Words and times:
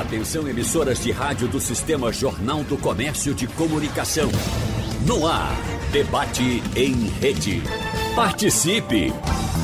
Atenção 0.00 0.48
emissoras 0.48 1.02
de 1.02 1.12
rádio 1.12 1.46
do 1.46 1.60
Sistema 1.60 2.10
Jornal 2.10 2.64
do 2.64 2.78
Comércio 2.78 3.34
de 3.34 3.46
Comunicação. 3.46 4.30
No 5.06 5.26
ar, 5.26 5.54
debate 5.92 6.62
em 6.74 6.94
rede. 7.20 7.62
Participe! 8.16 9.12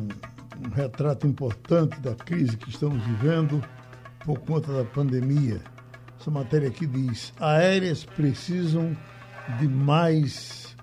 um 0.64 0.68
retrato 0.72 1.26
importante 1.26 1.98
da 1.98 2.14
crise 2.14 2.56
que 2.56 2.70
estamos 2.70 3.04
vivendo 3.04 3.60
por 4.24 4.38
conta 4.38 4.72
da 4.72 4.84
pandemia. 4.84 5.60
Essa 6.20 6.30
matéria 6.30 6.68
aqui 6.68 6.86
diz: 6.86 7.32
aéreas 7.40 8.04
precisam 8.04 8.96
de 9.58 9.68
mais 9.68 10.76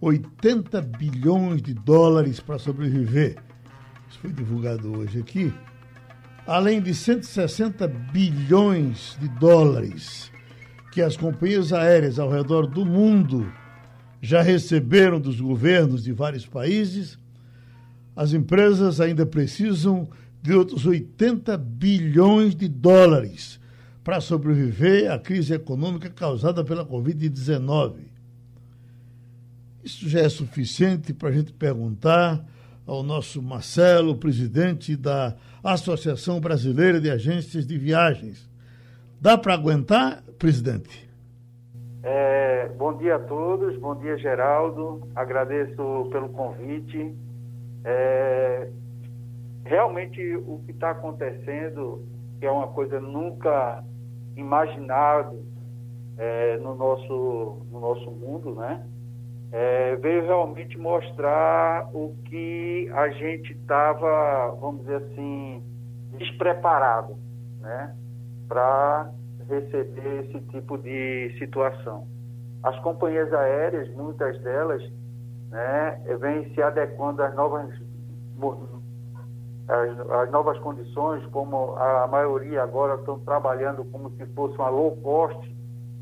80 0.00 0.80
bilhões 0.82 1.62
de 1.62 1.74
dólares 1.74 2.40
para 2.40 2.58
sobreviver. 2.58 3.36
Isso 4.08 4.18
foi 4.18 4.32
divulgado 4.32 4.98
hoje 4.98 5.18
aqui. 5.20 5.52
Além 6.46 6.80
de 6.80 6.94
160 6.94 7.88
bilhões 7.88 9.16
de 9.18 9.28
dólares 9.28 10.30
que 10.92 11.00
as 11.00 11.16
companhias 11.16 11.72
aéreas 11.72 12.18
ao 12.18 12.30
redor 12.30 12.66
do 12.66 12.84
mundo 12.84 13.50
já 14.20 14.42
receberam 14.42 15.20
dos 15.20 15.40
governos 15.40 16.04
de 16.04 16.12
vários 16.12 16.46
países, 16.46 17.18
as 18.14 18.32
empresas 18.32 19.00
ainda 19.00 19.26
precisam 19.26 20.08
de 20.42 20.52
outros 20.52 20.86
80 20.86 21.56
bilhões 21.56 22.54
de 22.54 22.68
dólares 22.68 23.58
para 24.04 24.20
sobreviver 24.20 25.10
à 25.10 25.18
crise 25.18 25.54
econômica 25.54 26.10
causada 26.10 26.62
pela 26.62 26.84
Covid-19. 26.84 28.13
Isso 29.84 30.08
já 30.08 30.20
é 30.20 30.28
suficiente 30.30 31.12
para 31.12 31.28
a 31.28 31.32
gente 31.32 31.52
perguntar 31.52 32.42
ao 32.86 33.02
nosso 33.02 33.42
Marcelo, 33.42 34.16
presidente 34.16 34.96
da 34.96 35.36
Associação 35.62 36.40
Brasileira 36.40 36.98
de 36.98 37.10
Agências 37.10 37.66
de 37.66 37.76
Viagens. 37.76 38.50
Dá 39.20 39.36
para 39.36 39.52
aguentar, 39.52 40.22
presidente? 40.38 41.06
É, 42.02 42.68
bom 42.78 42.96
dia 42.96 43.16
a 43.16 43.18
todos, 43.18 43.76
bom 43.78 43.94
dia 43.96 44.16
Geraldo, 44.16 45.06
agradeço 45.14 46.08
pelo 46.10 46.30
convite. 46.30 47.14
É, 47.84 48.70
realmente 49.66 50.34
o 50.36 50.62
que 50.64 50.72
está 50.72 50.92
acontecendo, 50.92 52.02
que 52.40 52.46
é 52.46 52.50
uma 52.50 52.68
coisa 52.68 52.98
nunca 52.98 53.84
imaginado 54.34 55.44
é, 56.16 56.56
no, 56.56 56.74
nosso, 56.74 57.66
no 57.70 57.80
nosso 57.80 58.10
mundo, 58.10 58.54
né? 58.54 58.82
É, 59.56 59.94
veio 59.94 60.26
realmente 60.26 60.76
mostrar 60.76 61.88
o 61.94 62.12
que 62.24 62.90
a 62.92 63.08
gente 63.10 63.52
estava, 63.52 64.50
vamos 64.60 64.80
dizer 64.80 64.96
assim, 64.96 65.62
despreparado, 66.18 67.16
né? 67.60 67.94
Para 68.48 69.12
receber 69.48 70.24
esse 70.24 70.40
tipo 70.48 70.76
de 70.76 71.36
situação. 71.38 72.04
As 72.64 72.76
companhias 72.80 73.32
aéreas, 73.32 73.88
muitas 73.94 74.36
delas, 74.40 74.82
né, 75.50 76.02
vêm 76.18 76.52
se 76.52 76.60
adequando 76.60 77.22
às 77.22 77.32
novas 77.36 77.70
as, 79.68 80.10
as, 80.10 80.30
novas 80.32 80.58
condições, 80.58 81.24
como 81.26 81.76
a 81.76 82.08
maioria 82.08 82.60
agora 82.64 82.96
estão 82.96 83.20
trabalhando 83.20 83.84
como 83.84 84.10
se 84.16 84.26
fosse 84.34 84.56
uma 84.56 84.68
low 84.68 84.96
cost, 84.96 85.40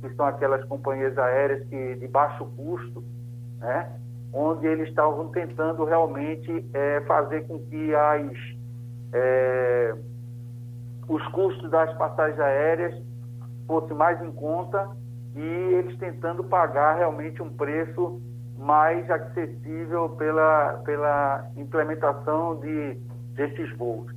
que 0.00 0.14
são 0.14 0.24
aquelas 0.24 0.64
companhias 0.64 1.18
aéreas 1.18 1.68
que, 1.68 1.96
de 1.96 2.08
baixo 2.08 2.46
custo, 2.56 3.04
né? 3.62 3.90
onde 4.32 4.66
eles 4.66 4.88
estavam 4.88 5.28
tentando 5.28 5.84
realmente 5.84 6.68
é, 6.72 7.00
fazer 7.02 7.46
com 7.46 7.58
que 7.58 7.94
as, 7.94 8.32
é, 9.12 9.94
os 11.08 11.26
custos 11.28 11.70
das 11.70 11.92
passagens 11.96 12.40
aéreas 12.40 13.02
fossem 13.66 13.96
mais 13.96 14.20
em 14.22 14.32
conta 14.32 14.90
e 15.34 15.74
eles 15.74 15.98
tentando 15.98 16.44
pagar 16.44 16.96
realmente 16.96 17.42
um 17.42 17.50
preço 17.50 18.20
mais 18.58 19.10
acessível 19.10 20.10
pela, 20.10 20.80
pela 20.84 21.50
implementação 21.56 22.58
de 22.60 22.98
desses 23.34 23.76
voos. 23.76 24.12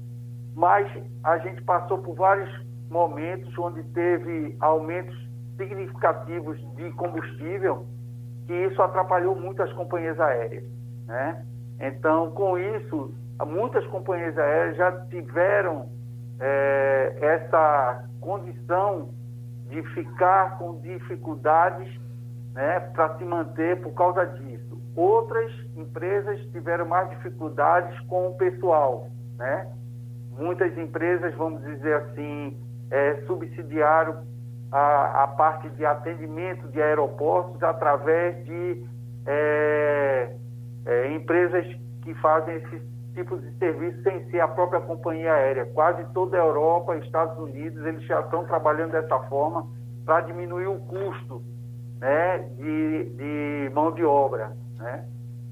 Mas 0.54 0.90
a 1.24 1.38
gente 1.40 1.62
passou 1.64 1.98
por 1.98 2.16
vários 2.16 2.50
momentos 2.90 3.58
onde 3.58 3.84
teve 3.92 4.56
aumentos 4.60 5.16
significativos 5.58 6.58
de 6.76 6.92
combustível, 6.92 7.86
que 8.46 8.54
isso 8.54 8.82
atrapalhou 8.82 9.36
muito 9.36 9.62
as 9.62 9.72
companhias 9.74 10.20
aéreas. 10.20 10.64
Né? 11.08 11.46
Então, 11.80 12.32
com 12.32 12.58
isso, 12.58 13.14
muitas 13.46 13.86
companhias 13.88 14.38
aéreas 14.38 14.78
já 14.78 14.92
tiveram 15.08 15.90
é, 16.40 17.18
essa 17.22 18.06
condição 18.22 19.10
de 19.70 19.82
ficar 19.94 20.58
com 20.58 20.80
dificuldades 20.80 21.88
né, 22.54 22.80
para 22.94 23.18
se 23.18 23.26
manter 23.26 23.82
por 23.82 23.94
causa 23.94 24.26
disso. 24.26 24.82
Outras 24.96 25.52
empresas 25.76 26.40
tiveram 26.52 26.86
mais 26.86 27.10
dificuldades 27.10 28.00
com 28.08 28.30
o 28.30 28.38
pessoal, 28.38 29.10
né? 29.38 29.70
Muitas 30.38 30.78
empresas, 30.78 31.34
vamos 31.36 31.62
dizer 31.64 31.96
assim, 31.96 32.58
é, 32.90 33.16
subsidiaram 33.28 34.24
a, 34.72 35.24
a, 35.24 35.28
parte 35.28 35.70
de 35.70 35.86
atendimento 35.86 36.68
de 36.70 36.82
aeroportos 36.82 37.62
através 37.64 38.44
de 38.46 38.86
é, 39.26 40.36
é, 40.86 41.12
empresas 41.14 41.66
que 42.02 42.14
fazem 42.16 42.56
esses 42.56 42.82
tipos 43.14 43.42
de 43.42 43.58
serviço 43.58 44.02
sem 44.04 44.30
ser 44.30 44.42
a 44.42 44.48
própria 44.48 44.82
companhia 44.82 45.34
aérea. 45.34 45.66
Quase 45.74 46.04
toda 46.14 46.38
a 46.38 46.46
Europa, 46.46 46.98
Estados 46.98 47.38
Unidos, 47.40 47.84
eles 47.86 48.04
já 48.04 48.20
estão 48.20 48.44
trabalhando 48.46 48.92
dessa 48.92 49.20
forma 49.22 49.66
para 50.06 50.22
diminuir 50.22 50.68
o 50.68 50.80
custo 50.82 51.42
né, 52.00 52.40
de, 52.58 53.06
de 53.16 53.72
mão 53.74 53.92
de 53.92 54.04
obra. 54.04 54.52
Né? 54.78 55.06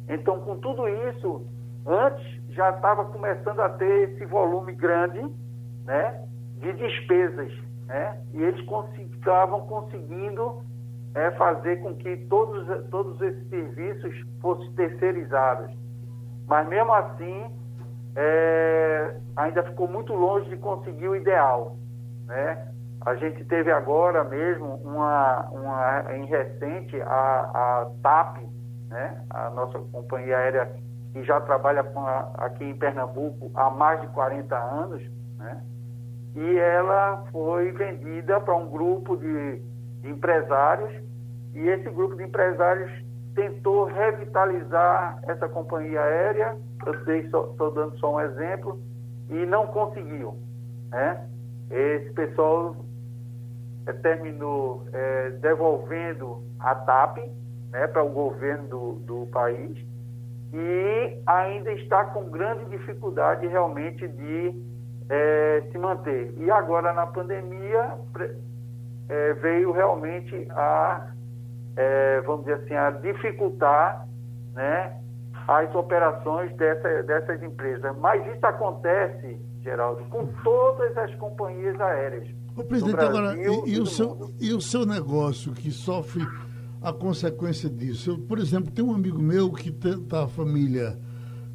Então, 0.10 0.40
com 0.42 0.58
tudo 0.58 0.88
isso, 0.88 1.46
antes 1.86 2.24
já 2.50 2.70
estava 2.70 3.06
começando 3.06 3.62
a 3.62 3.70
ter 3.70 4.10
esse 4.10 4.26
volume 4.26 4.74
grande 4.74 5.22
né, 5.86 6.22
de 6.58 6.74
despesas. 6.74 7.52
Né? 7.88 8.20
E 8.34 8.44
eles 8.44 8.64
estavam 9.24 9.62
conseguindo 9.62 10.62
é, 11.16 11.32
fazer 11.32 11.82
com 11.82 11.96
que 11.96 12.18
todos, 12.28 12.68
todos 12.90 13.20
esses 13.22 13.50
serviços 13.50 14.14
fossem 14.42 14.72
terceirizados. 14.74 15.72
Mas 16.46 16.68
mesmo 16.68 16.94
assim, 16.94 17.50
é, 18.16 19.16
ainda 19.38 19.64
ficou 19.64 19.88
muito 19.88 20.14
longe 20.14 20.50
de 20.50 20.58
conseguir 20.58 21.08
o 21.08 21.16
ideal. 21.16 21.78
Né? 22.26 22.68
A 23.06 23.16
gente 23.16 23.44
teve 23.46 23.72
agora 23.72 24.24
mesmo, 24.26 24.76
uma, 24.84 25.50
uma, 25.52 26.16
em 26.16 26.26
recente, 26.26 27.00
a, 27.02 27.06
a 27.06 27.92
TAP, 28.02 28.38
né? 28.90 29.24
a 29.30 29.50
nossa 29.52 29.80
companhia 29.80 30.38
aérea 30.38 30.74
que 31.14 31.24
já 31.24 31.40
trabalha 31.42 31.82
a, 31.82 32.46
aqui 32.46 32.66
em 32.66 32.76
Pernambuco 32.76 33.52
há 33.56 33.70
mais 33.70 34.02
de 34.02 34.08
40 34.08 34.56
anos, 34.56 35.02
né? 35.38 35.64
E 36.36 36.58
ela 36.58 37.26
foi 37.32 37.72
vendida 37.72 38.40
para 38.40 38.56
um 38.56 38.70
grupo 38.70 39.16
de, 39.18 39.62
empresários, 40.04 40.92
e 41.54 41.68
esse 41.68 41.90
grupo 41.90 42.16
de 42.16 42.24
empresários 42.24 42.92
tentou 43.36 43.86
revitalizar 43.86 45.20
essa 45.24 45.48
companhia 45.48 46.02
aérea, 46.02 46.58
eu 46.86 47.16
estou 47.16 47.72
dando 47.72 47.98
só 47.98 48.16
um 48.16 48.20
exemplo, 48.20 48.80
e 49.30 49.46
não 49.46 49.68
conseguiu. 49.68 50.38
Né? 50.90 51.28
Esse 51.72 52.12
pessoal 52.12 52.76
é, 53.88 53.94
terminou 53.94 54.86
é, 54.92 55.30
devolvendo 55.32 56.44
a 56.60 56.76
TAP, 56.76 57.18
né, 57.72 57.88
para 57.88 58.04
o 58.04 58.10
governo 58.10 58.68
do, 58.68 58.94
do 59.00 59.28
país 59.32 59.78
e 60.54 61.18
ainda 61.26 61.72
está 61.72 62.06
com 62.06 62.30
grande 62.30 62.66
dificuldade 62.66 63.48
realmente 63.48 64.08
de 64.08 64.54
é, 65.10 65.64
se 65.72 65.78
manter. 65.78 66.34
E 66.38 66.50
agora 66.50 66.94
na 66.94 67.08
pandemia 67.08 67.98
é, 69.10 69.34
veio 69.34 69.72
realmente 69.72 70.48
a, 70.52 71.12
é, 71.76 72.22
vamos 72.22 72.46
dizer 72.46 72.62
assim, 72.64 72.74
a 72.74 72.92
dificultar 72.92 74.08
né, 74.54 74.98
as 75.48 75.74
operações 75.76 76.56
dessa, 76.56 77.04
dessas 77.04 77.42
empresas. 77.44 77.96
Mas 77.98 78.26
isso 78.28 78.46
acontece, 78.46 79.40
Geraldo, 79.62 80.04
com 80.06 80.28
todas 80.44 80.98
as 80.98 81.14
companhias 81.16 81.80
aéreas. 81.80 82.28
O 82.56 82.64
presidente, 82.64 83.00
agora, 83.00 83.36
e, 83.36 83.72
e, 83.72 83.80
o 83.80 83.86
seu, 83.86 84.32
e 84.40 84.54
o 84.54 84.62
seu 84.62 84.86
negócio 84.86 85.54
que 85.54 85.72
sofre 85.72 86.24
a 86.82 86.94
consequência 86.94 87.70
disso. 87.70 88.12
Eu, 88.12 88.20
por 88.20 88.38
exemplo, 88.38 88.72
tem 88.72 88.84
um 88.84 88.94
amigo 88.94 89.20
meu 89.20 89.52
que 89.52 89.70
está 89.70 90.26
a 90.26 90.28
família 90.28 90.98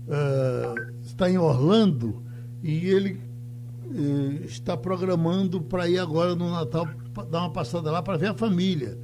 uh, 0.09 0.93
está 1.03 1.31
em 1.31 1.39
Orlando 1.39 2.23
e 2.62 2.89
ele 2.89 3.21
uh, 3.90 4.44
está 4.44 4.76
programando 4.76 5.61
para 5.61 5.88
ir 5.88 5.99
agora 5.99 6.35
no 6.35 6.50
Natal 6.50 6.87
dar 7.31 7.40
uma 7.40 7.52
passada 7.52 7.90
lá 7.90 8.02
para 8.02 8.17
ver 8.17 8.29
a 8.29 8.35
família. 8.35 8.99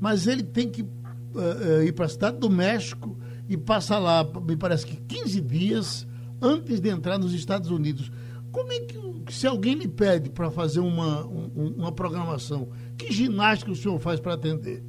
Mas 0.00 0.26
ele 0.26 0.42
tem 0.42 0.70
que 0.70 0.82
uh, 0.82 1.82
ir 1.84 1.92
para 1.92 2.06
a 2.06 2.08
cidade 2.08 2.38
do 2.38 2.50
México 2.50 3.16
e 3.48 3.56
passa 3.56 3.98
lá, 3.98 4.24
me 4.24 4.56
parece 4.56 4.86
que 4.86 4.96
15 4.96 5.40
dias 5.40 6.06
antes 6.40 6.80
de 6.80 6.88
entrar 6.88 7.18
nos 7.18 7.32
Estados 7.32 7.70
Unidos. 7.70 8.10
Como 8.52 8.72
é 8.72 8.80
que, 8.80 9.32
se 9.32 9.46
alguém 9.46 9.74
lhe 9.74 9.88
pede 9.88 10.30
para 10.30 10.50
fazer 10.50 10.80
uma, 10.80 11.26
um, 11.26 11.74
uma 11.76 11.92
programação, 11.92 12.68
que 12.96 13.12
ginástica 13.12 13.72
o 13.72 13.74
senhor 13.74 13.98
faz 13.98 14.20
para 14.20 14.34
atender? 14.34 14.82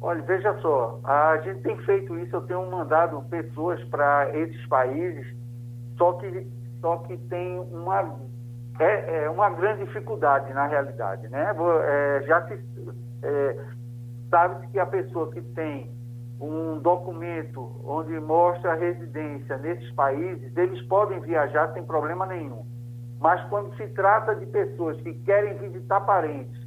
Olha, 0.00 0.22
veja 0.22 0.56
só, 0.60 1.00
a 1.02 1.38
gente 1.38 1.62
tem 1.62 1.76
feito 1.78 2.16
isso, 2.18 2.36
eu 2.36 2.42
tenho 2.42 2.70
mandado 2.70 3.20
pessoas 3.30 3.82
para 3.84 4.30
esses 4.38 4.66
países, 4.66 5.26
só 5.96 6.12
que, 6.12 6.46
só 6.80 6.98
que 6.98 7.16
tem 7.16 7.58
uma, 7.58 8.02
é, 8.78 9.24
é 9.24 9.30
uma 9.30 9.50
grande 9.50 9.84
dificuldade 9.84 10.52
na 10.52 10.66
realidade, 10.66 11.28
né? 11.28 11.54
É, 11.84 12.22
já 12.26 12.46
se 12.46 12.62
é, 13.22 13.64
sabe 14.30 14.66
que 14.68 14.78
a 14.78 14.86
pessoa 14.86 15.30
que 15.32 15.40
tem 15.40 15.90
um 16.40 16.78
documento 16.78 17.80
onde 17.84 18.18
mostra 18.20 18.72
a 18.72 18.74
residência 18.74 19.56
nesses 19.58 19.90
países, 19.92 20.54
eles 20.56 20.82
podem 20.82 21.20
viajar 21.20 21.72
sem 21.72 21.82
problema 21.82 22.26
nenhum. 22.26 22.64
Mas 23.18 23.42
quando 23.48 23.74
se 23.76 23.86
trata 23.88 24.34
de 24.34 24.44
pessoas 24.46 25.00
que 25.00 25.14
querem 25.20 25.54
visitar 25.54 26.00
parentes, 26.02 26.66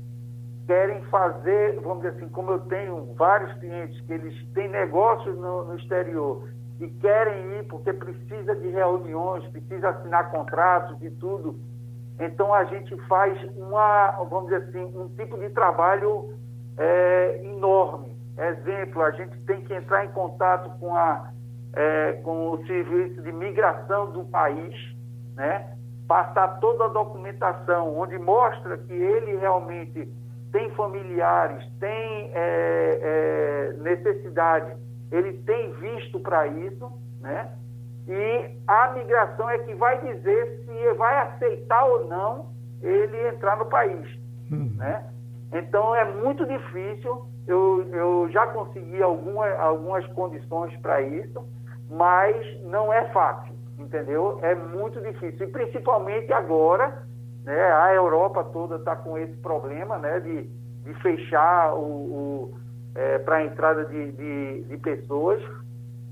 querem 0.66 1.02
fazer, 1.04 1.80
vamos 1.82 2.04
dizer 2.04 2.16
assim, 2.16 2.30
como 2.30 2.52
eu 2.52 2.60
tenho 2.62 3.14
vários 3.16 3.54
clientes 3.60 4.00
que 4.02 4.14
eles 4.14 4.52
têm 4.54 4.68
negócios 4.68 5.36
no, 5.38 5.66
no 5.66 5.76
exterior 5.76 6.48
e 6.80 6.88
querem 6.88 7.58
ir 7.58 7.68
porque 7.68 7.94
precisa 7.94 8.56
de 8.56 8.70
reuniões, 8.70 9.46
precisa 9.48 9.90
assinar 9.90 10.32
contratos 10.32 10.98
e 11.02 11.10
tudo, 11.12 11.60
então 12.20 12.54
a 12.54 12.66
gente 12.66 12.96
faz 13.08 13.42
uma, 13.56 14.12
vamos 14.30 14.50
dizer 14.50 14.68
assim, 14.68 14.84
um 14.98 15.08
tipo 15.10 15.38
de 15.38 15.50
trabalho 15.50 16.34
é, 16.78 17.42
enorme. 17.44 18.18
Exemplo, 18.38 19.02
a 19.02 19.12
gente 19.12 19.38
tem 19.42 19.62
que 19.62 19.74
entrar 19.74 20.06
em 20.06 20.10
contato 20.10 20.78
com, 20.80 20.96
a, 20.96 21.32
é, 21.74 22.14
com 22.24 22.52
o 22.52 22.66
serviço 22.66 23.22
de 23.22 23.32
migração 23.32 24.12
do 24.12 24.24
país, 24.26 24.74
né? 25.36 25.76
passar 26.08 26.60
toda 26.60 26.86
a 26.86 26.88
documentação 26.88 27.96
onde 27.96 28.18
mostra 28.18 28.78
que 28.80 28.94
ele 28.94 29.38
realmente 29.38 30.12
tem 30.52 30.72
familiares, 30.72 31.64
tem 31.80 32.32
é, 32.34 33.00
é, 33.02 33.74
necessidade, 33.78 34.76
ele 35.12 35.34
tem 35.44 35.72
visto 35.74 36.20
para 36.20 36.48
isso, 36.48 36.92
né? 37.22 37.52
E 38.10 38.58
a 38.68 38.92
migração 38.92 39.48
é 39.50 39.60
que 39.60 39.74
vai 39.76 40.02
dizer 40.02 40.66
se 40.66 40.94
vai 40.96 41.16
aceitar 41.28 41.86
ou 41.86 42.08
não 42.08 42.48
ele 42.82 43.28
entrar 43.28 43.56
no 43.58 43.68
país, 43.68 44.08
uhum. 44.52 44.74
né? 44.78 45.06
Então 45.54 45.94
é 45.94 46.04
muito 46.04 46.44
difícil. 46.46 47.28
Eu, 47.48 47.88
eu 47.94 48.30
já 48.32 48.48
consegui 48.48 49.02
alguma, 49.02 49.48
algumas 49.56 50.06
condições 50.14 50.76
para 50.78 51.02
isso, 51.02 51.48
mas 51.90 52.36
não 52.64 52.92
é 52.92 53.06
fácil, 53.10 53.54
entendeu? 53.78 54.40
É 54.42 54.56
muito 54.56 55.00
difícil. 55.02 55.48
E 55.48 55.52
principalmente 55.52 56.34
agora, 56.34 57.04
né? 57.44 57.72
A 57.74 57.94
Europa 57.94 58.44
toda 58.44 58.78
está 58.78 58.96
com 58.96 59.18
esse 59.18 59.36
problema 59.38 59.98
né? 59.98 60.20
de, 60.20 60.44
de 60.84 60.94
fechar 61.02 61.74
o, 61.76 61.84
o 61.84 62.58
é, 62.96 63.20
para 63.20 63.38
a 63.38 63.46
entrada 63.46 63.86
de, 63.86 64.12
de, 64.12 64.64
de 64.64 64.78
pessoas. 64.78 65.42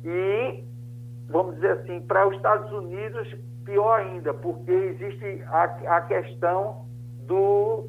E, 0.04 0.64
vamos 1.30 1.56
dizer 1.56 1.72
assim, 1.72 2.02
para 2.02 2.28
os 2.28 2.36
Estados 2.36 2.72
Unidos, 2.72 3.36
pior 3.66 4.00
ainda, 4.00 4.34
porque 4.34 4.72
existe 4.72 5.44
a, 5.48 5.64
a 5.98 6.02
questão 6.02 6.86
do 7.28 7.86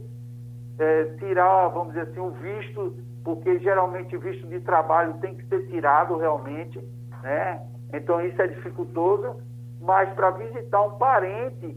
é, 0.78 1.04
tirar, 1.18 1.68
vamos 1.68 1.94
dizer 1.94 2.10
assim, 2.10 2.20
o 2.20 2.30
visto, 2.30 2.96
porque 3.24 3.58
geralmente 3.60 4.16
o 4.16 4.20
visto 4.20 4.46
de 4.46 4.60
trabalho 4.60 5.14
tem 5.20 5.34
que 5.34 5.46
ser 5.46 5.66
tirado 5.68 6.16
realmente, 6.16 6.78
né? 7.22 7.62
Então 7.92 8.20
isso 8.20 8.40
é 8.42 8.48
dificultoso, 8.48 9.36
mas 9.80 10.12
para 10.14 10.30
visitar 10.30 10.82
um 10.82 10.98
parente 10.98 11.76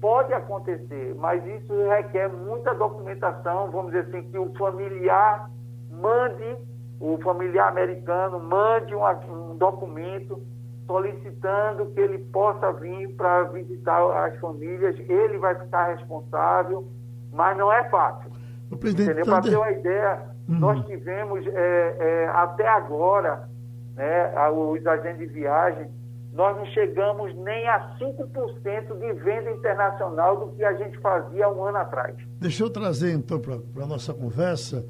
pode 0.00 0.32
acontecer, 0.32 1.14
mas 1.16 1.46
isso 1.46 1.72
requer 1.88 2.28
muita 2.28 2.74
documentação, 2.74 3.70
vamos 3.70 3.92
dizer 3.92 4.08
assim, 4.08 4.30
que 4.30 4.38
o 4.38 4.52
familiar 4.54 5.48
mande, 5.90 6.56
o 6.98 7.18
familiar 7.18 7.68
americano 7.68 8.40
mande 8.40 8.94
um, 8.94 9.52
um 9.52 9.56
documento 9.56 10.42
solicitando 10.86 11.86
que 11.86 12.00
ele 12.00 12.18
possa 12.18 12.72
vir 12.72 13.14
para 13.14 13.44
visitar 13.44 14.26
as 14.26 14.38
famílias, 14.38 14.98
ele 14.98 15.38
vai 15.38 15.54
ficar 15.54 15.94
responsável, 15.94 16.86
mas 17.32 17.56
não 17.56 17.72
é 17.72 17.88
fácil. 17.88 18.30
Entendeu? 18.72 19.24
Para 19.24 19.42
ter 19.42 19.56
uma 19.56 19.70
ideia, 19.70 20.22
uhum. 20.48 20.58
nós 20.58 20.84
tivemos 20.86 21.46
é, 21.46 21.96
é, 21.98 22.28
até 22.28 22.66
agora, 22.68 23.48
né, 23.94 24.32
os 24.50 24.86
agentes 24.86 25.18
de 25.18 25.26
viagem, 25.26 25.88
nós 26.32 26.56
não 26.56 26.64
chegamos 26.66 27.34
nem 27.36 27.68
a 27.68 27.94
5% 27.98 28.98
de 28.98 29.12
venda 29.12 29.50
internacional 29.50 30.38
do 30.38 30.56
que 30.56 30.64
a 30.64 30.72
gente 30.72 30.98
fazia 30.98 31.48
um 31.48 31.62
ano 31.64 31.76
atrás. 31.76 32.16
Deixa 32.40 32.62
eu 32.62 32.70
trazer, 32.70 33.12
então, 33.12 33.38
para 33.38 33.84
a 33.84 33.86
nossa 33.86 34.14
conversa, 34.14 34.84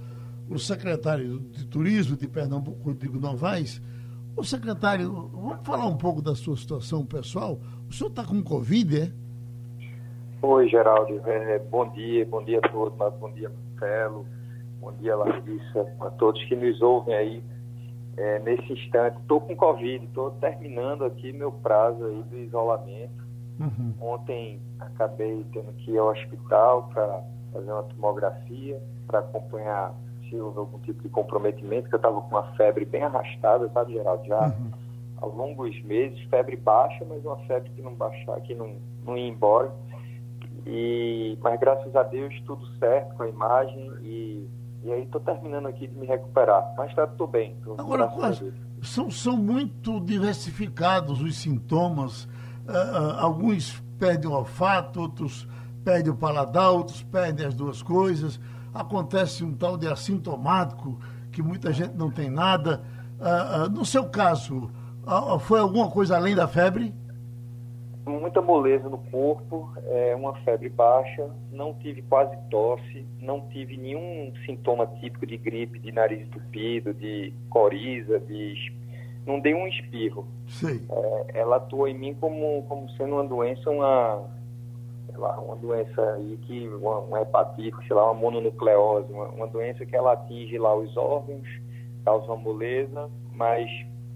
o 0.49 0.57
secretário 0.59 1.41
de 1.41 1.67
Turismo 1.67 2.17
de 2.17 2.29
Pernambuco, 2.29 2.85
Rodrigo 2.85 3.19
Novaes. 3.19 3.83
O 4.37 4.45
secretário, 4.45 5.29
vamos 5.33 5.61
falar 5.63 5.87
um 5.87 5.97
pouco 5.97 6.23
da 6.23 6.35
sua 6.35 6.57
situação 6.57 7.05
pessoal? 7.05 7.61
O 7.89 7.93
senhor 7.93 8.11
está 8.11 8.25
com 8.25 8.43
Covid, 8.43 9.03
é? 9.03 9.13
Oi, 10.41 10.69
Geraldo. 10.69 11.21
É, 11.27 11.59
bom 11.59 11.89
dia, 11.91 12.25
bom 12.27 12.43
dia 12.43 12.59
a 12.59 12.69
todos, 12.69 12.99
bom 13.21 13.31
dia, 13.31 13.51
Marcelo, 13.51 14.27
bom 14.81 14.93
dia, 14.95 15.15
Larissa, 15.15 15.87
a 16.01 16.11
todos 16.11 16.43
que 16.45 16.57
nos 16.57 16.81
ouvem 16.81 17.15
aí 17.15 17.45
é, 18.17 18.39
nesse 18.41 18.73
instante. 18.73 19.19
Estou 19.21 19.41
com 19.41 19.55
Covid, 19.55 20.05
estou 20.05 20.31
terminando 20.33 21.05
aqui 21.05 21.33
meu 21.33 21.53
prazo 21.53 22.05
aí 22.05 22.23
do 22.23 22.39
isolamento. 22.39 23.23
Uhum. 23.61 23.95
Ontem 24.01 24.61
acabei 24.81 25.45
tendo 25.53 25.73
que 25.75 25.93
ir 25.93 25.99
ao 25.99 26.09
hospital 26.09 26.89
para 26.93 27.23
fazer 27.53 27.71
uma 27.71 27.83
tomografia, 27.83 28.83
para 29.07 29.21
acompanhar 29.21 29.95
se 30.33 30.41
houve 30.41 30.59
algum 30.59 30.79
tipo 30.79 31.03
de 31.03 31.11
comprometimento, 31.11 31.91
que 31.91 31.95
eu 31.95 31.99
estava 31.99 32.21
com 32.23 32.29
uma 32.29 32.55
febre 32.55 32.87
bem 32.87 33.03
arrastada, 33.03 33.69
sabe, 33.69 33.93
Geraldo? 33.93 34.25
Já 34.27 34.47
uhum. 34.47 34.71
há 35.19 35.27
longos 35.27 35.83
meses, 35.83 36.19
febre 36.31 36.57
baixa, 36.57 37.05
mas 37.07 37.23
uma 37.23 37.37
febre 37.47 37.71
que 37.71 37.83
não 37.83 37.95
baixar, 37.95 38.41
que 38.41 38.55
não, 38.55 38.77
não 39.05 39.17
ia 39.17 39.29
embora. 39.29 39.71
E, 40.67 41.37
mas 41.43 41.61
graças 41.61 41.95
a 41.95 42.03
Deus 42.03 42.35
tudo 42.47 42.67
certo 42.79 43.15
com 43.17 43.25
a 43.25 43.29
imagem 43.29 43.93
e, 44.01 44.49
e 44.85 44.93
aí 44.93 45.03
estou 45.03 45.21
terminando 45.21 45.67
aqui 45.67 45.87
de 45.87 45.95
me 45.95 46.07
recuperar. 46.07 46.75
Mas 46.77 46.95
tá, 46.95 47.05
estou 47.05 47.27
bem. 47.27 47.57
Tô, 47.63 47.75
Agora, 47.75 48.09
são, 48.81 49.11
são 49.11 49.37
muito 49.37 50.01
diversificados 50.01 51.21
os 51.21 51.37
sintomas. 51.37 52.25
Uh, 52.67 53.19
alguns 53.19 53.83
perdem 53.99 54.31
o 54.31 54.35
olfato, 54.35 55.01
outros 55.01 55.49
perdem 55.85 56.13
o 56.13 56.17
paladar, 56.17 56.71
outros 56.71 57.03
perdem 57.03 57.45
as 57.45 57.55
duas 57.55 57.83
coisas. 57.83 58.41
Acontece 58.73 59.45
um 59.45 59.55
tal 59.55 59.77
de 59.77 59.87
assintomático, 59.87 60.99
que 61.31 61.43
muita 61.43 61.73
gente 61.73 61.95
não 61.95 62.11
tem 62.11 62.31
nada. 62.31 62.83
Uh, 63.21 63.71
no 63.71 63.85
seu 63.85 64.09
caso, 64.09 64.71
foi 65.41 65.61
alguma 65.61 65.91
coisa 65.91 66.17
além 66.17 66.35
da 66.35 66.49
febre? 66.49 66.95
muita 68.11 68.43
moleza 68.43 68.89
no 68.89 68.99
corpo, 68.99 69.71
é, 69.87 70.15
uma 70.15 70.35
febre 70.41 70.69
baixa, 70.69 71.31
não 71.53 71.75
tive 71.75 72.03
quase 72.03 72.37
tosse, 72.51 73.07
não 73.21 73.49
tive 73.49 73.77
nenhum 73.77 74.33
sintoma 74.45 74.87
típico 75.01 75.27
de 75.27 75.37
gripe, 75.37 75.79
de 75.79 75.93
nariz 75.93 76.21
entupido, 76.23 76.93
de 76.93 77.33
coriza, 77.49 78.19
de 78.19 78.55
não 79.25 79.39
dei 79.39 79.55
um 79.55 79.69
espirro. 79.69 80.27
É, 80.91 81.41
ela 81.41 81.57
atuou 81.57 81.87
em 81.87 81.97
mim 81.97 82.15
como, 82.15 82.65
como 82.69 82.91
sendo 82.91 83.15
uma 83.15 83.25
doença, 83.25 83.71
uma, 83.71 84.25
lá, 85.17 85.39
uma 85.41 85.57
doença 85.57 86.01
aí 86.15 86.39
que, 86.43 86.69
uma, 86.69 86.99
uma, 87.01 87.21
hepatite, 87.21 87.77
sei 87.87 87.97
lá, 87.97 88.05
uma 88.11 88.15
mononucleose, 88.15 89.13
uma, 89.13 89.29
uma 89.29 89.47
doença 89.47 89.85
que 89.85 89.95
ela 89.95 90.13
atinge 90.13 90.57
lá 90.59 90.75
os 90.75 90.97
órgãos, 90.97 91.49
causa 92.05 92.27
uma 92.27 92.37
moleza, 92.37 93.11
mas 93.35 93.69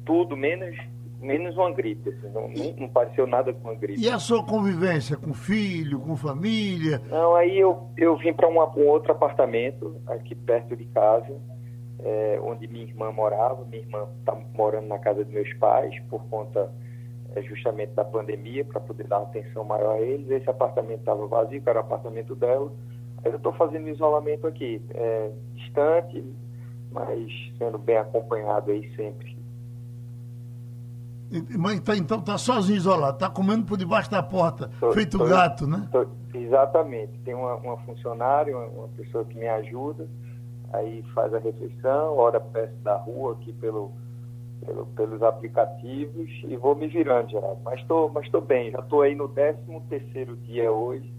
tudo 0.05 0.37
menos 0.37 0.77
menos 1.21 1.57
uma 1.57 1.73
gripe, 1.73 2.11
assim, 2.11 2.29
não, 2.33 2.49
não, 2.79 2.89
pareceu 2.89 3.27
nada 3.27 3.53
com 3.53 3.69
uma 3.69 3.75
gripe. 3.75 4.01
E 4.01 4.09
a 4.09 4.19
sua 4.19 4.45
convivência 4.45 5.17
com 5.17 5.33
filho, 5.33 5.99
com 6.01 6.17
família? 6.17 7.01
Não, 7.11 7.35
aí 7.35 7.59
eu, 7.59 7.91
eu 7.97 8.17
vim 8.17 8.33
para 8.33 8.49
um 8.49 8.87
outro 8.87 9.13
apartamento 9.13 10.01
aqui 10.07 10.35
perto 10.35 10.77
de 10.77 10.85
casa, 10.87 11.35
é, 12.01 12.39
onde 12.43 12.69
minha 12.69 12.85
irmã 12.85 13.11
morava. 13.11 13.65
Minha 13.65 13.83
irmã 13.83 14.09
está 14.19 14.35
morando 14.55 14.87
na 14.87 14.99
casa 14.99 15.25
dos 15.25 15.33
meus 15.33 15.53
pais 15.55 15.99
por 16.11 16.23
conta 16.29 16.71
justamente 17.43 17.93
da 17.93 18.05
pandemia, 18.05 18.65
para 18.65 18.81
poder 18.81 19.07
dar 19.07 19.19
atenção 19.19 19.65
maior 19.65 19.97
a 19.97 20.01
eles. 20.01 20.31
Esse 20.31 20.49
apartamento 20.49 21.01
estava 21.01 21.27
vazio, 21.27 21.61
que 21.61 21.69
era 21.69 21.79
o 21.79 21.83
apartamento 21.83 22.35
dela. 22.35 22.73
Aí 23.25 23.31
eu 23.31 23.37
estou 23.37 23.53
fazendo 23.53 23.89
isolamento 23.89 24.47
aqui, 24.47 24.81
é, 24.95 25.31
distante, 25.55 26.25
mas 26.91 27.31
sendo 27.59 27.79
bem 27.79 27.99
acompanhado 27.99 28.71
aí 28.71 28.95
sempre. 28.95 29.37
Mas 31.59 31.81
tá, 31.81 31.97
então 31.97 32.21
tá 32.21 32.39
sozinho 32.39 32.77
isolado, 32.77 33.19
tá 33.19 33.29
comendo 33.29 33.65
por 33.65 33.77
debaixo 33.77 34.11
da 34.11 34.23
porta, 34.23 34.71
tô, 34.79 34.93
feito 34.93 35.19
tô, 35.19 35.25
gato, 35.25 35.67
né? 35.67 35.89
Tô, 35.91 36.07
exatamente. 36.33 37.19
Tem 37.25 37.35
uma, 37.35 37.57
uma 37.57 37.77
funcionária, 37.79 38.57
uma, 38.57 38.67
uma, 38.67 38.89
pessoa 38.89 39.25
que 39.25 39.37
me 39.37 39.49
ajuda, 39.49 40.09
aí 40.73 41.03
faz 41.15 41.35
a 41.35 41.39
refeição, 41.41 42.17
hora 42.17 42.41
peço 42.41 42.77
da 42.77 42.97
rua 42.97 43.33
aqui 43.33 43.53
pelo, 43.55 43.91
pelo, 44.65 44.87
pelos 44.87 45.23
aplicativos 45.23 46.31
e 46.45 46.57
vou 46.57 46.75
me 46.75 46.89
virando, 46.89 47.31
Geraldo. 47.31 47.61
Mas 47.65 47.81
estou 47.81 48.09
mas 48.11 48.29
tô 48.31 48.41
bem, 48.41 48.71
já 48.71 48.81
estou 48.81 49.03
aí 49.03 49.15
no 49.15 49.29
13 49.29 49.59
terceiro 49.89 50.37
dia 50.37 50.71
hoje, 50.71 51.13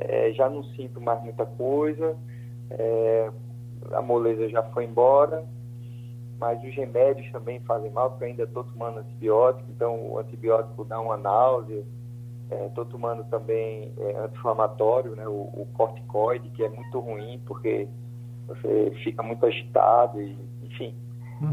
é, 0.00 0.32
já 0.32 0.48
não 0.48 0.64
sinto 0.64 1.00
mais 1.00 1.22
muita 1.22 1.46
coisa, 1.46 2.16
é, 2.70 3.30
a 3.92 4.02
moleza 4.02 4.48
já 4.48 4.62
foi 4.62 4.84
embora, 4.84 5.44
mas 6.38 6.62
os 6.62 6.74
remédios 6.74 7.30
também 7.30 7.60
fazem 7.60 7.90
mal, 7.90 8.10
porque 8.10 8.24
eu 8.24 8.28
ainda 8.28 8.42
estou 8.44 8.64
tomando 8.64 9.00
antibiótico, 9.00 9.70
então 9.70 10.12
o 10.12 10.18
antibiótico 10.18 10.84
dá 10.84 11.00
uma 11.00 11.16
náusea, 11.16 11.84
estou 12.66 12.84
é, 12.84 12.88
tomando 12.88 13.24
também 13.24 13.92
é, 13.98 14.16
anti-inflamatório, 14.18 15.14
né, 15.16 15.26
o, 15.26 15.32
o, 15.32 15.68
corticoide, 15.74 16.50
que 16.50 16.64
é 16.64 16.68
muito 16.68 16.98
ruim, 17.00 17.40
porque 17.46 17.88
você 18.46 18.92
fica 19.02 19.22
muito 19.22 19.46
agitado, 19.46 20.20
e, 20.20 20.36
enfim. 20.62 20.94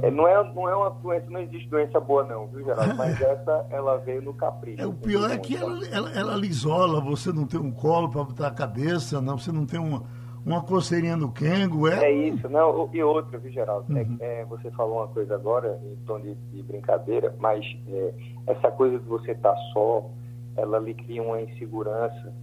É, 0.02 0.12
não, 0.12 0.28
é, 0.28 0.54
não 0.54 0.70
é 0.70 0.76
uma 0.76 0.90
doença, 0.90 1.30
não 1.30 1.40
existe 1.40 1.68
doença 1.70 2.00
boa 2.00 2.24
não, 2.24 2.48
viu, 2.48 2.64
Geraldo? 2.64 2.96
Mas 2.96 3.20
essa, 3.22 3.66
ela 3.70 3.98
veio 3.98 4.22
no 4.22 4.34
capricho. 4.34 4.82
É, 4.82 4.86
o 4.86 4.94
pior 4.94 5.30
é 5.30 5.38
que 5.38 5.56
ela, 5.56 5.86
ela, 5.88 6.12
ela 6.12 6.36
lhe 6.36 6.48
isola, 6.48 7.02
você 7.02 7.32
não 7.32 7.46
tem 7.46 7.60
um 7.60 7.72
colo 7.72 8.10
para 8.10 8.24
botar 8.24 8.48
a 8.48 8.52
cabeça, 8.52 9.22
não, 9.22 9.38
você 9.38 9.52
não 9.52 9.66
tem 9.66 9.80
uma, 9.80 10.04
uma 10.46 10.62
coceirinha 10.62 11.16
no 11.16 11.32
Kengo, 11.32 11.88
é? 11.88 12.06
É 12.06 12.12
isso, 12.12 12.48
não, 12.50 12.90
e 12.94 13.04
outra, 13.04 13.38
viu, 13.38 13.52
Geraldo? 13.52 13.98
É, 13.98 14.02
uhum. 14.02 14.18
É, 14.20 14.42
é, 14.42 14.46
você 14.46 14.72
falou 14.72 14.98
uma 14.98 15.08
coisa 15.08 15.36
agora, 15.36 15.80
em 15.84 15.96
tom 16.06 16.20
de, 16.20 16.36
de 16.36 16.64
brincadeira, 16.64 17.34
mas 17.40 17.66
é, 17.88 18.14
essa 18.48 18.72
coisa 18.72 19.00
de 19.00 19.06
você 19.06 19.32
estar 19.32 19.54
tá 19.54 19.60
só, 19.74 20.10
ela 20.58 20.80
lhe 20.80 20.94
cria 20.94 21.22
uma 21.22 21.42
insegurança, 21.42 22.34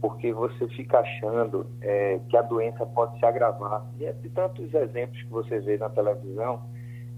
porque 0.00 0.32
você 0.32 0.68
fica 0.68 0.98
achando 0.98 1.66
é, 1.80 2.20
que 2.28 2.36
a 2.36 2.42
doença 2.42 2.84
pode 2.86 3.18
se 3.18 3.24
agravar. 3.24 3.86
E 3.98 4.04
é 4.04 4.12
de 4.12 4.28
tantos 4.30 4.72
exemplos 4.74 5.20
que 5.22 5.30
você 5.30 5.60
vê 5.60 5.78
na 5.78 5.88
televisão, 5.88 6.62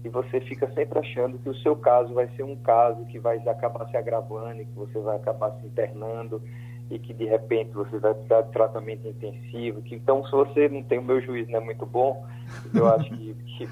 e 0.03 0.09
você 0.09 0.39
fica 0.41 0.71
sempre 0.73 0.99
achando 0.99 1.37
que 1.39 1.49
o 1.49 1.55
seu 1.55 1.75
caso 1.75 2.13
vai 2.13 2.27
ser 2.35 2.43
um 2.43 2.55
caso 2.57 3.05
que 3.05 3.19
vai 3.19 3.37
acabar 3.47 3.87
se 3.89 3.97
agravando, 3.97 4.61
e 4.61 4.65
que 4.65 4.73
você 4.73 4.99
vai 4.99 5.17
acabar 5.17 5.51
se 5.59 5.65
internando, 5.65 6.41
e 6.89 6.97
que 6.97 7.13
de 7.13 7.25
repente 7.25 7.71
você 7.71 7.99
vai 7.99 8.13
precisar 8.13 8.41
de 8.41 8.51
tratamento 8.51 9.07
intensivo. 9.07 9.81
Que, 9.81 9.95
então, 9.95 10.23
se 10.25 10.31
você 10.31 10.69
não 10.69 10.83
tem 10.83 10.99
o 10.99 11.03
meu 11.03 11.21
juízo 11.21 11.51
não 11.51 11.59
é 11.59 11.63
muito 11.63 11.85
bom, 11.85 12.25
eu 12.73 12.87
acho 12.87 13.09
que, 13.09 13.33
que 13.57 13.67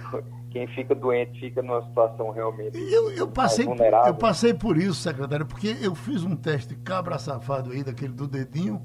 quem 0.55 0.67
fica 0.67 0.95
doente 0.95 1.37
fica 1.37 1.61
numa 1.61 1.85
situação 1.85 2.31
realmente 2.31 2.77
eu, 2.77 3.11
eu 3.11 3.27
passei 3.27 3.65
vulnerável. 3.65 4.07
Eu 4.07 4.15
passei 4.15 4.53
por 4.53 4.77
isso, 4.77 4.95
secretário, 4.95 5.45
porque 5.45 5.75
eu 5.81 5.93
fiz 5.93 6.23
um 6.23 6.33
teste 6.33 6.75
cabra 6.75 7.17
safado 7.17 7.71
aí, 7.71 7.83
daquele 7.83 8.13
do 8.13 8.25
dedinho, 8.25 8.81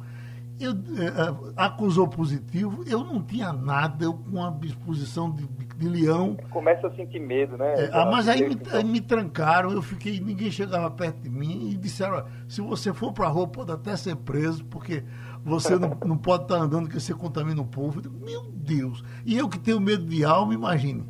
eu, 0.60 0.72
é, 0.72 1.52
acusou 1.56 2.06
positivo, 2.06 2.84
eu 2.86 3.02
não 3.02 3.22
tinha 3.22 3.52
nada, 3.52 4.04
eu 4.04 4.12
com 4.12 4.38
uma 4.38 4.50
disposição 4.60 5.30
de, 5.30 5.46
de 5.46 5.88
leão. 5.88 6.36
Começa 6.50 6.86
a 6.86 6.94
sentir 6.94 7.18
medo, 7.18 7.56
né? 7.56 7.84
É, 7.84 7.90
ah, 7.92 8.06
mas 8.06 8.28
aí 8.28 8.46
me, 8.46 8.60
aí 8.72 8.84
me, 8.84 9.00
trancaram, 9.00 9.72
eu 9.72 9.80
fiquei, 9.80 10.20
ninguém 10.20 10.50
chegava 10.50 10.90
perto 10.90 11.22
de 11.22 11.30
mim 11.30 11.70
e 11.70 11.76
disseram, 11.76 12.24
se 12.46 12.60
você 12.60 12.92
for 12.92 13.12
para 13.12 13.26
a 13.26 13.30
rua 13.30 13.48
pode 13.48 13.72
até 13.72 13.96
ser 13.96 14.16
preso, 14.16 14.64
porque 14.66 15.02
você 15.44 15.78
não, 15.78 15.96
não 16.04 16.16
pode 16.16 16.42
estar 16.42 16.58
tá 16.58 16.62
andando 16.62 16.88
que 16.88 17.00
você 17.00 17.14
contamina 17.14 17.60
o 17.60 17.66
povo. 17.66 18.02
Digo, 18.02 18.18
Meu 18.24 18.42
Deus! 18.52 19.02
E 19.24 19.36
eu 19.36 19.48
que 19.48 19.58
tenho 19.58 19.80
medo 19.80 20.04
de 20.04 20.24
alma, 20.24 20.52
imagine. 20.52 21.08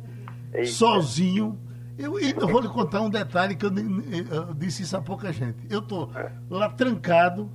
Eita. 0.53 0.71
sozinho. 0.71 1.57
Eu, 1.97 2.17
eu 2.19 2.47
vou 2.47 2.61
lhe 2.61 2.67
contar 2.67 3.01
um 3.01 3.09
detalhe 3.09 3.55
que 3.55 3.65
eu, 3.65 3.71
eu 4.31 4.53
disse 4.55 4.83
isso 4.83 4.97
a 4.97 5.01
pouca 5.01 5.31
gente. 5.31 5.59
Eu 5.69 5.79
estou 5.79 6.09
lá 6.49 6.69
trancado 6.69 7.51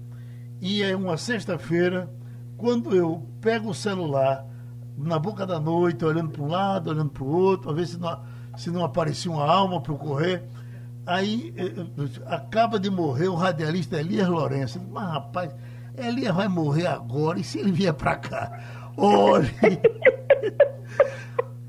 e 0.60 0.82
é 0.82 0.96
uma 0.96 1.16
sexta-feira, 1.16 2.10
quando 2.56 2.94
eu 2.94 3.26
pego 3.40 3.70
o 3.70 3.74
celular 3.74 4.46
na 4.96 5.18
boca 5.18 5.46
da 5.46 5.60
noite, 5.60 6.04
olhando 6.04 6.30
para 6.30 6.42
um 6.42 6.48
lado, 6.48 6.90
olhando 6.90 7.10
para 7.10 7.22
o 7.22 7.28
outro, 7.28 7.66
para 7.66 7.76
ver 7.76 7.86
se 7.86 7.98
não, 7.98 8.20
se 8.56 8.70
não 8.70 8.84
aparecia 8.84 9.30
uma 9.30 9.44
alma 9.44 9.80
para 9.80 9.94
correr. 9.94 10.42
Aí 11.04 11.54
acaba 12.26 12.80
de 12.80 12.90
morrer 12.90 13.28
o 13.28 13.34
radialista 13.34 14.00
Elias 14.00 14.26
Lourenço. 14.26 14.80
Mas 14.90 15.08
rapaz, 15.08 15.54
Elias 15.96 16.34
vai 16.34 16.48
morrer 16.48 16.86
agora, 16.86 17.38
e 17.38 17.44
se 17.44 17.58
ele 17.58 17.72
vier 17.72 17.92
para 17.92 18.16
cá? 18.16 18.60
Olhe! 18.96 19.50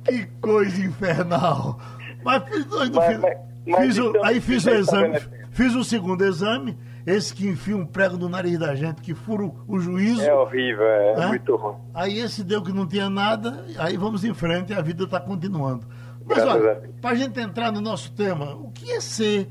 Que 0.06 0.26
coisa 0.42 0.82
infernal. 0.82 1.80
Mas, 2.24 2.44
mas, 2.70 2.90
mas, 2.90 3.20
mas 3.20 3.86
fiz 3.86 3.98
o, 3.98 4.24
aí 4.24 4.40
fiz 4.40 4.66
o 4.66 4.70
exame, 4.70 5.20
fiz 5.52 5.76
o 5.76 5.84
segundo 5.84 6.24
exame, 6.24 6.78
esse 7.08 7.34
que 7.34 7.48
enfia 7.48 7.78
um 7.78 7.86
prego 7.86 8.18
no 8.18 8.28
nariz 8.28 8.60
da 8.60 8.76
gente, 8.76 9.02
que 9.02 9.16
fura 9.16 9.50
o, 9.66 9.80
juízo. 9.80 10.22
É 10.22 10.34
horrível, 10.34 10.86
é, 10.86 11.14
é, 11.14 11.28
muito 11.28 11.56
ruim. 11.56 11.78
Aí 11.94 12.20
esse 12.20 12.44
deu 12.44 12.62
que 12.62 12.74
não 12.74 12.86
tinha 12.86 13.10
nada, 13.10 13.64
aí 13.80 13.96
vamos 13.96 14.26
em 14.26 14.34
frente 14.34 14.74
e 14.74 14.76
a 14.76 14.82
vida 14.82 15.06
está 15.06 15.18
continuando. 15.18 15.88
Mas 16.26 16.46
olha, 16.46 16.84
para 17.00 17.12
a 17.12 17.16
gente 17.16 17.40
entrar 17.40 17.72
no 17.72 17.80
nosso 17.80 18.14
tema, 18.14 18.56
o 18.56 18.70
que 18.72 18.92
é 18.92 19.00
ser 19.00 19.50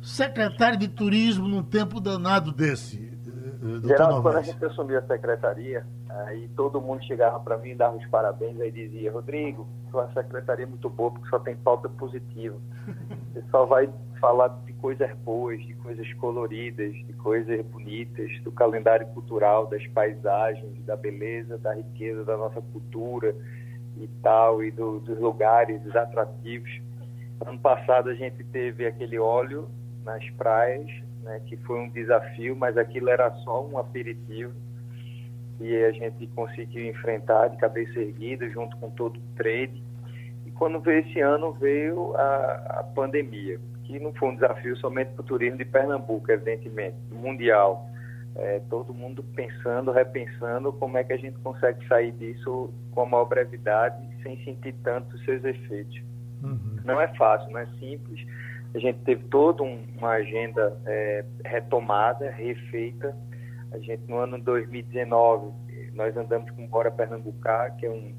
secretário 0.00 0.78
de 0.78 0.86
turismo 0.86 1.48
num 1.48 1.62
tempo 1.64 2.00
danado 2.00 2.52
desse? 2.52 3.04
Geraldo, 3.84 4.22
quando 4.22 4.36
a 4.36 4.42
gente 4.42 4.64
assumiu 4.64 4.98
a 5.00 5.02
secretaria, 5.02 5.84
aí 6.08 6.48
todo 6.54 6.80
mundo 6.80 7.02
chegava 7.02 7.40
para 7.40 7.58
mim 7.58 7.70
e 7.70 7.74
dava 7.74 7.96
os 7.96 8.06
parabéns, 8.06 8.60
aí 8.60 8.70
dizia, 8.70 9.10
Rodrigo, 9.10 9.66
sua 9.90 10.08
secretaria 10.12 10.64
é 10.64 10.68
muito 10.68 10.88
boa 10.88 11.10
porque 11.10 11.28
só 11.28 11.40
tem 11.40 11.56
pauta 11.56 11.88
positiva. 11.88 12.56
Você 13.34 13.42
só 13.50 13.66
vai 13.66 13.90
falar 14.20 14.48
de 14.64 14.72
coisas 14.74 15.10
boas, 15.18 15.60
de 15.64 15.74
coisas 15.74 16.12
coloridas, 16.14 16.92
de 16.92 17.12
coisas 17.14 17.64
bonitas, 17.66 18.30
do 18.42 18.52
calendário 18.52 19.06
cultural, 19.08 19.66
das 19.66 19.86
paisagens, 19.88 20.84
da 20.84 20.96
beleza, 20.96 21.58
da 21.58 21.74
riqueza 21.74 22.24
da 22.24 22.36
nossa 22.36 22.60
cultura 22.60 23.34
e 23.96 24.08
tal, 24.22 24.62
e 24.62 24.70
do, 24.70 25.00
dos 25.00 25.18
lugares 25.18 25.80
atrativos. 25.94 26.70
Ano 27.44 27.58
passado 27.58 28.10
a 28.10 28.14
gente 28.14 28.42
teve 28.44 28.86
aquele 28.86 29.18
óleo 29.18 29.68
nas 30.04 30.28
praias, 30.30 30.90
né, 31.22 31.40
que 31.46 31.56
foi 31.58 31.80
um 31.80 31.88
desafio, 31.90 32.56
mas 32.56 32.76
aquilo 32.76 33.10
era 33.10 33.30
só 33.36 33.66
um 33.66 33.78
aperitivo 33.78 34.52
e 35.60 35.84
a 35.84 35.90
gente 35.92 36.26
conseguiu 36.28 36.86
enfrentar 36.86 37.48
de 37.48 37.56
cabeça 37.56 37.98
erguida 37.98 38.48
junto 38.50 38.76
com 38.76 38.90
todo 38.90 39.16
o 39.16 39.34
trade. 39.36 39.82
E 40.44 40.50
quando 40.52 40.80
veio 40.80 41.00
esse 41.00 41.20
ano, 41.20 41.52
veio 41.52 42.14
a, 42.14 42.80
a 42.80 42.84
pandemia, 42.94 43.58
que 43.86 43.98
não 43.98 44.12
foi 44.14 44.30
um 44.30 44.34
desafio 44.34 44.76
somente 44.76 45.12
para 45.12 45.22
o 45.22 45.24
turismo 45.24 45.58
de 45.58 45.64
Pernambuco, 45.64 46.30
evidentemente, 46.30 46.96
mundial. 47.10 47.88
É, 48.34 48.60
todo 48.68 48.92
mundo 48.92 49.22
pensando, 49.34 49.90
repensando 49.90 50.72
como 50.72 50.98
é 50.98 51.04
que 51.04 51.12
a 51.12 51.16
gente 51.16 51.38
consegue 51.38 51.86
sair 51.88 52.12
disso 52.12 52.70
com 52.92 53.02
a 53.02 53.06
maior 53.06 53.24
brevidade, 53.24 53.96
sem 54.22 54.36
sentir 54.44 54.74
tanto 54.82 55.16
os 55.16 55.24
seus 55.24 55.42
efeitos. 55.42 56.02
Uhum. 56.42 56.78
Não 56.84 57.00
é 57.00 57.08
fácil, 57.16 57.50
não 57.50 57.60
é 57.60 57.66
simples, 57.78 58.26
a 58.76 58.78
gente 58.78 58.98
teve 59.04 59.24
toda 59.28 59.62
uma 59.62 60.10
agenda 60.10 60.78
é, 60.84 61.24
retomada, 61.46 62.30
refeita. 62.30 63.16
A 63.72 63.78
gente, 63.78 64.02
no 64.06 64.18
ano 64.18 64.38
2019, 64.38 65.50
nós 65.94 66.14
andamos 66.14 66.50
com 66.50 66.64
o 66.64 66.68
Bora 66.68 66.90
Pernambucar, 66.90 67.74
que 67.76 67.86
é 67.86 67.90
um, 67.90 68.14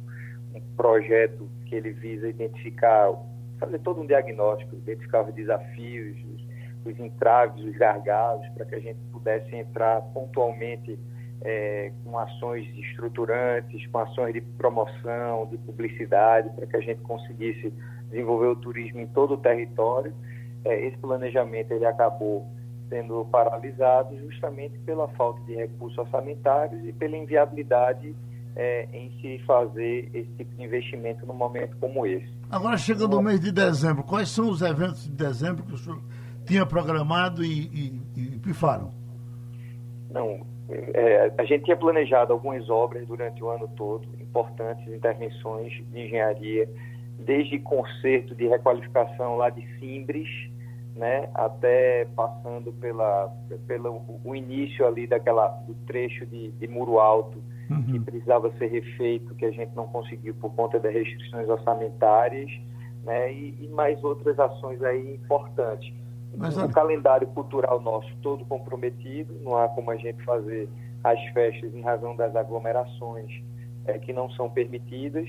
um 0.55 0.61
projeto 0.75 1.47
que 1.67 1.75
ele 1.75 1.91
visa 1.91 2.27
identificar, 2.27 3.11
fazer 3.59 3.79
todo 3.79 4.01
um 4.01 4.05
diagnóstico, 4.05 4.75
identificar 4.75 5.23
os 5.23 5.33
desafios, 5.33 6.17
os, 6.25 6.91
os 6.91 6.99
entraves, 6.99 7.63
os 7.63 7.75
gargalos, 7.77 8.47
para 8.49 8.65
que 8.65 8.75
a 8.75 8.79
gente 8.79 8.99
pudesse 9.11 9.55
entrar 9.55 10.01
pontualmente 10.13 10.97
é, 11.41 11.91
com 12.03 12.17
ações 12.17 12.67
estruturantes, 12.77 13.85
com 13.87 13.99
ações 13.99 14.33
de 14.33 14.41
promoção, 14.41 15.47
de 15.47 15.57
publicidade, 15.57 16.49
para 16.55 16.65
que 16.65 16.75
a 16.75 16.81
gente 16.81 17.01
conseguisse 17.01 17.73
desenvolver 18.09 18.47
o 18.47 18.55
turismo 18.55 18.99
em 18.99 19.07
todo 19.07 19.35
o 19.35 19.37
território. 19.37 20.13
É, 20.65 20.85
esse 20.85 20.97
planejamento 20.97 21.71
ele 21.71 21.85
acabou 21.85 22.47
sendo 22.89 23.25
paralisado 23.25 24.17
justamente 24.17 24.77
pela 24.79 25.07
falta 25.09 25.41
de 25.41 25.55
recursos 25.55 25.97
orçamentários 25.97 26.83
e 26.85 26.93
pela 26.93 27.17
inviabilidade 27.17 28.15
é, 28.57 28.87
em 28.91 29.11
se 29.21 29.37
fazer 29.45 30.09
esse 30.15 30.29
tipo 30.31 30.55
de 30.55 30.63
investimento 30.63 31.25
num 31.27 31.35
momento 31.35 31.77
como 31.77 32.07
esse. 32.07 32.27
Agora, 32.49 32.75
chegando 32.75 33.15
no 33.15 33.21
mês 33.21 33.39
de 33.39 33.51
dezembro, 33.51 34.03
quais 34.03 34.29
são 34.29 34.49
os 34.49 34.63
eventos 34.63 35.03
de 35.03 35.11
dezembro 35.11 35.63
que 35.63 35.75
o 35.75 35.77
senhor 35.77 36.01
tinha 36.43 36.65
programado 36.65 37.45
e, 37.45 38.01
e, 38.15 38.33
e 38.35 38.39
pifaram? 38.39 38.91
Não, 40.09 40.41
é, 40.69 41.31
a 41.37 41.45
gente 41.45 41.65
tinha 41.65 41.77
planejado 41.77 42.33
algumas 42.33 42.67
obras 42.67 43.07
durante 43.07 43.43
o 43.43 43.49
ano 43.49 43.67
todo, 43.75 44.07
importantes 44.19 44.87
intervenções 44.91 45.71
de 45.91 45.99
engenharia, 45.99 46.67
desde 47.19 47.59
conserto 47.59 48.33
de 48.33 48.47
requalificação 48.47 49.37
lá 49.37 49.51
de 49.51 49.61
Simbres, 49.77 50.27
né, 50.95 51.29
até 51.35 52.07
passando 52.15 52.71
pela, 52.73 53.31
pelo 53.67 54.01
o 54.23 54.35
início 54.35 54.87
ali 54.87 55.05
daquela 55.05 55.47
do 55.47 55.75
trecho 55.85 56.25
de, 56.25 56.49
de 56.53 56.67
muro 56.67 56.99
alto 56.99 57.39
uhum. 57.69 57.83
que 57.83 57.99
precisava 57.99 58.51
ser 58.57 58.67
refeito, 58.67 59.35
que 59.35 59.45
a 59.45 59.51
gente 59.51 59.75
não 59.75 59.87
conseguiu 59.87 60.33
por 60.35 60.51
conta 60.53 60.79
das 60.79 60.93
restrições 60.93 61.47
orçamentárias, 61.49 62.51
né, 63.03 63.31
e, 63.31 63.65
e 63.65 63.67
mais 63.69 64.03
outras 64.03 64.39
ações 64.39 64.81
aí 64.83 65.15
importantes. 65.15 65.93
Mas, 66.35 66.55
o 66.57 66.69
calendário 66.69 67.27
cultural 67.27 67.81
nosso 67.81 68.13
todo 68.21 68.45
comprometido, 68.45 69.33
não 69.41 69.57
há 69.57 69.67
como 69.69 69.89
a 69.89 69.95
gente 69.95 70.23
fazer 70.23 70.69
as 71.03 71.19
festas 71.33 71.73
em 71.73 71.81
razão 71.81 72.15
das 72.15 72.35
aglomerações 72.35 73.41
é, 73.85 73.97
que 73.97 74.13
não 74.13 74.29
são 74.31 74.49
permitidas 74.49 75.27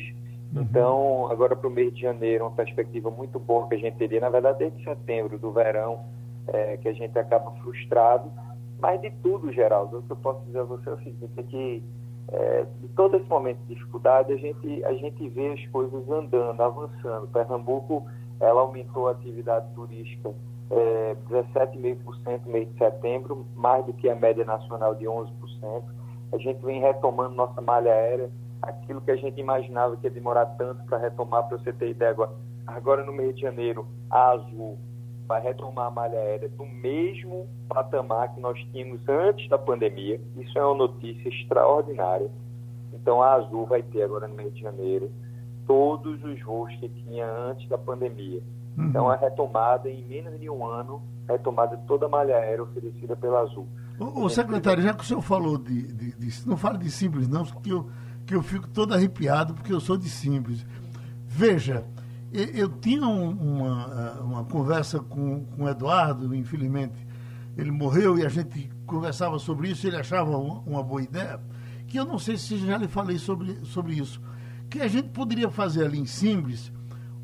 Uhum. 0.54 0.62
Então, 0.62 1.30
agora 1.30 1.54
para 1.54 1.68
o 1.68 1.70
mês 1.70 1.94
de 1.94 2.02
janeiro, 2.02 2.44
uma 2.44 2.50
perspectiva 2.50 3.10
muito 3.10 3.38
boa 3.38 3.68
que 3.68 3.74
a 3.74 3.78
gente 3.78 3.96
teria, 3.96 4.20
na 4.20 4.30
verdade, 4.30 4.58
desde 4.58 4.82
setembro, 4.82 5.38
do 5.38 5.52
verão, 5.52 6.00
é, 6.46 6.76
que 6.78 6.88
a 6.88 6.92
gente 6.92 7.18
acaba 7.18 7.50
frustrado. 7.62 8.30
Mas 8.80 9.00
de 9.00 9.10
tudo, 9.22 9.52
Geraldo, 9.52 9.98
o 9.98 10.02
que 10.02 10.12
eu 10.12 10.16
posso 10.16 10.44
dizer 10.46 10.60
a 10.60 10.64
você 10.64 10.88
é 10.88 10.92
o 10.92 10.98
seguinte, 10.98 11.30
é 11.36 11.42
que 11.42 11.82
é, 12.32 12.66
de 12.80 12.88
todo 12.88 13.16
esse 13.16 13.28
momento 13.28 13.58
de 13.66 13.74
dificuldade, 13.74 14.32
a 14.32 14.36
gente, 14.36 14.84
a 14.84 14.92
gente 14.94 15.28
vê 15.28 15.52
as 15.52 15.66
coisas 15.68 16.08
andando, 16.10 16.60
avançando. 16.60 17.28
Pernambuco, 17.28 18.06
ela 18.40 18.60
aumentou 18.60 19.08
a 19.08 19.12
atividade 19.12 19.66
turística 19.74 20.34
é, 20.70 21.16
17,5% 21.30 22.44
no 22.44 22.52
mês 22.52 22.68
de 22.70 22.78
setembro, 22.78 23.46
mais 23.54 23.84
do 23.86 23.92
que 23.92 24.08
a 24.08 24.14
média 24.14 24.44
nacional 24.44 24.94
de 24.94 25.06
11%. 25.06 25.32
A 26.32 26.38
gente 26.38 26.64
vem 26.64 26.80
retomando 26.80 27.34
nossa 27.34 27.60
malha 27.60 27.90
aérea, 27.90 28.30
aquilo 28.60 29.00
que 29.00 29.10
a 29.10 29.16
gente 29.16 29.40
imaginava 29.40 29.96
que 29.96 30.06
ia 30.06 30.10
demorar 30.10 30.46
tanto 30.58 30.84
para 30.84 30.98
retomar, 30.98 31.48
para 31.48 31.56
você 31.56 31.72
ter 31.72 31.90
ideia. 31.90 32.10
Agora, 32.10 32.32
agora 32.66 33.04
no 33.04 33.12
mês 33.12 33.34
de 33.34 33.42
janeiro, 33.42 33.86
a 34.10 34.32
Azul 34.32 34.78
vai 35.28 35.42
retomar 35.42 35.88
a 35.88 35.90
malha 35.90 36.18
aérea 36.18 36.48
do 36.48 36.64
mesmo 36.64 37.46
patamar 37.68 38.34
que 38.34 38.40
nós 38.40 38.58
tínhamos 38.72 39.06
antes 39.06 39.46
da 39.50 39.58
pandemia. 39.58 40.18
Isso 40.38 40.58
é 40.58 40.64
uma 40.64 40.74
notícia 40.74 41.28
extraordinária. 41.28 42.30
Então, 42.94 43.22
a 43.22 43.34
Azul 43.34 43.66
vai 43.66 43.82
ter 43.82 44.02
agora 44.02 44.26
no 44.26 44.34
mês 44.34 44.54
de 44.54 44.62
janeiro 44.62 45.12
todos 45.66 46.24
os 46.24 46.42
voos 46.42 46.74
que 46.76 46.88
tinha 46.88 47.30
antes 47.30 47.68
da 47.68 47.76
pandemia. 47.76 48.42
Uhum. 48.78 48.86
Então, 48.86 49.10
a 49.10 49.16
retomada 49.16 49.90
em 49.90 50.02
menos 50.06 50.40
de 50.40 50.48
um 50.48 50.64
ano, 50.64 51.02
retomada 51.28 51.76
toda 51.86 52.06
a 52.06 52.08
malha 52.08 52.34
aérea 52.34 52.62
oferecida 52.62 53.14
pela 53.14 53.40
Azul. 53.40 53.68
O 54.00 54.30
secretário, 54.30 54.82
já 54.82 54.94
que 54.94 55.02
o 55.02 55.06
senhor 55.06 55.20
falou 55.20 55.58
de, 55.58 55.92
de, 55.92 56.12
de, 56.12 56.48
Não 56.48 56.56
fale 56.56 56.78
de 56.78 56.90
simples, 56.90 57.28
não, 57.28 57.44
porque 57.44 57.72
eu, 57.72 57.90
que 58.24 58.34
eu 58.34 58.42
fico 58.42 58.66
todo 58.68 58.94
arrepiado, 58.94 59.52
porque 59.52 59.72
eu 59.72 59.80
sou 59.80 59.98
de 59.98 60.08
simples. 60.08 60.64
Veja, 61.26 61.84
eu 62.32 62.68
tinha 62.68 63.06
uma, 63.06 64.20
uma 64.20 64.44
conversa 64.44 65.00
com, 65.00 65.44
com 65.44 65.64
o 65.64 65.68
Eduardo, 65.68 66.34
infelizmente. 66.34 67.06
Ele 67.56 67.70
morreu 67.70 68.18
e 68.18 68.24
a 68.24 68.28
gente 68.28 68.70
conversava 68.86 69.38
sobre 69.38 69.70
isso, 69.70 69.86
ele 69.86 69.96
achava 69.96 70.36
uma, 70.36 70.82
boa 70.82 71.02
ideia, 71.02 71.40
que 71.86 71.98
eu 71.98 72.04
não 72.04 72.18
sei 72.18 72.36
se 72.36 72.56
já 72.58 72.76
lhe 72.76 72.88
falei 72.88 73.18
sobre, 73.18 73.64
sobre 73.64 73.94
isso, 73.94 74.20
que 74.70 74.80
a 74.80 74.88
gente 74.88 75.08
poderia 75.08 75.50
fazer 75.50 75.84
ali 75.84 75.98
em 75.98 76.06
Simples 76.06 76.72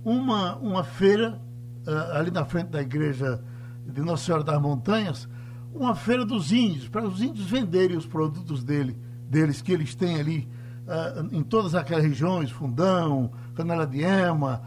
uma, 0.05 0.57
uma 0.57 0.83
feira, 0.83 1.41
uh, 1.87 2.19
ali 2.19 2.31
na 2.31 2.45
frente 2.45 2.69
da 2.69 2.83
igreja 2.83 3.43
de 3.87 4.01
Nossa 4.01 4.25
Senhora 4.25 4.43
das 4.43 4.61
Montanhas, 4.61 5.29
uma 5.73 5.95
feira 5.95 6.25
dos 6.25 6.53
índios, 6.53 6.89
para 6.89 7.07
os 7.07 7.21
índios 7.21 7.47
venderem 7.47 7.97
os 7.97 8.07
produtos 8.07 8.65
dele, 8.65 8.97
deles 9.29 9.61
que 9.61 9.73
eles 9.73 9.95
têm 9.95 10.21
ali 10.21 10.49
uh, 10.87 11.35
em 11.35 11.43
todas 11.43 11.75
aquelas 11.75 12.05
regiões, 12.05 12.51
Fundão, 12.51 13.31
Canela 13.55 13.87
de 13.87 14.03
Ema, 14.03 14.63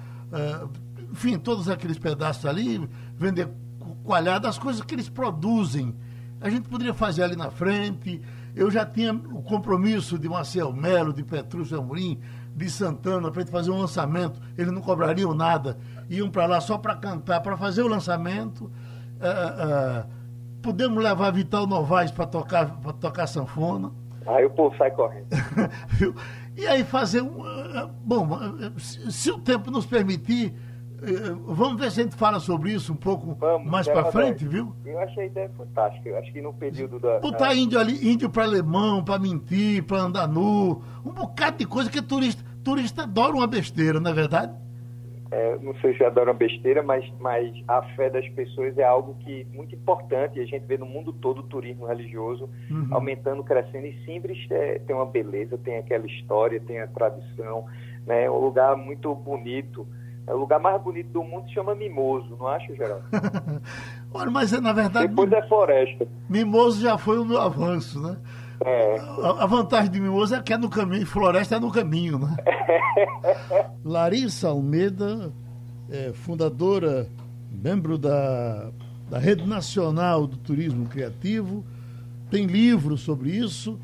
enfim, 1.11 1.37
todos 1.37 1.69
aqueles 1.69 1.97
pedaços 1.97 2.45
ali, 2.45 2.87
vender 3.15 3.49
coalhada, 4.03 4.47
as 4.47 4.57
coisas 4.57 4.81
que 4.81 4.95
eles 4.95 5.09
produzem. 5.09 5.95
A 6.39 6.49
gente 6.49 6.69
poderia 6.69 6.93
fazer 6.93 7.23
ali 7.23 7.35
na 7.35 7.49
frente. 7.49 8.21
Eu 8.55 8.69
já 8.71 8.85
tinha 8.85 9.13
o 9.13 9.41
compromisso 9.43 10.17
de 10.17 10.29
Marcel 10.29 10.71
Melo, 10.71 11.13
de 11.13 11.23
Petrúcio 11.23 11.77
Amorim, 11.77 12.19
de 12.55 12.69
Santana, 12.69 13.31
para 13.31 13.45
fazer 13.45 13.71
um 13.71 13.79
lançamento. 13.79 14.39
Eles 14.57 14.71
não 14.71 14.81
cobrariam 14.81 15.33
nada. 15.33 15.77
Iam 16.09 16.29
para 16.29 16.45
lá 16.45 16.61
só 16.61 16.77
para 16.77 16.95
cantar, 16.95 17.41
para 17.41 17.57
fazer 17.57 17.83
o 17.83 17.87
lançamento. 17.87 18.65
Uh, 18.65 20.05
uh, 20.05 20.09
podemos 20.61 21.03
levar 21.03 21.31
Vital 21.31 21.67
Novaes 21.67 22.11
para 22.11 22.27
tocar, 22.27 22.77
tocar 22.99 23.27
sanfona. 23.27 23.91
Aí 24.25 24.45
o 24.45 24.49
povo 24.49 24.75
sai 24.77 24.91
correndo. 24.91 25.27
E 26.57 26.65
aí 26.65 26.83
fazer 26.83 27.21
um. 27.21 27.45
Eh, 27.45 27.87
bom, 28.03 28.27
eh, 28.59 28.71
se 28.79 29.29
o 29.29 29.37
tempo 29.37 29.69
nos 29.69 29.85
permitir, 29.85 30.55
eh, 31.03 31.35
vamos 31.45 31.79
ver 31.79 31.91
se 31.91 32.01
a 32.01 32.03
gente 32.03 32.15
fala 32.15 32.39
sobre 32.39 32.71
isso 32.71 32.91
um 32.91 32.95
pouco 32.95 33.35
vamos, 33.35 33.69
mais 33.69 33.87
para 33.87 34.05
frente, 34.05 34.47
viu? 34.47 34.75
Eu 34.83 34.99
achei 34.99 35.25
a 35.25 35.25
ideia 35.27 35.51
fantástica. 35.55 36.09
Eu 36.09 36.17
acho 36.17 36.33
que 36.33 36.41
no 36.41 36.51
período 36.51 36.99
da. 36.99 37.19
Botar 37.19 37.53
índio 37.53 37.79
ali, 37.79 38.11
índio 38.11 38.27
para 38.27 38.43
alemão, 38.43 39.03
para 39.03 39.19
mentir, 39.19 39.83
para 39.83 39.99
andar 39.99 40.27
nu, 40.27 40.81
um 41.05 41.11
bocado 41.11 41.57
de 41.59 41.67
coisa 41.67 41.91
que 41.91 42.01
turista, 42.01 42.43
turista 42.63 43.03
adora 43.03 43.35
uma 43.35 43.45
besteira, 43.45 43.99
não 43.99 44.09
é 44.09 44.13
verdade? 44.15 44.51
É, 45.29 45.57
não 45.57 45.75
sei 45.75 45.95
se 45.97 46.03
adoram 46.03 46.33
besteira, 46.33 46.81
mas, 46.81 47.05
mas 47.19 47.53
a 47.67 47.81
fé 47.95 48.09
das 48.09 48.27
pessoas 48.29 48.77
é 48.77 48.83
algo 48.83 49.15
que 49.19 49.45
muito 49.53 49.75
importante. 49.75 50.39
A 50.39 50.45
gente 50.45 50.65
vê 50.65 50.77
no 50.77 50.85
mundo 50.85 51.11
todo 51.11 51.39
o 51.39 51.43
turismo 51.43 51.85
religioso 51.85 52.49
uhum. 52.69 52.87
aumentando, 52.91 53.43
crescendo. 53.43 53.87
E 53.87 54.05
Simbres 54.05 54.39
é, 54.49 54.79
tem 54.79 54.95
uma 54.95 55.05
beleza, 55.05 55.57
tem 55.57 55.77
aquela 55.77 56.05
história, 56.05 56.61
tem 56.61 56.79
a 56.79 56.87
tradição. 56.87 57.65
Né? 58.05 58.23
É 58.23 58.31
um 58.31 58.39
lugar 58.39 58.77
muito 58.77 59.13
bonito. 59.13 59.85
É 60.25 60.33
o 60.33 60.37
lugar 60.37 60.59
mais 60.59 60.81
bonito 60.81 61.09
do 61.09 61.23
mundo 61.23 61.47
se 61.47 61.53
chama 61.53 61.73
Mimoso, 61.73 62.35
não 62.37 62.47
acha, 62.47 62.73
Geraldo? 62.75 63.05
Olha, 64.13 64.31
mas 64.31 64.51
na 64.61 64.73
verdade. 64.73 65.07
Depois 65.07 65.31
é 65.31 65.41
floresta. 65.47 66.07
Mimoso 66.29 66.81
já 66.81 66.97
foi 66.97 67.17
o 67.17 67.25
meu 67.25 67.39
avanço, 67.39 68.01
né? 68.01 68.17
É. 68.65 68.99
A, 69.23 69.45
vantagem 69.45 69.91
de 69.91 69.99
Mimoso 69.99 70.35
é 70.35 70.41
que 70.41 70.51
é 70.51 70.57
no 70.57 70.69
caminho, 70.69 71.05
floresta 71.05 71.55
é 71.55 71.59
no 71.59 71.71
caminho, 71.71 72.17
né? 72.17 72.35
Larissa 73.85 74.49
Almeida, 74.49 75.31
é, 75.89 76.11
fundadora, 76.13 77.07
membro 77.51 77.97
da, 77.97 78.69
da 79.09 79.19
Rede 79.19 79.45
Nacional 79.45 80.25
do 80.25 80.37
Turismo 80.37 80.87
Criativo, 80.87 81.63
tem 82.31 82.45
livro 82.45 82.97
sobre 82.97 83.29
isso. 83.29 83.79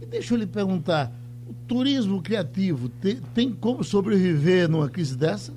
E 0.00 0.06
deixa 0.06 0.34
eu 0.34 0.38
lhe 0.38 0.46
perguntar, 0.46 1.10
o 1.48 1.54
turismo 1.66 2.22
criativo 2.22 2.88
tem, 2.88 3.16
tem 3.34 3.52
como 3.52 3.82
sobreviver 3.82 4.68
numa 4.68 4.88
crise 4.88 5.16
dessa? 5.16 5.52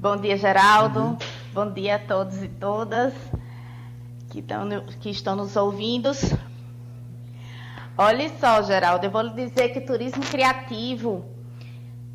Bom 0.00 0.16
dia, 0.16 0.36
Geraldo. 0.36 1.16
Bom 1.54 1.70
dia 1.70 1.96
a 1.96 1.98
todos 1.98 2.42
e 2.42 2.48
todas 2.48 3.14
que 4.32 4.38
estão, 4.38 4.66
que 4.98 5.10
estão 5.10 5.36
nos 5.36 5.56
ouvindo. 5.56 6.10
Olha 7.98 8.30
só, 8.40 8.62
Geraldo, 8.62 9.04
eu 9.04 9.10
vou 9.10 9.20
lhe 9.20 9.34
dizer 9.34 9.68
que 9.68 9.80
o 9.80 9.84
turismo 9.84 10.24
criativo 10.24 11.26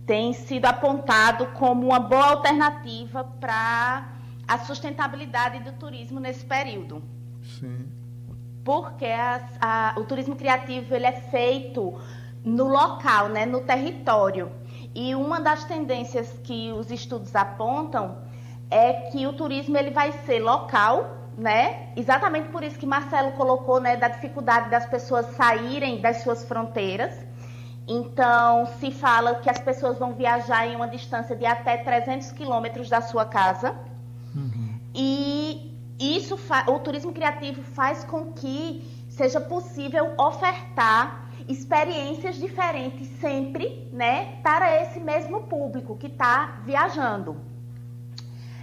tem 0.07 0.33
sido 0.33 0.65
apontado 0.65 1.45
como 1.53 1.85
uma 1.85 1.99
boa 1.99 2.29
alternativa 2.31 3.23
para 3.23 4.09
a 4.47 4.57
sustentabilidade 4.57 5.59
do 5.59 5.73
turismo 5.73 6.19
nesse 6.19 6.43
período. 6.43 7.03
Sim. 7.59 7.87
Porque 8.65 9.05
a, 9.05 9.47
a, 9.61 9.99
o 9.99 10.03
turismo 10.03 10.35
criativo 10.35 10.95
ele 10.95 11.05
é 11.05 11.11
feito 11.11 12.01
no 12.43 12.67
local, 12.67 13.29
né, 13.29 13.45
no 13.45 13.61
território. 13.61 14.51
E 14.95 15.13
uma 15.13 15.39
das 15.39 15.65
tendências 15.65 16.39
que 16.43 16.71
os 16.71 16.89
estudos 16.89 17.35
apontam 17.35 18.17
é 18.71 18.93
que 19.11 19.27
o 19.27 19.33
turismo 19.33 19.77
ele 19.77 19.91
vai 19.91 20.11
ser 20.25 20.39
local, 20.39 21.16
né? 21.37 21.89
Exatamente 21.95 22.49
por 22.49 22.63
isso 22.63 22.79
que 22.79 22.85
Marcelo 22.85 23.33
colocou, 23.33 23.79
né, 23.79 23.95
da 23.95 24.07
dificuldade 24.07 24.69
das 24.69 24.87
pessoas 24.87 25.27
saírem 25.35 26.01
das 26.01 26.23
suas 26.23 26.43
fronteiras. 26.43 27.13
Então, 27.87 28.65
se 28.79 28.91
fala 28.91 29.35
que 29.35 29.49
as 29.49 29.59
pessoas 29.59 29.97
vão 29.97 30.13
viajar 30.13 30.67
em 30.67 30.75
uma 30.75 30.87
distância 30.87 31.35
de 31.35 31.45
até 31.45 31.77
300 31.77 32.31
quilômetros 32.31 32.89
da 32.89 33.01
sua 33.01 33.23
casa. 33.23 33.75
Uhum. 34.35 34.79
E 34.93 35.71
isso, 35.99 36.37
o 36.67 36.79
turismo 36.79 37.13
criativo 37.13 37.61
faz 37.61 38.03
com 38.03 38.33
que 38.33 38.83
seja 39.09 39.39
possível 39.39 40.13
ofertar 40.17 41.27
experiências 41.47 42.35
diferentes 42.35 43.07
sempre, 43.21 43.87
né, 43.93 44.39
para 44.43 44.81
esse 44.81 44.99
mesmo 44.99 45.43
público 45.43 45.95
que 45.95 46.07
está 46.07 46.59
viajando. 46.65 47.37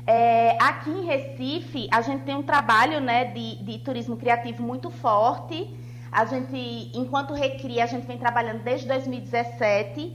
É, 0.07 0.57
aqui 0.61 0.91
em 0.91 1.07
Recife, 1.07 1.89
a 1.91 2.03
gente 2.03 2.25
tem 2.25 2.35
um 2.35 2.43
trabalho 2.43 3.01
né, 3.01 3.25
de, 3.27 3.57
de 3.57 3.79
turismo 3.79 4.17
criativo 4.17 4.63
muito 4.63 4.91
forte. 4.91 5.75
A 6.13 6.25
gente, 6.27 6.91
enquanto 6.95 7.33
Recria, 7.33 7.85
a 7.85 7.87
gente 7.87 8.07
vem 8.07 8.19
trabalhando 8.19 8.63
desde 8.63 8.87
2017 8.87 10.15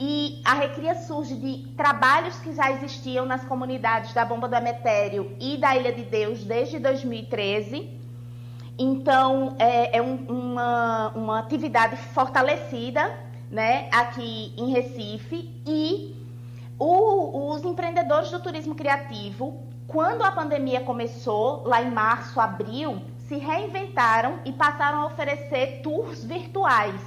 e 0.00 0.42
a 0.44 0.54
Recria 0.54 0.94
surge 0.94 1.36
de 1.36 1.68
trabalhos 1.76 2.38
que 2.40 2.54
já 2.54 2.70
existiam 2.72 3.24
nas 3.24 3.44
comunidades 3.44 4.12
da 4.12 4.24
Bomba 4.24 4.48
do 4.48 4.54
Emetério 4.54 5.36
e 5.38 5.56
da 5.56 5.76
Ilha 5.76 5.92
de 5.92 6.02
Deus 6.02 6.44
desde 6.44 6.78
2013. 6.78 7.90
Então, 8.78 9.56
é, 9.58 9.98
é 9.98 10.02
um, 10.02 10.16
uma, 10.28 11.08
uma 11.14 11.38
atividade 11.38 11.96
fortalecida 11.96 13.18
né, 13.50 13.88
aqui 13.92 14.52
em 14.56 14.72
Recife 14.72 15.50
e 15.66 16.25
o, 16.78 17.52
os 17.52 17.64
empreendedores 17.64 18.30
do 18.30 18.40
turismo 18.40 18.74
criativo, 18.74 19.62
quando 19.86 20.22
a 20.22 20.32
pandemia 20.32 20.80
começou, 20.80 21.62
lá 21.64 21.82
em 21.82 21.90
março, 21.90 22.40
abril, 22.40 23.00
se 23.28 23.36
reinventaram 23.36 24.40
e 24.44 24.52
passaram 24.52 25.02
a 25.02 25.06
oferecer 25.06 25.80
tours 25.82 26.24
virtuais. 26.24 27.00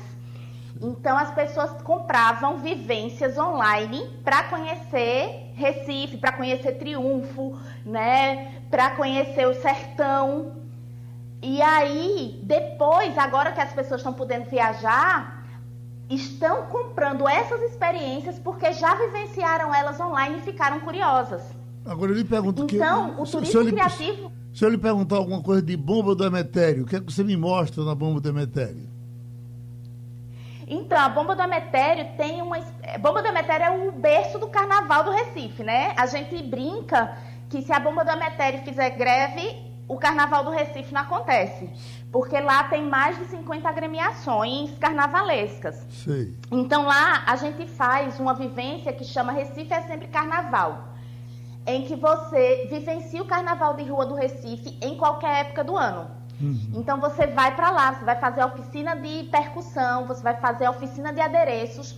Então 0.82 1.18
as 1.18 1.32
pessoas 1.34 1.82
compravam 1.82 2.58
vivências 2.58 3.38
online 3.38 4.10
para 4.24 4.44
conhecer 4.44 5.52
Recife, 5.56 6.18
para 6.18 6.32
conhecer 6.32 6.74
Triunfo, 6.74 7.60
né, 7.86 8.54
para 8.70 8.92
conhecer 8.92 9.46
o 9.46 9.54
sertão. 9.62 10.54
E 11.42 11.62
aí, 11.62 12.40
depois, 12.44 13.18
agora 13.18 13.52
que 13.52 13.62
as 13.62 13.74
pessoas 13.74 14.00
estão 14.00 14.14
podendo 14.14 14.50
viajar, 14.50 15.39
estão 16.10 16.66
comprando 16.68 17.28
essas 17.28 17.62
experiências 17.72 18.40
porque 18.40 18.74
já 18.74 18.96
vivenciaram 18.96 19.74
elas 19.74 20.00
online 20.00 20.40
e 20.40 20.42
ficaram 20.42 20.80
curiosas. 20.80 21.42
Agora 21.86 22.12
eu 22.12 22.16
lhe 22.16 22.24
pergunto 22.24 22.64
então, 22.64 23.16
que, 23.16 23.22
o 23.22 23.26
turismo 23.26 23.64
se 23.64 23.72
criativo. 23.72 24.32
Se 24.54 24.66
eu 24.66 24.70
lhe 24.70 24.78
perguntar 24.78 25.18
alguma 25.18 25.42
coisa 25.42 25.62
de 25.62 25.78
bomba 25.78 26.16
do 26.16 26.26
Emetério, 26.26 26.84
o 26.84 26.86
que 26.86 26.96
é 26.96 27.00
que 27.00 27.12
você 27.12 27.24
me 27.24 27.38
mostra 27.38 27.84
na 27.84 27.94
bomba 27.94 28.20
do 28.20 28.30
Emetério? 28.30 28.90
Então, 30.68 31.00
a 31.00 31.10
bomba 31.10 31.36
do 31.36 31.42
Emetério 31.42 32.16
tem 32.16 32.42
uma. 32.42 32.58
É, 32.84 32.98
bomba 33.00 33.24
do 33.24 33.28
Emetério 33.28 33.66
é 33.66 33.88
o 33.88 33.92
berço 33.92 34.38
do 34.38 34.48
carnaval 34.48 35.04
do 35.04 35.12
Recife, 35.12 35.64
né? 35.64 35.94
A 35.98 36.06
gente 36.06 36.44
brinca 36.44 37.18
que 37.50 37.62
se 37.64 37.72
a 37.72 37.80
bomba 37.80 38.06
do 38.06 38.12
Emetério 38.12 38.62
fizer 38.64 38.92
greve, 38.92 39.69
o 39.90 39.98
carnaval 39.98 40.44
do 40.46 40.52
Recife 40.52 40.94
não 40.94 41.02
acontece. 41.02 41.68
Porque 42.12 42.40
lá 42.40 42.64
tem 42.66 42.84
mais 42.86 43.18
de 43.18 43.26
50 43.26 43.68
agremiações 43.68 44.78
carnavalescas. 44.78 45.84
Sim. 45.90 46.38
Então 46.52 46.86
lá 46.86 47.24
a 47.26 47.36
gente 47.36 47.66
faz 47.68 48.20
uma 48.20 48.36
vivência 48.36 48.94
que 48.94 49.04
chama 49.04 49.32
Recife 49.32 49.74
é 49.74 49.82
sempre 49.82 50.08
carnaval. 50.08 50.90
Em 51.66 51.86
que 51.86 51.96
você 51.96 52.68
vivencia 52.70 53.22
o 53.22 53.26
carnaval 53.26 53.76
de 53.76 53.84
rua 53.84 54.06
do 54.06 54.14
Recife 54.14 54.78
em 54.80 54.96
qualquer 54.96 55.46
época 55.46 55.64
do 55.64 55.76
ano. 55.76 56.20
Uhum. 56.40 56.72
Então 56.76 57.02
você 57.02 57.28
vai 57.28 57.56
para 57.56 57.70
lá, 57.72 57.94
você 57.94 58.06
vai 58.06 58.18
fazer 58.18 58.42
a 58.42 58.46
oficina 58.46 58.96
de 58.96 59.24
percussão, 59.26 60.06
você 60.06 60.22
vai 60.22 60.38
fazer 60.38 60.66
a 60.66 60.72
oficina 60.72 61.12
de 61.12 61.20
adereços. 61.20 61.98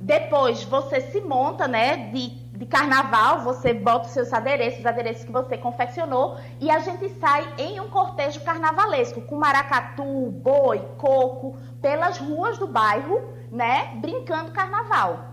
Depois 0.00 0.62
você 0.64 1.00
se 1.00 1.20
monta, 1.20 1.66
né, 1.66 2.10
de, 2.10 2.28
de 2.58 2.66
carnaval, 2.66 3.42
você 3.44 3.72
bota 3.72 4.06
os 4.06 4.12
seus 4.12 4.32
adereços, 4.32 4.80
os 4.80 4.86
adereços 4.86 5.24
que 5.24 5.30
você 5.30 5.56
confeccionou, 5.56 6.36
e 6.60 6.68
a 6.68 6.80
gente 6.80 7.08
sai 7.20 7.46
em 7.56 7.78
um 7.78 7.88
cortejo 7.88 8.40
carnavalesco, 8.40 9.20
com 9.22 9.36
maracatu, 9.36 10.02
boi, 10.02 10.80
coco, 10.98 11.56
pelas 11.80 12.18
ruas 12.18 12.58
do 12.58 12.66
bairro, 12.66 13.22
né, 13.52 13.94
brincando 14.00 14.50
carnaval. 14.50 15.26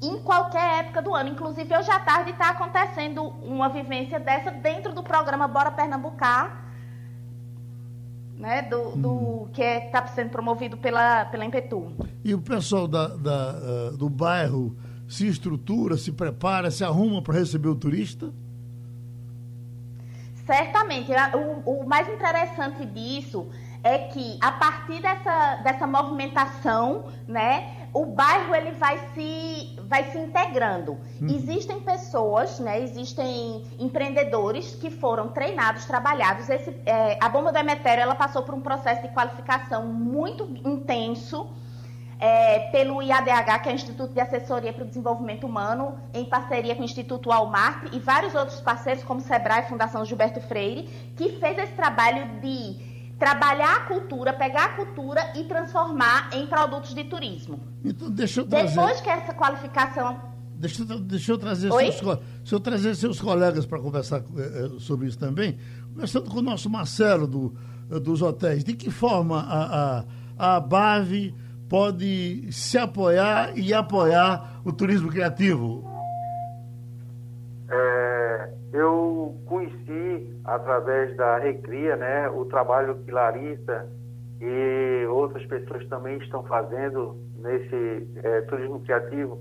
Em 0.00 0.22
qualquer 0.22 0.84
época 0.84 1.02
do 1.02 1.12
ano. 1.12 1.30
Inclusive, 1.30 1.76
hoje 1.76 1.90
à 1.90 1.98
tarde 1.98 2.30
está 2.30 2.50
acontecendo 2.50 3.24
uma 3.42 3.68
vivência 3.68 4.20
dessa 4.20 4.52
dentro 4.52 4.92
do 4.92 5.02
programa 5.02 5.48
Bora 5.48 5.72
Pernambucar, 5.72 6.64
né, 8.36 8.62
do, 8.62 8.92
do 8.92 9.10
hum. 9.10 9.48
que 9.52 9.60
está 9.60 9.98
é, 9.98 10.06
sendo 10.06 10.30
promovido 10.30 10.76
pela, 10.76 11.24
pela 11.24 11.44
Impetu. 11.44 11.90
E 12.24 12.32
o 12.32 12.40
pessoal 12.40 12.86
da, 12.86 13.08
da 13.08 13.90
uh, 13.90 13.96
do 13.96 14.08
bairro 14.08 14.76
se 15.08 15.26
estrutura, 15.26 15.96
se 15.96 16.12
prepara, 16.12 16.70
se 16.70 16.84
arruma 16.84 17.22
para 17.22 17.34
receber 17.34 17.68
o 17.68 17.74
turista? 17.74 18.32
Certamente. 20.46 21.10
O, 21.34 21.82
o 21.82 21.86
mais 21.86 22.08
interessante 22.08 22.84
disso 22.86 23.48
é 23.82 23.98
que 24.08 24.38
a 24.40 24.52
partir 24.52 25.00
dessa, 25.00 25.56
dessa 25.56 25.86
movimentação, 25.86 27.06
né, 27.26 27.88
o 27.92 28.04
bairro 28.04 28.54
ele 28.54 28.72
vai 28.72 28.98
se, 29.14 29.78
vai 29.88 30.10
se 30.10 30.18
integrando. 30.18 30.92
Uhum. 31.20 31.28
Existem 31.28 31.80
pessoas, 31.80 32.58
né, 32.58 32.82
existem 32.82 33.64
empreendedores 33.78 34.74
que 34.74 34.90
foram 34.90 35.28
treinados, 35.28 35.84
trabalhados. 35.84 36.48
Esse, 36.48 36.70
é, 36.84 37.18
a 37.20 37.28
bomba 37.28 37.52
do 37.52 37.58
Emetério 37.58 38.02
ela 38.02 38.14
passou 38.14 38.42
por 38.42 38.54
um 38.54 38.60
processo 38.60 39.02
de 39.02 39.08
qualificação 39.08 39.86
muito 39.86 40.44
intenso. 40.64 41.48
É, 42.20 42.70
pelo 42.70 43.00
IADH, 43.00 43.60
que 43.62 43.68
é 43.68 43.72
o 43.72 43.74
Instituto 43.74 44.12
de 44.12 44.20
Assessoria 44.20 44.72
para 44.72 44.82
o 44.82 44.86
Desenvolvimento 44.86 45.46
Humano, 45.46 45.96
em 46.12 46.24
parceria 46.24 46.74
com 46.74 46.82
o 46.82 46.84
Instituto 46.84 47.30
Almart 47.30 47.92
e 47.92 48.00
vários 48.00 48.34
outros 48.34 48.60
parceiros, 48.60 49.04
como 49.04 49.20
Sebrae 49.20 49.62
e 49.64 49.68
Fundação 49.68 50.04
Gilberto 50.04 50.40
Freire, 50.40 50.88
que 51.16 51.38
fez 51.38 51.56
esse 51.56 51.74
trabalho 51.74 52.40
de 52.40 52.88
trabalhar 53.18 53.76
a 53.76 53.80
cultura, 53.80 54.32
pegar 54.32 54.64
a 54.64 54.68
cultura 54.70 55.32
e 55.36 55.44
transformar 55.44 56.30
em 56.32 56.46
produtos 56.46 56.94
de 56.94 57.04
turismo. 57.04 57.60
Então, 57.84 58.10
deixa 58.10 58.40
eu 58.40 58.46
trazer... 58.46 58.68
Depois 58.68 59.00
que 59.00 59.10
essa 59.10 59.34
qualificação... 59.34 60.20
Deixa, 60.54 60.84
deixa 60.84 61.32
eu 61.32 61.38
trazer 61.38 61.70
seus, 61.70 62.18
eu 62.50 62.58
trazer 62.58 62.94
seus 62.96 63.20
colegas 63.20 63.64
para 63.64 63.78
conversar 63.78 64.18
eh, 64.18 64.22
eh, 64.36 64.80
sobre 64.80 65.06
isso 65.06 65.16
também. 65.16 65.56
Começando 65.94 66.28
com 66.28 66.38
o 66.38 66.42
nosso 66.42 66.68
Marcelo 66.68 67.28
do, 67.28 67.54
eh, 67.88 68.00
dos 68.00 68.22
hotéis. 68.22 68.64
De 68.64 68.74
que 68.74 68.90
forma 68.90 69.40
a, 69.40 70.00
a, 70.36 70.56
a 70.56 70.60
BAV 70.60 71.32
pode 71.68 72.50
se 72.52 72.78
apoiar 72.78 73.56
e 73.56 73.74
apoiar 73.74 74.60
o 74.64 74.72
turismo 74.72 75.10
criativo? 75.10 75.84
É, 77.70 78.50
eu 78.72 79.36
conheci 79.46 80.34
através 80.44 81.14
da 81.16 81.38
Recria, 81.38 81.96
né, 81.96 82.28
o 82.30 82.44
trabalho 82.46 82.96
que 83.04 83.10
Larissa 83.10 83.86
e 84.40 85.06
outras 85.06 85.44
pessoas 85.46 85.86
também 85.88 86.16
estão 86.18 86.42
fazendo 86.44 87.16
nesse 87.36 88.08
é, 88.22 88.40
turismo 88.42 88.80
criativo. 88.80 89.38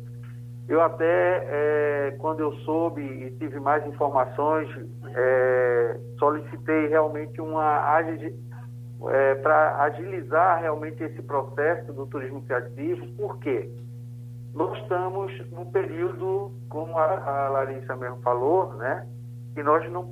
Eu 0.67 0.81
até, 0.81 1.45
é, 1.49 2.15
quando 2.19 2.41
eu 2.41 2.51
soube 2.65 3.01
e 3.01 3.31
tive 3.37 3.57
mais 3.59 3.85
informações, 3.87 4.67
é, 5.15 5.97
solicitei 6.19 6.87
realmente 6.87 7.39
uma 7.39 7.95
é, 9.09 9.35
para 9.35 9.83
agilizar 9.83 10.59
realmente 10.59 11.03
esse 11.03 11.21
processo 11.21 11.93
do 11.93 12.05
turismo 12.07 12.41
criativo. 12.41 13.07
Por 13.15 13.39
quê? 13.39 13.69
Nós 14.53 14.77
estamos 14.81 15.31
num 15.51 15.65
período, 15.65 16.51
como 16.67 16.97
a, 16.97 17.45
a 17.45 17.49
Larissa 17.49 17.95
mesmo 17.95 18.17
falou, 18.21 18.73
né, 18.73 19.07
que 19.53 19.61
nós 19.61 19.89
não, 19.91 20.09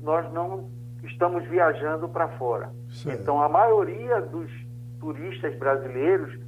nós 0.00 0.32
não 0.32 0.70
estamos 1.04 1.44
viajando 1.48 2.08
para 2.08 2.28
fora. 2.38 2.70
Certo. 2.90 3.20
Então, 3.20 3.42
a 3.42 3.48
maioria 3.48 4.20
dos 4.20 4.50
turistas 4.98 5.54
brasileiros 5.58 6.38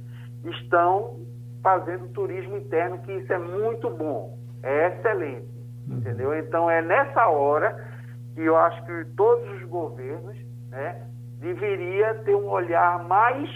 estão 0.43 1.19
fazendo 1.61 2.07
turismo 2.09 2.57
interno, 2.57 2.99
que 2.99 3.11
isso 3.11 3.31
é 3.33 3.37
muito 3.37 3.89
bom, 3.89 4.37
é 4.63 4.87
excelente, 4.87 5.47
uhum. 5.87 5.97
entendeu? 5.97 6.37
Então, 6.37 6.69
é 6.69 6.81
nessa 6.81 7.27
hora 7.27 7.75
que 8.33 8.41
eu 8.41 8.55
acho 8.55 8.85
que 8.85 9.05
todos 9.15 9.49
os 9.61 9.63
governos 9.67 10.37
né, 10.69 11.01
deveria 11.39 12.15
ter 12.23 12.35
um 12.35 12.49
olhar 12.49 13.03
mais 13.03 13.49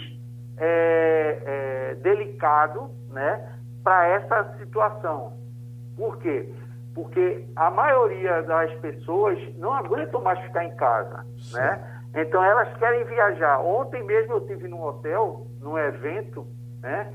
é, 0.56 1.42
é, 1.44 1.94
delicado 1.96 2.90
né, 3.10 3.56
para 3.82 4.06
essa 4.06 4.56
situação. 4.58 5.32
Por 5.96 6.18
quê? 6.18 6.52
porque 6.94 7.46
a 7.56 7.70
maioria 7.70 8.42
das 8.42 8.72
pessoas 8.80 9.38
não 9.56 9.72
aguentam 9.72 10.20
mais 10.20 10.38
ficar 10.40 10.64
em 10.64 10.74
casa, 10.76 11.24
Sim. 11.38 11.56
né? 11.56 12.02
Então 12.14 12.42
elas 12.42 12.76
querem 12.76 13.04
viajar. 13.04 13.60
Ontem 13.60 14.02
mesmo 14.02 14.34
eu 14.34 14.46
tive 14.46 14.66
num 14.66 14.82
hotel, 14.82 15.46
num 15.60 15.78
evento, 15.78 16.46
né? 16.82 17.12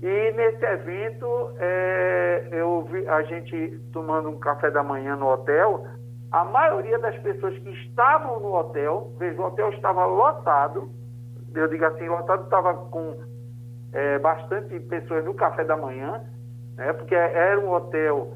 E 0.00 0.32
nesse 0.32 0.64
evento 0.64 1.26
é, 1.58 2.48
eu 2.52 2.82
vi 2.90 3.08
a 3.08 3.22
gente 3.22 3.80
tomando 3.92 4.28
um 4.28 4.38
café 4.38 4.70
da 4.70 4.82
manhã 4.82 5.16
no 5.16 5.26
hotel. 5.26 5.84
A 6.36 6.44
maioria 6.44 6.98
das 6.98 7.16
pessoas 7.20 7.56
que 7.60 7.70
estavam 7.70 8.38
no 8.40 8.54
hotel, 8.54 9.10
veja, 9.18 9.40
o 9.40 9.46
hotel 9.46 9.70
estava 9.70 10.04
lotado. 10.04 10.90
Eu 11.54 11.66
digo 11.66 11.82
assim, 11.86 12.06
lotado 12.10 12.44
estava 12.44 12.74
com 12.74 13.16
é, 13.90 14.18
bastante 14.18 14.78
pessoas 14.80 15.24
no 15.24 15.32
café 15.32 15.64
da 15.64 15.78
manhã, 15.78 16.22
né? 16.76 16.92
Porque 16.92 17.14
era 17.14 17.58
um 17.58 17.70
hotel 17.72 18.34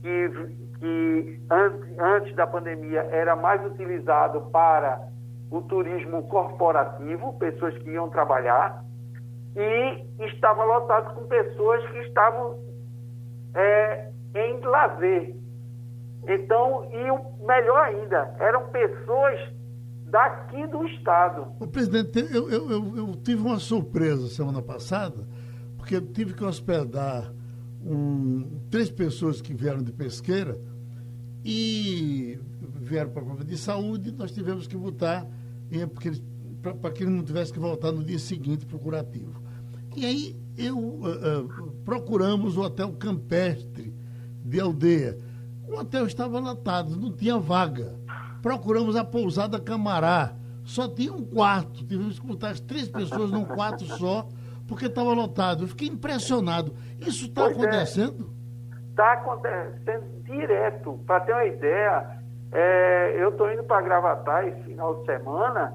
que, 0.00 0.30
que 0.78 1.42
antes, 1.50 1.98
antes 1.98 2.34
da 2.36 2.46
pandemia 2.46 3.06
era 3.10 3.36
mais 3.36 3.62
utilizado 3.66 4.50
para 4.50 5.06
o 5.50 5.60
turismo 5.60 6.22
corporativo, 6.28 7.38
pessoas 7.38 7.76
que 7.76 7.90
iam 7.90 8.08
trabalhar, 8.08 8.82
e 9.54 10.24
estava 10.24 10.64
lotado 10.64 11.14
com 11.14 11.26
pessoas 11.26 11.86
que 11.90 11.98
estavam 11.98 12.58
é, 13.54 14.08
em 14.36 14.58
lazer. 14.60 15.41
Então, 16.26 16.88
e 16.92 17.10
o 17.10 17.46
melhor 17.46 17.84
ainda, 17.86 18.34
eram 18.38 18.68
pessoas 18.70 19.40
daqui 20.06 20.66
do 20.66 20.86
Estado. 20.86 21.46
O 21.58 21.66
presidente, 21.66 22.18
eu, 22.32 22.50
eu, 22.50 22.70
eu, 22.70 22.96
eu 22.96 23.16
tive 23.16 23.42
uma 23.42 23.58
surpresa 23.58 24.28
semana 24.28 24.62
passada, 24.62 25.26
porque 25.76 25.96
eu 25.96 26.02
tive 26.02 26.34
que 26.34 26.44
hospedar 26.44 27.32
um, 27.84 28.60
três 28.70 28.90
pessoas 28.90 29.40
que 29.40 29.52
vieram 29.52 29.82
de 29.82 29.92
pesqueira 29.92 30.56
e 31.44 32.38
vieram 32.74 33.10
para 33.10 33.22
a 33.22 33.24
prova 33.24 33.44
de 33.44 33.56
saúde, 33.56 34.12
nós 34.12 34.30
tivemos 34.30 34.66
que 34.66 34.76
botar 34.76 35.26
para 36.80 36.90
que 36.92 37.02
ele 37.02 37.10
não 37.10 37.24
tivesse 37.24 37.52
que 37.52 37.58
voltar 37.58 37.90
no 37.90 38.04
dia 38.04 38.18
seguinte 38.18 38.64
para 38.66 38.76
o 38.76 38.78
curativo. 38.78 39.42
E 39.96 40.06
aí 40.06 40.36
eu 40.56 40.78
uh, 40.78 41.44
uh, 41.44 41.72
procuramos 41.84 42.56
o 42.56 42.62
hotel 42.62 42.92
campestre 42.92 43.92
de 44.44 44.60
aldeia. 44.60 45.18
O 45.72 45.80
hotel 45.80 46.06
estava 46.06 46.38
lotado, 46.38 46.94
não 46.94 47.10
tinha 47.10 47.38
vaga. 47.38 47.94
Procuramos 48.42 48.94
a 48.94 49.02
pousada 49.02 49.58
Camará, 49.58 50.34
só 50.64 50.86
tinha 50.86 51.12
um 51.12 51.24
quarto. 51.24 51.82
Tivemos 51.86 52.20
que 52.20 52.26
botar 52.26 52.50
as 52.50 52.60
três 52.60 52.88
pessoas 52.88 53.30
num 53.30 53.44
quarto 53.44 53.84
só 53.84 54.28
porque 54.68 54.86
estava 54.86 55.14
lotado. 55.14 55.64
Eu 55.64 55.68
fiquei 55.68 55.88
impressionado. 55.88 56.74
Isso 57.00 57.24
está 57.24 57.46
acontecendo? 57.46 58.30
Está 58.90 59.06
é. 59.06 59.12
acontecendo 59.14 60.22
direto. 60.24 61.00
Para 61.06 61.20
ter 61.20 61.32
uma 61.32 61.44
ideia, 61.46 62.18
é, 62.52 63.16
eu 63.18 63.30
estou 63.30 63.50
indo 63.50 63.64
para 63.64 63.80
Gravatar 63.80 64.46
esse 64.46 64.62
final 64.64 65.00
de 65.00 65.06
semana 65.06 65.72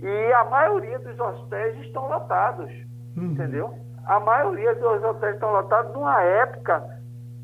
e 0.00 0.32
a 0.32 0.44
maioria 0.46 0.98
dos 1.00 1.18
hotéis 1.20 1.84
estão 1.84 2.08
lotados. 2.08 2.70
Uhum. 3.14 3.32
Entendeu? 3.32 3.84
a 4.06 4.20
maioria 4.20 4.74
dos 4.74 5.02
hotéis 5.02 5.34
estão 5.34 5.52
lotados 5.52 5.92
numa 5.92 6.20
época 6.22 6.93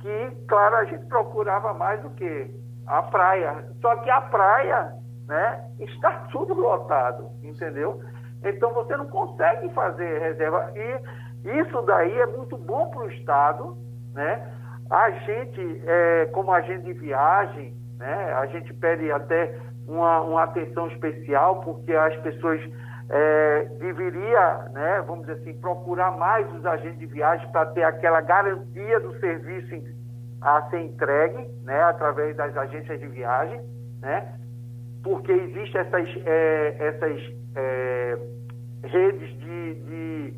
que, 0.01 0.31
claro, 0.49 0.77
a 0.77 0.85
gente 0.85 1.07
procurava 1.07 1.73
mais 1.75 2.03
do 2.03 2.11
que 2.11 2.51
a 2.87 3.03
praia. 3.03 3.65
Só 3.81 3.97
que 3.97 4.11
a 4.11 4.21
praia, 4.23 4.93
né, 5.27 5.65
está 5.79 6.11
tudo 6.33 6.55
lotado, 6.55 7.31
entendeu? 7.43 8.01
Então 8.43 8.73
você 8.73 8.97
não 8.97 9.07
consegue 9.07 9.69
fazer 9.75 10.19
reserva. 10.19 10.73
E 10.75 11.59
isso 11.61 11.83
daí 11.83 12.19
é 12.19 12.27
muito 12.27 12.57
bom 12.57 12.91
para 12.91 13.03
o 13.03 13.11
Estado, 13.11 13.77
né? 14.15 14.55
A 14.91 15.11
gente, 15.11 15.83
é, 15.87 16.27
como 16.33 16.53
agente 16.53 16.85
de 16.85 16.93
viagem, 16.95 17.77
né, 17.97 18.33
a 18.33 18.47
gente 18.47 18.73
pede 18.75 19.13
até 19.13 19.57
uma, 19.87 20.21
uma 20.23 20.43
atenção 20.45 20.89
especial, 20.89 21.61
porque 21.61 21.95
as 21.95 22.17
pessoas 22.17 22.61
é, 23.11 23.65
deveria, 23.81 24.69
né, 24.73 25.03
vamos 25.05 25.27
dizer 25.27 25.41
assim, 25.41 25.61
procurar 25.61 26.13
mais 26.17 26.51
os 26.55 26.65
agentes 26.65 26.99
de 27.01 27.07
viagem 27.07 27.51
para 27.51 27.67
ter 27.67 27.83
aquela 27.83 28.21
garantia 28.21 29.01
do 29.01 29.19
serviço 29.19 29.75
a 30.41 30.63
ser 30.71 30.81
entregue, 30.81 31.51
né, 31.65 31.83
através 31.83 32.37
das 32.37 32.57
agências 32.57 33.01
de 33.01 33.09
viagem, 33.09 33.61
né, 34.01 34.33
porque 35.03 35.33
existem 35.33 35.81
essas, 35.81 36.09
é, 36.25 36.77
essas 36.79 37.21
é, 37.57 38.19
redes 38.85 39.29
de, 39.41 39.75
de 39.75 40.35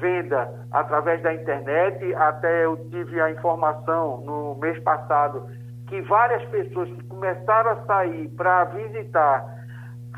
venda 0.00 0.66
através 0.72 1.22
da 1.22 1.32
internet. 1.32 2.14
Até 2.14 2.64
eu 2.64 2.76
tive 2.90 3.20
a 3.20 3.30
informação 3.30 4.20
no 4.22 4.56
mês 4.56 4.78
passado 4.82 5.46
que 5.86 6.00
várias 6.02 6.44
pessoas 6.46 6.88
que 6.88 7.04
começaram 7.04 7.70
a 7.70 7.84
sair 7.84 8.28
para 8.36 8.64
visitar 8.64 9.44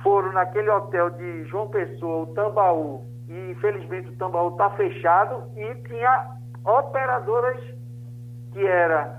foram 0.02 0.32
naquele 0.32 0.70
hotel 0.70 1.10
de 1.10 1.44
João 1.44 1.68
Pessoa, 1.68 2.24
o 2.24 2.34
Tambaú, 2.34 3.04
e 3.28 3.50
infelizmente 3.50 4.08
o 4.08 4.16
Tambaú 4.16 4.50
está 4.50 4.70
fechado, 4.70 5.50
e 5.56 5.74
tinha 5.86 6.26
operadoras 6.64 7.60
que 8.52 8.66
era 8.66 9.18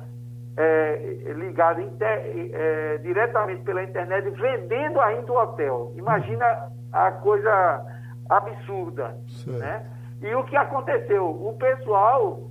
é, 0.58 1.34
ligada 1.36 1.82
é, 1.82 2.98
diretamente 2.98 3.64
pela 3.64 3.84
internet, 3.84 4.30
vendendo 4.32 5.00
ainda 5.00 5.32
o 5.32 5.38
hotel. 5.38 5.94
Imagina 5.96 6.46
a 6.92 7.12
coisa 7.12 7.86
absurda. 8.30 9.16
Né? 9.48 9.86
E 10.22 10.36
o 10.36 10.44
que 10.44 10.58
aconteceu? 10.58 11.26
O 11.26 11.56
pessoal 11.58 12.42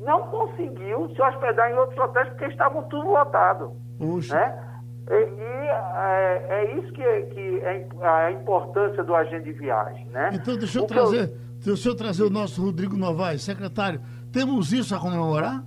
não 0.00 0.22
conseguiu 0.28 1.08
se 1.10 1.20
hospedar 1.20 1.70
em 1.70 1.74
outros 1.74 1.98
hotéis 1.98 2.28
porque 2.30 2.46
estavam 2.46 2.82
tudo 2.84 3.10
lotados. 3.10 3.70
Né? 4.30 4.69
E, 5.10 5.12
e 5.12 5.68
é, 5.68 6.46
é, 6.48 6.78
isso 6.78 6.92
que, 6.92 7.02
que 7.02 7.60
é 7.60 7.86
a 8.00 8.30
importância 8.30 9.02
do 9.02 9.14
agente 9.14 9.44
de 9.44 9.52
viagem, 9.52 10.06
né? 10.06 10.30
Então, 10.32 10.56
deixa 10.56 10.78
eu, 10.78 10.86
trazer, 10.86 11.30
eu... 11.30 11.64
deixa 11.64 11.88
eu 11.88 11.96
trazer 11.96 12.22
o 12.22 12.30
nosso 12.30 12.64
Rodrigo 12.64 12.96
Novaes, 12.96 13.42
secretário. 13.42 14.00
Temos 14.32 14.72
isso 14.72 14.94
a 14.94 15.00
comemorar? 15.00 15.64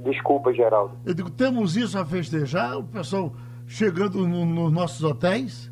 Desculpa, 0.00 0.52
Geraldo. 0.52 0.96
Eu 1.04 1.14
digo, 1.14 1.30
temos 1.30 1.76
isso 1.76 1.96
a 1.96 2.04
festejar? 2.04 2.76
O 2.76 2.84
pessoal 2.84 3.32
chegando 3.66 4.26
no, 4.26 4.44
nos 4.44 4.72
nossos 4.72 5.02
hotéis? 5.04 5.70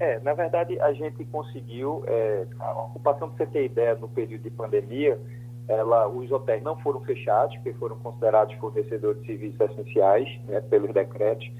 É, 0.00 0.20
na 0.20 0.32
verdade, 0.32 0.80
a 0.80 0.92
gente 0.92 1.24
conseguiu, 1.26 2.04
é, 2.06 2.46
a 2.60 2.82
ocupação, 2.84 3.28
para 3.30 3.44
você 3.44 3.52
ter 3.52 3.64
ideia, 3.64 3.94
no 3.96 4.08
período 4.08 4.42
de 4.42 4.50
pandemia, 4.50 5.18
ela, 5.68 6.08
os 6.08 6.30
hotéis 6.32 6.62
não 6.62 6.76
foram 6.78 7.00
fechados, 7.00 7.54
porque 7.56 7.74
foram 7.74 7.96
considerados 7.98 8.54
fornecedores 8.56 9.20
de 9.20 9.26
serviços 9.26 9.60
essenciais 9.60 10.40
né, 10.46 10.60
pelos 10.62 10.92
decretos. 10.94 11.50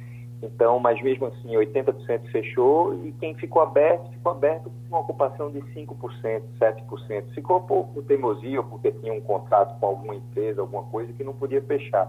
Então, 0.41 0.79
mas 0.79 1.03
mesmo 1.03 1.27
assim, 1.27 1.49
80% 1.49 2.31
fechou 2.31 2.95
e 3.05 3.13
quem 3.13 3.35
ficou 3.35 3.61
aberto, 3.61 4.11
ficou 4.13 4.33
aberto 4.33 4.71
com 4.71 4.97
uma 4.97 5.01
ocupação 5.01 5.51
de 5.51 5.61
5%, 5.61 6.43
7%. 6.59 7.35
Ficou 7.35 7.61
por, 7.63 7.89
por 7.89 8.05
teimosia 8.05 8.63
porque 8.63 8.93
tinha 8.93 9.13
um 9.13 9.21
contrato 9.21 9.79
com 9.79 9.87
alguma 9.87 10.15
empresa, 10.15 10.61
alguma 10.61 10.85
coisa 10.85 11.13
que 11.13 11.25
não 11.25 11.35
podia 11.35 11.61
fechar. 11.63 12.09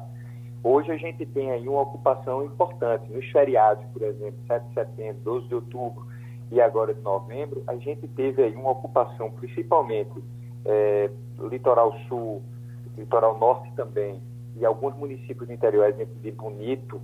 Hoje 0.63 0.91
a 0.91 0.97
gente 0.97 1.25
tem 1.25 1.51
aí 1.51 1.67
uma 1.67 1.81
ocupação 1.81 2.45
importante. 2.45 3.11
Nos 3.11 3.25
feriados, 3.31 3.83
por 3.91 4.03
exemplo, 4.03 4.39
7 4.45 4.67
de 4.67 4.73
setembro, 4.73 5.21
12 5.23 5.47
de 5.47 5.55
outubro 5.55 6.05
e 6.51 6.61
agora 6.61 6.93
de 6.93 7.01
novembro, 7.01 7.63
a 7.67 7.75
gente 7.77 8.07
teve 8.09 8.43
aí 8.43 8.55
uma 8.55 8.71
ocupação 8.71 9.31
principalmente 9.31 10.11
é, 10.65 11.09
litoral 11.47 11.93
sul, 12.07 12.41
litoral 12.97 13.37
norte 13.37 13.71
também, 13.75 14.21
e 14.57 14.65
alguns 14.65 14.95
municípios 14.95 15.47
do 15.47 15.53
interior, 15.53 15.87
exemplo 15.87 16.15
de 16.21 16.31
Bonito, 16.31 17.01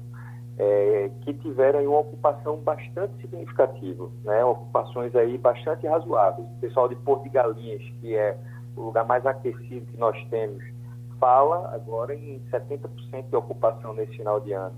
é, 0.58 1.10
que 1.21 1.34
tiveram 1.34 1.84
uma 1.84 2.00
ocupação 2.00 2.58
bastante 2.58 3.19
significativa, 3.21 4.10
né? 4.24 4.43
ocupações 4.43 5.15
aí 5.15 5.38
bastante 5.38 5.86
razoáveis. 5.86 6.48
O 6.48 6.60
pessoal 6.60 6.88
de 6.88 6.95
Porto 6.95 7.24
de 7.24 7.30
Galinhas, 7.30 7.84
que 8.00 8.15
é 8.15 8.38
o 8.76 8.82
lugar 8.82 9.06
mais 9.06 9.26
aquecido 9.26 9.86
que 9.88 9.98
nós 9.98 10.17
temos, 10.30 10.63
fala 11.19 11.74
agora 11.74 12.13
em 12.13 12.41
70% 12.52 13.30
de 13.30 13.36
ocupação 13.36 13.93
nesse 13.93 14.17
final 14.17 14.39
de 14.39 14.54
ano. 14.54 14.76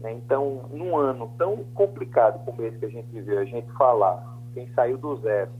Né? 0.00 0.12
Então, 0.12 0.68
num 0.70 0.96
ano 0.96 1.32
tão 1.38 1.64
complicado 1.74 2.44
como 2.44 2.62
esse 2.62 2.78
que 2.78 2.86
a 2.86 2.90
gente 2.90 3.08
viveu, 3.08 3.38
a 3.38 3.44
gente 3.44 3.70
falar, 3.72 4.36
quem 4.54 4.68
saiu 4.74 4.98
do 4.98 5.16
zero, 5.16 5.50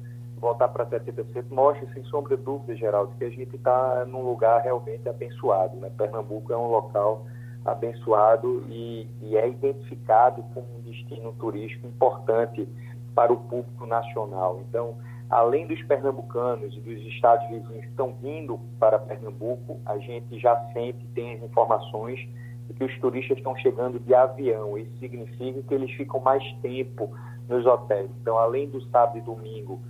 voltar 0.41 0.69
para 0.69 0.87
70% 0.87 1.47
mostra, 1.51 1.87
sem 1.93 2.05
sombra 2.05 2.37
de 2.37 2.43
dúvida, 2.43 2.77
Geraldo, 2.77 3.15
que 3.17 3.25
a 3.25 3.31
gente 3.31 3.57
está 3.57 4.05
num 4.07 4.23
lugar 4.23 4.63
realmente 4.63 5.09
abençoado. 5.09 5.77
Né? 5.77 5.91
Pernambuco 5.97 6.53
é 6.53 6.57
um 6.57 6.69
local 6.69 7.27
abençoado 7.65 8.65
e, 8.69 9.09
e, 9.21 9.37
é 9.37 9.49
identificado 9.49 10.43
como 10.55 10.67
um 10.79 10.81
destino 10.83 11.33
turístico 11.33 11.87
importante 11.87 12.69
para 13.15 13.33
o 13.33 13.37
público 13.37 13.87
nacional. 13.87 14.61
Então, 14.69 14.97
além 15.29 15.67
dos 15.67 15.83
pernambucanos 15.83 16.77
e 16.77 16.81
dos 16.81 17.01
estados 17.07 17.49
vizinhos 17.49 17.85
que 17.85 17.91
estão 17.91 18.15
vindo 18.23 18.61
para 18.79 18.99
Pernambuco, 18.99 19.81
a 19.85 19.99
gente 19.99 20.39
já 20.39 20.55
sente, 20.73 21.05
tem 21.09 21.35
as 21.35 21.43
informações 21.43 22.21
de 22.69 22.75
que 22.75 22.85
os 22.85 22.99
turistas 23.01 23.37
estão 23.37 23.57
chegando 23.57 23.99
de 23.99 24.15
avião. 24.15 24.79
Isso 24.79 24.97
significa 24.99 25.63
que 25.63 25.75
eles 25.75 25.91
ficam 25.93 26.21
mais 26.21 26.45
tempo 26.63 27.11
nos 27.49 27.67
hotéis. 27.67 28.11
Então, 28.21 28.39
além 28.39 28.69
do 28.69 28.81
sábado 28.91 29.19
e 29.19 29.21
domingo 29.23 29.81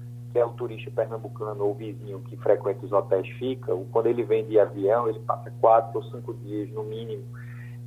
o 0.44 0.50
turista 0.50 0.90
pernambucano 0.90 1.64
ou 1.64 1.74
vizinho 1.74 2.20
que 2.20 2.36
frequenta 2.36 2.84
os 2.84 2.92
hotéis 2.92 3.28
fica, 3.38 3.74
quando 3.92 4.06
ele 4.06 4.22
vem 4.24 4.44
de 4.44 4.58
avião, 4.58 5.08
ele 5.08 5.20
passa 5.20 5.50
quatro 5.60 5.98
ou 5.98 6.04
cinco 6.10 6.34
dias 6.34 6.70
no 6.70 6.82
mínimo. 6.82 7.24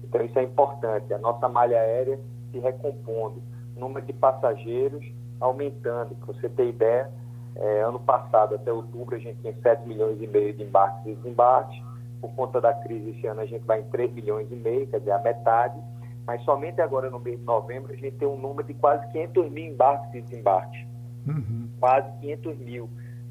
Então 0.03 0.21
isso 0.21 0.37
é 0.39 0.43
importante. 0.43 1.13
A 1.13 1.17
nossa 1.17 1.47
malha 1.49 1.77
aérea 1.77 2.19
se 2.51 2.59
recompondo, 2.59 3.41
o 3.75 3.79
número 3.79 4.05
de 4.05 4.13
passageiros 4.13 5.05
aumentando. 5.39 6.15
Para 6.15 6.33
você 6.33 6.49
ter 6.49 6.67
ideia, 6.67 7.11
é, 7.55 7.81
ano 7.81 7.99
passado, 7.99 8.55
até 8.55 8.71
outubro, 8.71 9.15
a 9.15 9.19
gente 9.19 9.39
tinha 9.41 9.53
7 9.61 9.87
milhões 9.87 10.21
e 10.21 10.27
meio 10.27 10.53
de 10.53 10.63
embarques 10.63 11.05
e 11.05 11.15
desembarques. 11.15 11.81
Por 12.21 12.31
conta 12.31 12.59
da 12.59 12.73
crise 12.73 13.11
esse 13.11 13.27
ano, 13.27 13.41
a 13.41 13.45
gente 13.45 13.65
vai 13.65 13.79
em 13.81 13.89
3 13.89 14.11
milhões 14.13 14.51
e 14.51 14.55
meio, 14.55 14.87
quer 14.87 14.99
dizer, 14.99 15.11
a 15.11 15.19
metade. 15.19 15.79
Mas 16.25 16.43
somente 16.43 16.81
agora, 16.81 17.09
no 17.09 17.19
mês 17.19 17.39
de 17.39 17.45
novembro, 17.45 17.93
a 17.93 17.95
gente 17.95 18.17
tem 18.17 18.27
um 18.27 18.37
número 18.37 18.67
de 18.67 18.73
quase 18.73 19.07
500 19.11 19.51
mil 19.51 19.71
embarques 19.71 20.13
e 20.13 20.21
desembarques 20.21 20.88
uhum. 21.29 21.69
quase 21.79 22.11
500 22.19 22.57
mil, 22.57 22.89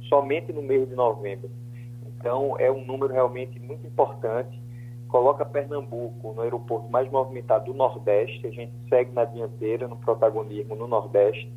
somente 0.08 0.52
no 0.52 0.62
mês 0.62 0.88
de 0.88 0.94
novembro. 0.94 1.50
Então, 2.18 2.56
é 2.58 2.70
um 2.70 2.84
número 2.84 3.12
realmente 3.12 3.58
muito 3.60 3.86
importante. 3.86 4.60
Coloca 5.08 5.44
Pernambuco 5.44 6.34
no 6.34 6.42
aeroporto 6.42 6.90
mais 6.90 7.10
movimentado 7.10 7.66
do 7.66 7.74
Nordeste, 7.74 8.46
a 8.46 8.50
gente 8.50 8.72
segue 8.88 9.12
na 9.12 9.24
dianteira, 9.24 9.88
no 9.88 9.96
protagonismo 9.96 10.74
no 10.74 10.86
Nordeste, 10.86 11.50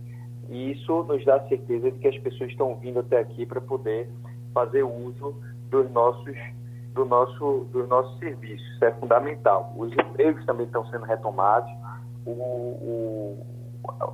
e 0.50 0.72
isso 0.72 1.04
nos 1.04 1.24
dá 1.26 1.40
certeza 1.48 1.92
de 1.92 1.98
que 2.00 2.08
as 2.08 2.18
pessoas 2.20 2.52
estão 2.52 2.76
vindo 2.76 3.00
até 3.00 3.20
aqui 3.20 3.46
para 3.46 3.62
poder 3.62 4.10
fazer 4.54 4.84
uso 4.84 5.36
dos 5.70 5.90
nossos, 5.92 6.36
do 6.94 7.06
nosso, 7.06 7.68
dos 7.72 7.88
nossos 7.88 8.18
serviços. 8.20 8.66
Isso 8.74 8.86
é 8.86 8.92
fundamental. 8.94 9.74
Os 9.78 9.92
empregos 9.94 10.46
também 10.46 10.66
estão 10.66 10.86
sendo 10.88 11.06
retomados. 11.06 11.72
O, 12.26 12.32
o, 12.32 13.46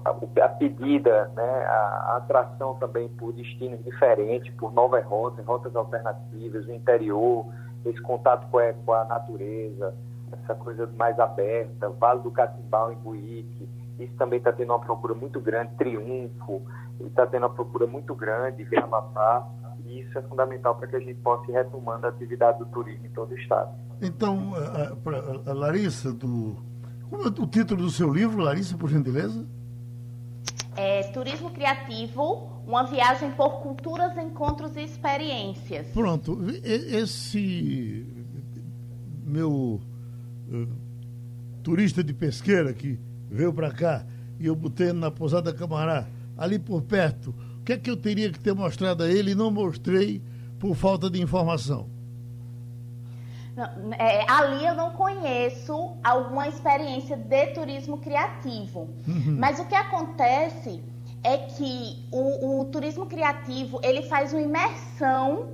a, 0.05 0.49
pedida, 0.49 1.31
né, 1.35 1.65
a, 1.65 2.17
atração 2.17 2.75
também 2.75 3.09
por 3.09 3.33
destinos 3.33 3.83
diferentes, 3.83 4.53
por 4.55 4.73
novas 4.73 5.05
rotas, 5.05 5.45
rotas 5.45 5.75
alternativas, 5.75 6.65
o 6.65 6.71
interior, 6.71 7.45
esse 7.85 8.01
contato 8.01 8.49
com 8.49 8.59
a, 8.59 8.73
com 8.73 8.93
a 8.93 9.05
natureza, 9.05 9.93
essa 10.31 10.55
coisa 10.55 10.87
mais 10.97 11.19
aberta, 11.19 11.89
Vale 11.89 12.21
do 12.21 12.31
Catimbau 12.31 12.91
em 12.91 12.97
Buíque, 12.97 13.69
isso 13.99 14.13
também 14.15 14.37
está 14.37 14.51
tendo 14.53 14.71
uma 14.71 14.79
procura 14.79 15.13
muito 15.13 15.39
grande, 15.39 15.75
Triunfo, 15.75 16.61
está 16.99 17.25
tendo 17.25 17.43
uma 17.43 17.53
procura 17.53 17.87
muito 17.87 18.13
grande, 18.13 18.67
Amapá, 18.77 19.47
e 19.85 20.01
isso 20.01 20.17
é 20.17 20.21
fundamental 20.23 20.75
para 20.75 20.87
que 20.87 20.95
a 20.95 20.99
gente 20.99 21.15
possa 21.21 21.49
ir 21.51 21.55
retomando 21.55 22.05
a 22.05 22.09
atividade 22.09 22.59
do 22.59 22.65
turismo 22.67 23.05
em 23.05 23.09
todo 23.09 23.31
o 23.31 23.37
estado. 23.37 23.71
Então, 24.01 24.53
a, 24.55 25.49
a, 25.49 25.51
a 25.51 25.53
Larissa, 25.53 26.13
do, 26.13 26.57
como 27.09 27.23
é 27.23 27.27
o 27.27 27.47
título 27.47 27.83
do 27.83 27.89
seu 27.89 28.13
livro, 28.13 28.41
Larissa, 28.41 28.77
por 28.77 28.89
gentileza? 28.89 29.47
É, 30.77 31.03
Turismo 31.11 31.49
Criativo, 31.49 32.61
uma 32.65 32.83
viagem 32.83 33.31
por 33.31 33.61
culturas, 33.61 34.15
encontros 34.15 34.77
e 34.77 34.81
experiências. 34.81 35.87
Pronto, 35.87 36.37
esse 36.63 38.05
meu 39.25 39.81
uh, 40.49 40.67
turista 41.63 42.03
de 42.03 42.13
pesqueira 42.13 42.71
que 42.73 42.99
veio 43.29 43.51
para 43.51 43.71
cá 43.71 44.05
e 44.39 44.45
eu 44.45 44.55
botei 44.55 44.93
na 44.93 45.09
pousada 45.09 45.51
Camará, 45.51 46.07
ali 46.37 46.59
por 46.59 46.83
perto, 46.83 47.33
o 47.59 47.63
que 47.63 47.73
é 47.73 47.77
que 47.77 47.89
eu 47.89 47.97
teria 47.97 48.31
que 48.31 48.39
ter 48.39 48.53
mostrado 48.53 49.03
a 49.03 49.11
ele 49.11 49.31
e 49.31 49.35
não 49.35 49.49
mostrei 49.49 50.21
por 50.59 50.75
falta 50.75 51.09
de 51.09 51.19
informação? 51.19 51.89
Não, 53.57 53.91
é, 53.93 54.23
ali 54.29 54.63
eu 54.63 54.75
não 54.75 54.91
conheço 54.91 55.97
alguma 56.03 56.47
experiência 56.47 57.17
de 57.17 57.47
turismo 57.47 57.97
criativo. 57.97 58.81
Uhum. 59.07 59.35
Mas 59.39 59.59
o 59.59 59.65
que 59.65 59.73
acontece 59.73 60.83
é 61.23 61.37
que 61.39 62.07
o, 62.11 62.61
o, 62.61 62.65
turismo 62.65 63.07
criativo 63.07 63.79
ele 63.81 64.03
faz 64.03 64.31
uma 64.31 64.43
imersão 64.43 65.49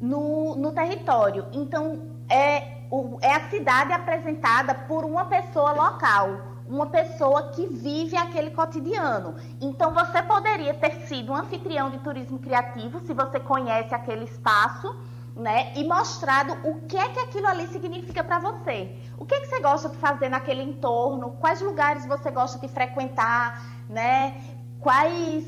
no, 0.00 0.56
no 0.56 0.72
território. 0.72 1.46
Então, 1.52 2.08
é, 2.26 2.78
o, 2.90 3.18
é 3.20 3.34
a 3.34 3.50
cidade 3.50 3.92
apresentada 3.92 4.74
por 4.74 5.04
uma 5.04 5.26
pessoa 5.26 5.72
local 5.72 6.52
uma 6.66 6.86
pessoa 6.86 7.50
que 7.50 7.66
vive 7.66 8.16
aquele 8.16 8.50
cotidiano. 8.50 9.34
Então, 9.60 9.92
você 9.92 10.22
poderia 10.22 10.72
ter 10.72 11.06
sido 11.06 11.32
um 11.32 11.34
anfitrião 11.34 11.90
de 11.90 11.98
turismo 11.98 12.38
criativo, 12.38 13.00
se 13.00 13.12
você 13.12 13.38
conhece 13.40 13.94
aquele 13.94 14.24
espaço, 14.24 14.96
né? 15.36 15.72
E 15.76 15.84
mostrado 15.84 16.52
o 16.66 16.80
que 16.86 16.96
é 16.96 17.08
que 17.08 17.18
aquilo 17.18 17.46
ali 17.46 17.66
significa 17.68 18.22
para 18.22 18.38
você. 18.38 18.96
O 19.18 19.24
que 19.24 19.34
é 19.34 19.40
que 19.40 19.46
você 19.46 19.60
gosta 19.60 19.88
de 19.88 19.96
fazer 19.96 20.28
naquele 20.28 20.62
entorno? 20.62 21.32
Quais 21.40 21.60
lugares 21.60 22.06
você 22.06 22.30
gosta 22.30 22.58
de 22.58 22.72
frequentar, 22.72 23.84
né? 23.88 24.40
Quais 24.80 25.46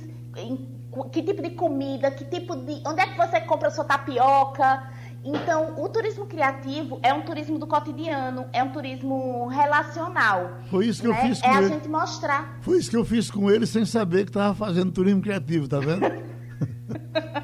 que 1.10 1.22
tipo 1.22 1.42
de 1.42 1.50
comida, 1.50 2.10
que 2.10 2.24
tipo 2.24 2.54
de 2.56 2.82
onde 2.86 3.00
é 3.00 3.06
que 3.06 3.16
você 3.16 3.40
compra 3.40 3.68
a 3.68 3.70
sua 3.70 3.84
tapioca? 3.84 4.90
Então, 5.26 5.82
o 5.82 5.88
turismo 5.88 6.26
criativo 6.26 7.00
é 7.02 7.12
um 7.14 7.22
turismo 7.22 7.58
do 7.58 7.66
cotidiano, 7.66 8.44
é 8.52 8.62
um 8.62 8.70
turismo 8.70 9.46
relacional. 9.48 10.58
Foi 10.70 10.86
isso 10.86 11.00
que 11.00 11.08
né? 11.08 11.16
eu 11.18 11.28
fiz 11.28 11.40
com 11.40 11.48
é 11.48 11.56
ele. 11.56 11.64
É 11.64 11.66
a 11.66 11.68
gente 11.68 11.88
mostrar. 11.88 12.58
Foi 12.60 12.78
isso 12.78 12.90
que 12.90 12.96
eu 12.96 13.04
fiz 13.06 13.30
com 13.30 13.50
ele 13.50 13.66
sem 13.66 13.86
saber 13.86 14.24
que 14.24 14.30
estava 14.30 14.54
fazendo 14.54 14.92
turismo 14.92 15.22
criativo, 15.22 15.66
tá 15.66 15.80
vendo? 15.80 16.02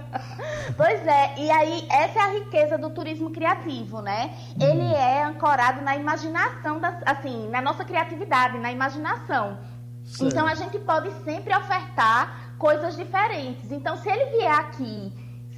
Pois 0.81 1.07
é, 1.07 1.35
e 1.37 1.51
aí 1.51 1.87
essa 1.91 2.19
é 2.19 2.23
a 2.23 2.33
riqueza 2.33 2.79
do 2.79 2.89
turismo 2.89 3.29
criativo, 3.29 4.01
né? 4.01 4.35
Ele 4.59 4.81
uhum. 4.81 4.97
é 4.97 5.25
ancorado 5.25 5.83
na 5.83 5.95
imaginação, 5.95 6.81
das, 6.81 7.03
assim, 7.05 7.51
na 7.51 7.61
nossa 7.61 7.85
criatividade, 7.85 8.59
na 8.59 8.73
imaginação. 8.73 9.59
Certo. 10.07 10.33
Então 10.33 10.47
a 10.47 10.55
gente 10.55 10.79
pode 10.79 11.13
sempre 11.23 11.55
ofertar 11.55 12.55
coisas 12.57 12.97
diferentes. 12.97 13.71
Então, 13.71 13.95
se 13.99 14.09
ele 14.09 14.39
vier 14.39 14.55
aqui 14.55 15.13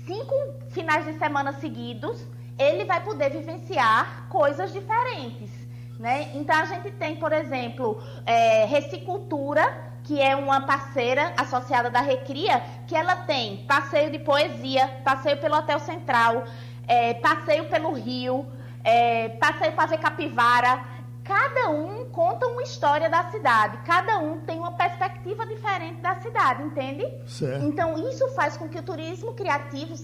cinco 0.04 0.34
finais 0.70 1.04
de 1.04 1.16
semana 1.16 1.52
seguidos, 1.52 2.26
ele 2.58 2.84
vai 2.84 3.00
poder 3.04 3.30
vivenciar 3.30 4.26
coisas 4.28 4.72
diferentes. 4.72 5.52
Né? 6.00 6.32
Então 6.34 6.56
a 6.56 6.64
gente 6.64 6.90
tem, 6.90 7.14
por 7.14 7.32
exemplo, 7.32 8.02
é, 8.26 8.64
Recicultura, 8.64 9.91
que 10.04 10.20
é 10.20 10.34
uma 10.34 10.62
parceira 10.62 11.32
associada 11.36 11.90
da 11.90 12.00
Recria, 12.00 12.62
que 12.86 12.94
ela 12.94 13.16
tem 13.16 13.64
passeio 13.66 14.10
de 14.10 14.18
poesia, 14.18 14.88
passeio 15.04 15.38
pelo 15.38 15.56
Hotel 15.56 15.78
Central, 15.78 16.44
é, 16.88 17.14
passeio 17.14 17.68
pelo 17.68 17.92
Rio, 17.92 18.46
é, 18.82 19.30
passeio 19.30 19.72
para 19.72 19.86
ver 19.86 19.98
capivara. 19.98 20.84
Cada 21.24 21.70
um 21.70 22.06
conta 22.10 22.48
uma 22.48 22.62
história 22.62 23.08
da 23.08 23.30
cidade, 23.30 23.78
cada 23.86 24.18
um 24.18 24.40
tem 24.40 24.58
uma 24.58 24.72
perspectiva 24.72 25.46
diferente 25.46 26.00
da 26.00 26.16
cidade, 26.16 26.64
entende? 26.64 27.06
Certo. 27.28 27.64
Então, 27.64 27.96
isso 28.08 28.28
faz 28.34 28.56
com 28.56 28.68
que 28.68 28.78
o 28.78 28.82
turismo 28.82 29.32
criativo 29.32 29.94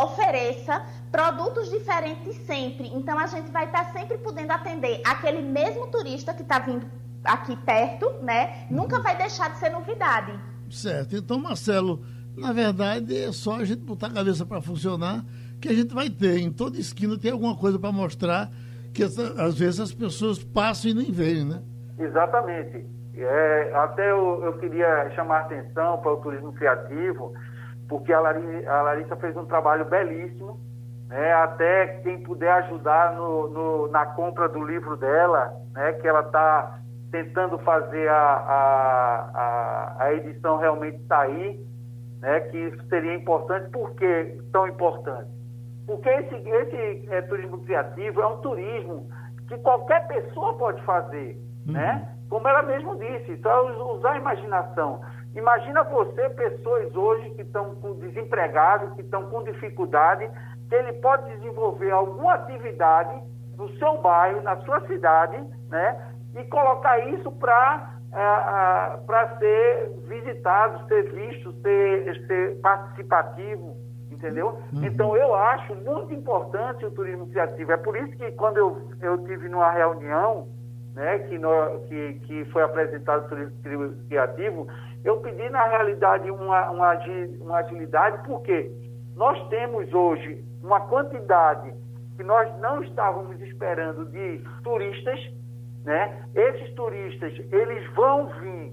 ofereça 0.00 0.86
produtos 1.10 1.68
diferentes 1.68 2.36
sempre. 2.46 2.88
Então, 2.94 3.18
a 3.18 3.26
gente 3.26 3.50
vai 3.50 3.64
estar 3.64 3.92
sempre 3.92 4.18
podendo 4.18 4.52
atender 4.52 5.02
aquele 5.04 5.42
mesmo 5.42 5.88
turista 5.88 6.32
que 6.32 6.42
está 6.42 6.60
vindo 6.60 6.88
aqui 7.24 7.56
perto, 7.56 8.10
né? 8.22 8.66
Nunca 8.70 9.00
vai 9.00 9.16
deixar 9.16 9.50
de 9.50 9.58
ser 9.58 9.70
novidade. 9.70 10.38
Certo. 10.70 11.16
Então, 11.16 11.38
Marcelo, 11.38 12.02
na 12.36 12.52
verdade, 12.52 13.16
é 13.16 13.32
só 13.32 13.56
a 13.56 13.64
gente 13.64 13.80
botar 13.80 14.08
a 14.08 14.12
cabeça 14.12 14.46
para 14.46 14.60
funcionar 14.60 15.24
que 15.60 15.68
a 15.68 15.72
gente 15.72 15.94
vai 15.94 16.08
ter. 16.08 16.38
Em 16.38 16.52
toda 16.52 16.78
esquina 16.78 17.18
tem 17.18 17.32
alguma 17.32 17.56
coisa 17.56 17.78
para 17.78 17.92
mostrar 17.92 18.48
que 18.94 19.02
às 19.02 19.58
vezes 19.58 19.80
as 19.80 19.92
pessoas 19.92 20.42
passam 20.42 20.90
e 20.90 20.94
nem 20.94 21.12
veem, 21.12 21.44
né? 21.44 21.62
Exatamente. 21.98 22.86
É, 23.16 23.72
até 23.74 24.10
eu, 24.10 24.44
eu, 24.44 24.58
queria 24.58 25.10
chamar 25.10 25.38
a 25.38 25.40
atenção 25.40 25.98
para 25.98 26.12
o 26.12 26.18
turismo 26.18 26.52
criativo, 26.52 27.32
porque 27.88 28.12
a 28.12 28.20
Larissa, 28.20 28.70
a 28.70 28.82
Larissa 28.82 29.16
fez 29.16 29.36
um 29.36 29.44
trabalho 29.44 29.84
belíssimo. 29.84 30.60
Né? 31.08 31.32
Até 31.32 32.00
quem 32.02 32.22
puder 32.22 32.52
ajudar 32.52 33.16
no, 33.16 33.48
no, 33.48 33.88
na 33.88 34.06
compra 34.06 34.48
do 34.48 34.64
livro 34.64 34.96
dela, 34.96 35.52
né? 35.72 35.94
que 35.94 36.06
ela 36.06 36.20
está 36.20 36.78
tentando 37.10 37.58
fazer 37.60 38.08
a, 38.08 38.14
a, 38.14 39.30
a, 39.34 40.04
a 40.04 40.14
edição 40.14 40.58
realmente 40.58 41.04
sair, 41.06 41.58
né? 42.20 42.40
que 42.40 42.56
isso 42.56 42.88
seria 42.88 43.14
importante. 43.14 43.70
Por 43.70 43.94
que 43.94 44.38
tão 44.52 44.66
importante? 44.68 45.30
Porque 45.86 46.08
esse, 46.08 46.34
esse 46.34 47.08
é, 47.10 47.22
turismo 47.22 47.64
criativo 47.64 48.20
é 48.20 48.26
um 48.26 48.38
turismo 48.38 49.08
que 49.48 49.56
qualquer 49.58 50.06
pessoa 50.06 50.54
pode 50.58 50.82
fazer, 50.82 51.38
uhum. 51.66 51.72
né? 51.72 52.14
Como 52.28 52.46
ela 52.46 52.62
mesmo 52.62 52.94
disse, 52.96 53.38
só 53.38 53.94
usar 53.94 54.12
a 54.12 54.18
imaginação. 54.18 55.00
Imagina 55.34 55.82
você, 55.84 56.28
pessoas 56.30 56.94
hoje 56.94 57.30
que 57.30 57.42
estão 57.42 57.74
desempregados, 58.00 58.92
que 58.94 59.00
estão 59.00 59.30
com 59.30 59.42
dificuldade, 59.44 60.28
que 60.68 60.74
ele 60.74 60.92
pode 60.94 61.34
desenvolver 61.36 61.90
alguma 61.90 62.34
atividade 62.34 63.22
no 63.56 63.70
seu 63.78 63.98
bairro, 64.02 64.42
na 64.42 64.56
sua 64.58 64.86
cidade, 64.86 65.42
né? 65.70 66.12
E 66.34 66.44
colocar 66.44 66.98
isso 67.00 67.30
para 67.32 67.94
uh, 68.12 69.02
uh, 69.02 69.06
para 69.06 69.38
ser 69.38 69.90
visitado, 70.06 70.86
ser 70.86 71.12
visto, 71.12 71.52
ser, 71.62 72.26
ser 72.26 72.60
participativo 72.60 73.76
entendeu? 74.10 74.58
Uhum. 74.72 74.84
Então 74.84 75.16
eu 75.16 75.34
acho 75.34 75.74
muito 75.76 76.12
importante 76.12 76.84
o 76.84 76.90
turismo 76.90 77.28
criativo. 77.28 77.72
É 77.72 77.76
por 77.76 77.96
isso 77.96 78.10
que 78.16 78.32
quando 78.32 78.58
eu, 78.58 78.90
eu 79.00 79.18
tive 79.24 79.48
numa 79.48 79.70
reunião, 79.70 80.48
né, 80.94 81.20
que, 81.20 81.38
no, 81.38 81.80
que, 81.86 82.14
que 82.26 82.44
foi 82.46 82.62
apresentado 82.62 83.26
o 83.26 83.50
turismo 83.62 83.94
criativo, 84.08 84.66
eu 85.04 85.18
pedi 85.18 85.48
na 85.48 85.64
realidade 85.64 86.30
uma, 86.30 86.70
uma, 86.70 86.94
uma 87.40 87.58
agilidade, 87.58 88.26
porque 88.26 88.70
nós 89.14 89.48
temos 89.48 89.92
hoje 89.94 90.44
uma 90.62 90.80
quantidade 90.80 91.72
que 92.16 92.24
nós 92.24 92.52
não 92.58 92.82
estávamos 92.82 93.40
esperando 93.40 94.06
de 94.06 94.42
turistas, 94.64 95.20
né? 95.88 96.22
Esses 96.34 96.74
turistas, 96.74 97.32
eles 97.50 97.94
vão 97.94 98.26
vir, 98.26 98.72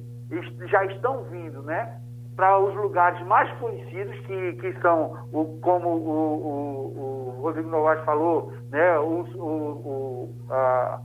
já 0.67 0.83
estão 0.83 1.23
vindo, 1.23 1.63
né? 1.63 2.01
para 2.35 2.59
os 2.59 2.75
lugares 2.75 3.25
mais 3.25 3.49
conhecidos, 3.59 4.13
que, 4.25 4.53
que 4.55 4.73
são, 4.81 5.13
o, 5.31 5.57
como 5.61 5.87
o, 5.87 6.09
o, 6.09 7.37
o 7.37 7.41
Rodrigo 7.41 7.69
Novaes 7.69 8.03
falou, 8.03 8.51
né, 8.69 8.99
o, 8.99 9.21
o, 9.37 10.35
a, 10.49 10.99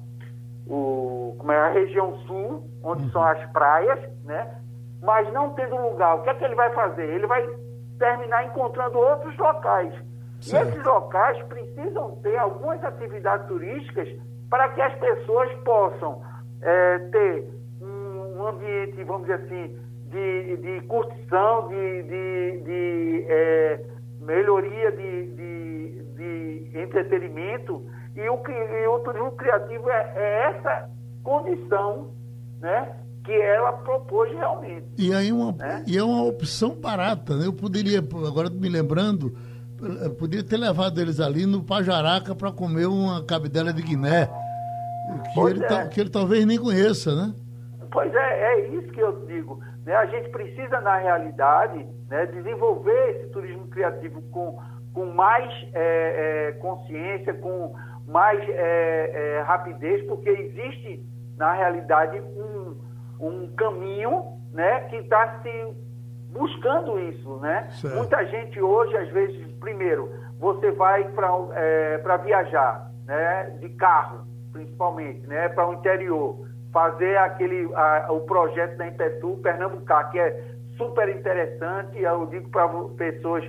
o, 0.66 1.36
como 1.38 1.52
é, 1.52 1.56
a 1.56 1.70
região 1.70 2.16
sul, 2.26 2.64
onde 2.82 3.08
são 3.12 3.22
as 3.22 3.48
praias, 3.52 4.00
né, 4.24 4.60
mas 5.00 5.32
não 5.32 5.50
tendo 5.50 5.76
lugar, 5.76 6.16
o 6.16 6.22
que 6.22 6.30
é 6.30 6.34
que 6.34 6.44
ele 6.44 6.56
vai 6.56 6.74
fazer? 6.74 7.08
Ele 7.08 7.28
vai 7.28 7.48
terminar 7.96 8.46
encontrando 8.46 8.98
outros 8.98 9.38
locais. 9.38 9.94
Certo. 10.40 10.66
E 10.66 10.70
esses 10.70 10.84
locais 10.84 11.40
precisam 11.44 12.16
ter 12.22 12.36
algumas 12.38 12.82
atividades 12.82 13.46
turísticas 13.46 14.08
para 14.50 14.68
que 14.70 14.82
as 14.82 14.94
pessoas 14.98 15.50
possam 15.64 16.20
é, 16.60 16.98
ter 16.98 17.48
um, 17.80 18.46
ambiente, 18.46 19.02
vamos 19.04 19.22
dizer 19.22 19.44
assim, 19.44 19.78
de, 20.10 20.56
de 20.56 20.80
curtição, 20.88 21.68
de, 21.68 22.02
de, 22.02 22.60
de 22.64 23.26
é, 23.28 23.80
melhoria 24.20 24.90
de, 24.90 25.26
de, 25.28 26.02
de, 26.16 26.70
entretenimento. 26.74 27.86
E 28.16 28.28
o, 28.28 28.42
e 28.48 28.86
o 28.88 28.98
turismo 29.00 29.30
criativo 29.32 29.88
é, 29.88 30.12
é, 30.16 30.50
essa 30.50 30.90
condição 31.22 32.10
né, 32.60 32.92
que 33.24 33.32
ela 33.32 33.72
propôs 33.72 34.32
realmente. 34.32 34.86
E 34.98 35.14
aí 35.14 35.30
uma, 35.30 35.52
né? 35.52 35.84
e 35.86 35.96
é 35.96 36.02
uma 36.02 36.24
opção 36.24 36.74
barata. 36.74 37.36
Né? 37.36 37.46
Eu 37.46 37.52
poderia, 37.52 38.00
agora 38.00 38.50
me 38.50 38.68
lembrando, 38.68 39.36
poderia 40.18 40.44
ter 40.44 40.56
levado 40.56 41.00
eles 41.00 41.20
ali 41.20 41.46
no 41.46 41.62
Pajaraca 41.62 42.34
para 42.34 42.52
comer 42.52 42.86
uma 42.86 43.24
cabidela 43.24 43.72
de 43.72 43.82
Guiné, 43.82 44.28
que 45.32 45.40
ele, 45.40 45.64
é. 45.64 45.88
que 45.88 46.00
ele 46.00 46.10
talvez 46.10 46.44
nem 46.44 46.58
conheça, 46.58 47.14
né? 47.14 47.34
Pois 47.90 48.14
é, 48.14 48.52
é 48.52 48.68
isso 48.68 48.88
que 48.92 49.00
eu 49.00 49.24
digo. 49.26 49.60
Né? 49.84 49.94
A 49.94 50.06
gente 50.06 50.28
precisa, 50.30 50.80
na 50.80 50.96
realidade, 50.96 51.86
né, 52.08 52.26
desenvolver 52.26 53.10
esse 53.10 53.28
turismo 53.30 53.66
criativo 53.68 54.22
com, 54.30 54.58
com 54.92 55.06
mais 55.06 55.50
é, 55.72 56.48
é, 56.48 56.52
consciência, 56.52 57.34
com 57.34 57.74
mais 58.06 58.40
é, 58.48 59.36
é 59.38 59.42
rapidez, 59.42 60.06
porque 60.06 60.28
existe, 60.28 61.04
na 61.36 61.52
realidade, 61.54 62.20
um, 62.20 62.76
um 63.18 63.54
caminho 63.54 64.38
né, 64.52 64.80
que 64.88 64.96
está 64.96 65.40
se 65.42 65.74
buscando 66.30 66.98
isso. 67.00 67.36
Né? 67.38 67.68
Muita 67.94 68.24
gente 68.26 68.60
hoje, 68.60 68.96
às 68.96 69.08
vezes, 69.10 69.49
primeiro, 69.60 70.10
você 70.38 70.70
vai 70.72 71.04
para 71.10 71.28
é, 71.54 72.18
viajar 72.24 72.90
né, 73.06 73.56
de 73.60 73.68
carro, 73.70 74.26
principalmente, 74.52 75.26
né, 75.26 75.48
para 75.50 75.68
o 75.68 75.74
interior 75.74 76.48
fazer 76.72 77.16
aquele, 77.18 77.68
a, 77.74 78.12
o 78.12 78.20
projeto 78.20 78.76
da 78.76 78.86
Impetu 78.86 79.38
Pernambucar, 79.42 80.10
que 80.10 80.18
é 80.18 80.54
super 80.76 81.08
interessante. 81.08 82.00
Eu 82.00 82.26
digo 82.26 82.48
para 82.50 82.68
pessoas 82.96 83.44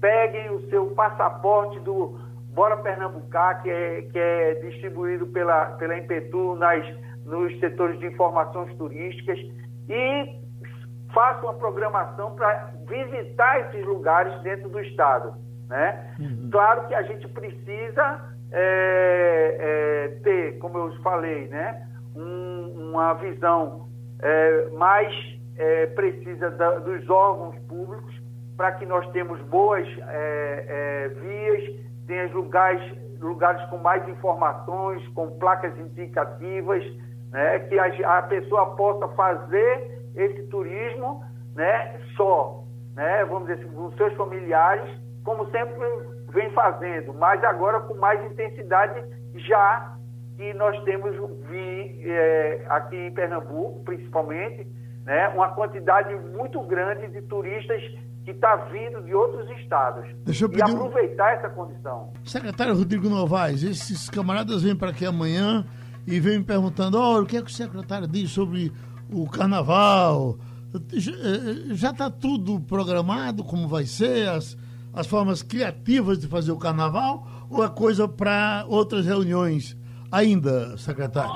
peguem 0.00 0.50
o 0.50 0.68
seu 0.68 0.86
passaporte 0.90 1.80
do 1.80 2.18
Bora 2.52 2.76
Pernambucar, 2.78 3.62
que 3.62 3.70
é, 3.70 4.02
que 4.02 4.18
é 4.18 4.54
distribuído 4.54 5.26
pela, 5.26 5.66
pela 5.72 5.96
Impetu 5.96 6.54
nas, 6.56 6.86
nos 7.24 7.58
setores 7.60 7.98
de 7.98 8.06
informações 8.06 8.74
turísticas 8.76 9.38
e 9.88 10.40
façam 11.12 11.44
uma 11.44 11.54
programação 11.54 12.34
para 12.34 12.72
visitar 12.86 13.60
esses 13.60 13.84
lugares 13.84 14.40
dentro 14.42 14.68
do 14.68 14.80
Estado. 14.80 15.34
Né? 15.68 16.14
Uhum. 16.18 16.48
Claro 16.50 16.86
que 16.86 16.94
a 16.94 17.02
gente 17.02 17.26
precisa 17.28 18.20
é, 18.52 19.56
é, 19.58 20.08
ter, 20.22 20.58
como 20.58 20.78
eu 20.78 20.96
falei, 21.02 21.48
né, 21.48 21.86
um, 22.14 22.90
uma 22.90 23.14
visão 23.14 23.88
é, 24.20 24.68
mais 24.70 25.12
é, 25.56 25.86
precisa 25.86 26.50
da, 26.50 26.78
dos 26.78 27.08
órgãos 27.10 27.56
públicos 27.68 28.14
para 28.56 28.72
que 28.72 28.86
nós 28.86 29.06
temos 29.10 29.40
boas 29.42 29.86
é, 30.08 30.64
é, 30.68 31.08
vias, 31.08 31.80
tenhamos 32.06 32.32
lugares, 32.32 32.82
lugares 33.20 33.62
com 33.68 33.78
mais 33.78 34.06
informações, 34.08 35.06
com 35.08 35.38
placas 35.38 35.76
indicativas, 35.78 36.84
né, 37.30 37.58
que 37.60 37.78
a, 37.78 38.18
a 38.18 38.22
pessoa 38.22 38.76
possa 38.76 39.08
fazer 39.08 40.02
esse 40.14 40.44
turismo 40.44 41.22
né, 41.54 42.00
só, 42.16 42.64
né, 42.94 43.24
vamos 43.24 43.48
dizer 43.48 43.62
assim, 43.62 43.74
com 43.74 43.90
seus 43.92 44.14
familiares, 44.14 44.88
como 45.26 45.50
sempre 45.50 45.84
vem 46.32 46.50
fazendo, 46.52 47.12
mas 47.12 47.42
agora 47.42 47.80
com 47.80 47.94
mais 47.94 48.24
intensidade 48.30 49.04
já 49.34 49.96
que 50.36 50.54
nós 50.54 50.82
temos 50.84 51.16
vi, 51.48 52.02
é, 52.04 52.64
aqui 52.68 52.96
em 52.96 53.12
Pernambuco, 53.12 53.82
principalmente, 53.84 54.66
né, 55.04 55.28
uma 55.30 55.48
quantidade 55.48 56.14
muito 56.14 56.62
grande 56.62 57.08
de 57.08 57.22
turistas 57.22 57.82
que 58.24 58.30
está 58.30 58.54
vindo 58.56 59.02
de 59.02 59.14
outros 59.14 59.50
estados. 59.58 60.04
Deixa 60.24 60.44
eu 60.44 60.48
pedir... 60.48 60.68
E 60.68 60.74
aproveitar 60.74 61.34
essa 61.34 61.48
condição. 61.48 62.12
Secretário 62.24 62.74
Rodrigo 62.74 63.08
Novaes, 63.08 63.62
esses 63.64 64.08
camaradas 64.08 64.62
vêm 64.62 64.76
para 64.76 64.90
aqui 64.90 65.06
amanhã 65.06 65.64
e 66.06 66.20
vêm 66.20 66.38
me 66.38 66.44
perguntando, 66.44 66.98
oh, 66.98 67.22
o 67.22 67.26
que 67.26 67.36
é 67.36 67.42
que 67.42 67.50
o 67.50 67.52
secretário 67.52 68.06
diz 68.06 68.30
sobre 68.30 68.72
o 69.12 69.28
carnaval? 69.28 70.36
Já 71.70 71.90
está 71.90 72.10
tudo 72.10 72.60
programado, 72.60 73.42
como 73.42 73.66
vai 73.66 73.84
ser, 73.84 74.28
as, 74.28 74.56
as 74.96 75.06
formas 75.06 75.42
criativas 75.42 76.18
de 76.18 76.26
fazer 76.26 76.50
o 76.50 76.58
carnaval, 76.58 77.26
ou 77.50 77.62
é 77.62 77.68
coisa 77.68 78.08
para 78.08 78.64
outras 78.66 79.04
reuniões 79.04 79.76
ainda, 80.10 80.76
secretário? 80.78 81.30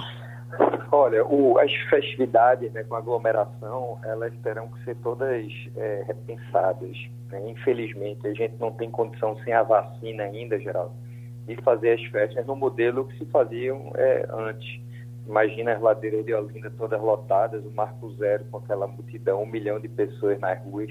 Olha, 0.90 1.24
o, 1.24 1.58
as 1.58 1.70
festividades 1.90 2.72
né, 2.72 2.82
com 2.82 2.96
aglomeração, 2.96 3.98
elas 4.02 4.32
terão 4.42 4.68
que 4.68 4.84
ser 4.84 4.96
todas 4.96 5.46
é, 5.76 6.04
repensadas. 6.06 6.96
Né? 7.30 7.50
Infelizmente, 7.50 8.26
a 8.26 8.32
gente 8.32 8.54
não 8.58 8.72
tem 8.72 8.90
condição, 8.90 9.38
sem 9.44 9.52
a 9.52 9.62
vacina 9.62 10.24
ainda, 10.24 10.58
Geraldo, 10.58 10.94
de 11.46 11.54
fazer 11.56 11.92
as 11.92 12.04
festas 12.06 12.46
no 12.46 12.56
modelo 12.56 13.06
que 13.08 13.18
se 13.18 13.26
faziam 13.26 13.92
é, 13.94 14.26
antes. 14.32 14.80
Imagina 15.26 15.74
as 15.74 15.82
ladeiras 15.82 16.24
de 16.24 16.34
Olinda 16.34 16.72
todas 16.76 17.00
lotadas, 17.00 17.64
o 17.64 17.70
Marco 17.70 18.11
Zero 18.14 18.44
com 18.50 18.56
aquela 18.56 18.86
multidão, 18.86 19.42
um 19.42 19.46
milhão 19.46 19.78
de 19.78 19.86
pessoas 19.86 20.40
nas 20.40 20.58
ruas. 20.64 20.90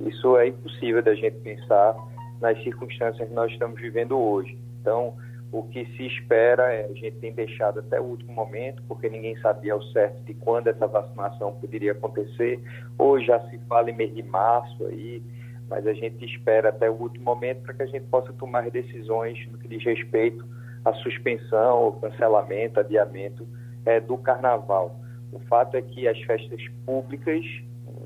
Isso 0.00 0.36
é 0.36 0.48
impossível 0.48 1.02
da 1.02 1.14
gente 1.14 1.36
pensar 1.38 1.96
nas 2.40 2.62
circunstâncias 2.62 3.28
que 3.28 3.34
nós 3.34 3.50
estamos 3.50 3.80
vivendo 3.80 4.18
hoje. 4.18 4.58
Então, 4.80 5.14
o 5.52 5.62
que 5.62 5.86
se 5.96 6.06
espera 6.06 6.72
é, 6.72 6.84
a 6.84 6.92
gente 6.92 7.16
tem 7.16 7.32
deixado 7.32 7.80
até 7.80 8.00
o 8.00 8.04
último 8.04 8.32
momento, 8.32 8.82
porque 8.88 9.08
ninguém 9.08 9.36
sabia 9.38 9.72
ao 9.72 9.82
certo 9.84 10.22
de 10.24 10.34
quando 10.34 10.68
essa 10.68 10.86
vacinação 10.86 11.52
poderia 11.54 11.92
acontecer. 11.92 12.60
Hoje 12.98 13.26
já 13.26 13.40
se 13.48 13.58
fala 13.60 13.90
em 13.90 13.96
mês 13.96 14.14
de 14.14 14.22
março 14.22 14.86
aí, 14.86 15.22
mas 15.68 15.86
a 15.86 15.92
gente 15.92 16.24
espera 16.24 16.68
até 16.68 16.90
o 16.90 16.94
último 16.94 17.24
momento 17.24 17.62
para 17.62 17.74
que 17.74 17.82
a 17.82 17.86
gente 17.86 18.06
possa 18.06 18.32
tomar 18.34 18.70
decisões 18.70 19.38
no 19.50 19.58
que 19.58 19.68
diz 19.68 19.84
respeito 19.84 20.44
à 20.84 20.92
suspensão, 20.94 21.98
cancelamento, 22.00 22.80
adiamento 22.80 23.46
é, 23.84 24.00
do 24.00 24.16
carnaval. 24.18 25.00
O 25.32 25.38
fato 25.40 25.76
é 25.76 25.82
que 25.82 26.06
as 26.06 26.20
festas 26.22 26.60
públicas, 26.84 27.44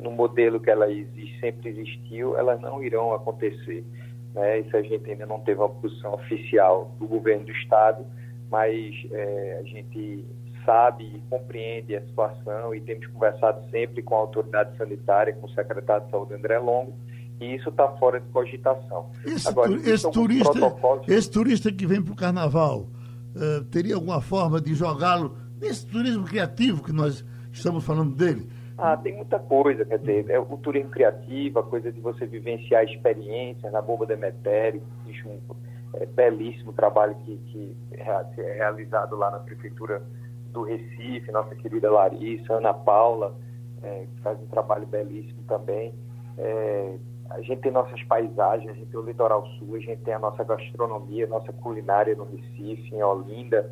no 0.03 0.11
modelo 0.11 0.61
que 0.61 0.71
ela 0.71 0.91
existe, 0.91 1.39
sempre 1.41 1.71
existiu, 1.71 2.37
elas 2.37 2.61
não 2.61 2.83
irão 2.83 3.13
acontecer. 3.13 3.85
Né? 4.35 4.61
Isso 4.61 4.77
a 4.77 4.83
gente 4.83 5.11
ainda 5.11 5.27
não 5.27 5.41
teve 5.41 5.61
uma 5.61 5.69
posição 5.69 6.15
oficial 6.15 6.95
do 6.99 7.07
governo 7.07 7.45
do 7.45 7.53
Estado, 7.53 8.05
mas 8.51 8.95
é, 9.13 9.59
a 9.61 9.63
gente 9.65 10.25
sabe 10.65 11.05
e 11.05 11.21
compreende 11.31 11.97
a 11.97 12.03
situação 12.03 12.75
e 12.75 12.81
temos 12.81 13.07
conversado 13.09 13.69
sempre 13.71 14.03
com 14.03 14.15
a 14.15 14.19
autoridade 14.19 14.77
sanitária, 14.77 15.33
com 15.33 15.47
o 15.47 15.51
secretário 15.51 16.05
de 16.05 16.11
saúde 16.11 16.35
André 16.35 16.59
Longo, 16.59 16.93
e 17.41 17.55
isso 17.55 17.71
está 17.71 17.89
fora 17.97 18.21
de 18.21 18.29
cogitação. 18.29 19.11
Esse, 19.25 19.49
Agora, 19.49 19.73
esse 19.73 20.11
turista, 20.11 20.59
esse 21.09 21.31
turista 21.31 21.73
que 21.73 21.87
vem 21.87 22.03
para 22.03 22.13
o 22.13 22.17
carnaval, 22.17 22.89
uh, 23.35 23.65
teria 23.71 23.95
alguma 23.95 24.21
forma 24.21 24.61
de 24.61 24.75
jogá-lo 24.75 25.37
nesse 25.59 25.87
turismo 25.87 26.25
criativo 26.25 26.83
que 26.83 26.93
nós 26.93 27.25
estamos 27.51 27.85
falando 27.85 28.15
dele? 28.15 28.47
Ah, 28.83 28.97
tem 28.97 29.15
muita 29.15 29.39
coisa, 29.39 29.85
quer 29.85 29.99
dizer, 29.99 30.31
é 30.31 30.39
o 30.39 30.57
turismo 30.57 30.91
criativo, 30.91 31.59
a 31.59 31.63
coisa 31.63 31.93
de 31.93 32.01
você 32.01 32.25
vivenciar 32.25 32.83
experiências 32.85 33.71
na 33.71 33.83
bomba 33.83 34.07
Demetério, 34.07 34.83
existe 35.05 35.29
um 35.29 35.39
é, 35.95 36.07
belíssimo 36.07 36.73
trabalho 36.73 37.15
que, 37.17 37.37
que 37.37 37.77
é 37.93 38.55
realizado 38.55 39.17
lá 39.17 39.31
na 39.31 39.39
prefeitura 39.41 40.03
do 40.53 40.63
Recife, 40.63 41.31
nossa 41.31 41.55
querida 41.55 41.91
Larissa, 41.91 42.55
Ana 42.55 42.73
Paula, 42.73 43.37
é, 43.83 44.07
faz 44.23 44.41
um 44.41 44.47
trabalho 44.47 44.87
belíssimo 44.87 45.43
também. 45.47 45.95
É, 46.39 46.97
a 47.29 47.41
gente 47.43 47.61
tem 47.61 47.71
nossas 47.71 48.03
paisagens, 48.05 48.71
a 48.71 48.75
gente 48.75 48.91
tem 48.91 48.99
o 48.99 49.05
litoral 49.05 49.47
sul, 49.59 49.77
a 49.77 49.79
gente 49.79 50.03
tem 50.03 50.15
a 50.15 50.19
nossa 50.19 50.43
gastronomia, 50.43 51.27
nossa 51.27 51.53
culinária 51.53 52.15
no 52.17 52.25
Recife, 52.25 52.95
em 52.95 53.03
Olinda, 53.03 53.71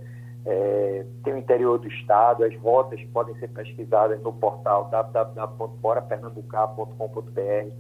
é, 0.50 1.04
tem 1.22 1.34
o 1.34 1.36
interior 1.36 1.78
do 1.78 1.86
estado, 1.88 2.42
as 2.42 2.56
rotas 2.56 2.98
podem 3.12 3.38
ser 3.38 3.48
pesquisadas 3.48 4.18
no 4.22 4.32
portal 4.32 4.88
www.borapernambucar.com.br 4.90 7.70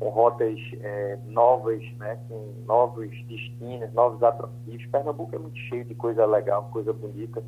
com 0.00 0.08
rotas 0.08 0.58
é, 0.80 1.16
novas, 1.26 1.80
né, 1.98 2.18
com 2.28 2.54
novos 2.66 3.08
destinos, 3.26 3.92
novos 3.92 4.20
atrativos. 4.22 4.86
Pernambuco 4.86 5.34
é 5.34 5.38
muito 5.38 5.58
cheio 5.68 5.84
de 5.84 5.94
coisa 5.94 6.26
legal, 6.26 6.68
coisa 6.72 6.92
bonita. 6.92 7.40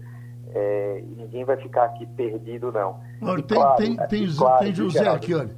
É, 0.52 1.00
e 1.00 1.14
ninguém 1.16 1.44
vai 1.44 1.56
ficar 1.56 1.86
aqui 1.86 2.06
perdido, 2.06 2.70
não. 2.72 3.00
Olha, 3.22 3.42
tem, 3.42 3.56
claro, 3.56 3.76
tem, 3.76 3.96
tem, 4.08 4.36
claro, 4.36 4.64
tem 4.64 4.74
José 4.74 5.08
aqui, 5.08 5.34
olha. 5.34 5.56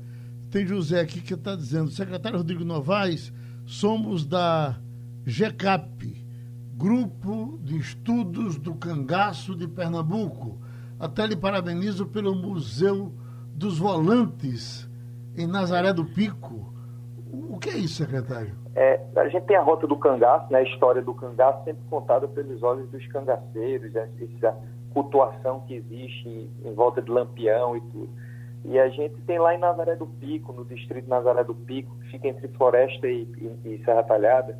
Tem 0.50 0.66
José 0.66 1.00
aqui 1.00 1.20
que 1.20 1.34
está 1.34 1.54
dizendo, 1.54 1.90
secretário 1.90 2.38
Rodrigo 2.38 2.64
Novaes, 2.64 3.30
somos 3.64 4.26
da 4.26 4.76
GECAP, 5.24 6.21
Grupo 6.83 7.61
de 7.62 7.78
Estudos 7.78 8.59
do 8.59 8.74
Cangaço 8.74 9.55
de 9.55 9.68
Pernambuco. 9.68 10.59
Até 10.99 11.24
lhe 11.28 11.37
parabenizo 11.37 12.07
pelo 12.07 12.35
Museu 12.35 13.12
dos 13.55 13.78
Volantes 13.78 14.91
em 15.39 15.47
Nazaré 15.47 15.93
do 15.93 16.05
Pico. 16.05 16.74
O 17.33 17.57
que 17.57 17.70
é 17.70 17.76
isso, 17.76 18.03
secretário? 18.03 18.57
É, 18.74 19.01
a 19.14 19.28
gente 19.28 19.45
tem 19.45 19.57
a 19.57 19.62
rota 19.62 19.87
do 19.87 19.97
cangaço, 19.97 20.53
né, 20.53 20.59
a 20.59 20.62
história 20.64 21.01
do 21.01 21.14
cangaço 21.14 21.62
sempre 21.62 21.85
contada 21.89 22.26
pelos 22.26 22.64
olhos 22.64 22.91
dos 22.91 23.07
cangaceiros, 23.07 23.93
né, 23.93 24.09
essa 24.20 24.59
cultuação 24.93 25.61
que 25.61 25.74
existe 25.74 26.51
em 26.64 26.74
volta 26.74 27.01
de 27.01 27.12
Lampião 27.12 27.76
e 27.76 27.80
tudo. 27.93 28.11
E 28.64 28.76
a 28.76 28.89
gente 28.89 29.14
tem 29.22 29.39
lá 29.39 29.55
em 29.55 29.59
Nazaré 29.59 29.95
do 29.95 30.07
Pico, 30.09 30.53
no 30.53 30.64
distrito 30.64 31.09
Nazaré 31.09 31.45
do 31.45 31.55
Pico, 31.55 31.97
que 32.01 32.09
fica 32.09 32.26
entre 32.26 32.49
Floresta 32.49 33.07
e, 33.07 33.22
e, 33.22 33.68
e 33.68 33.85
Serra 33.85 34.03
Talhada, 34.03 34.59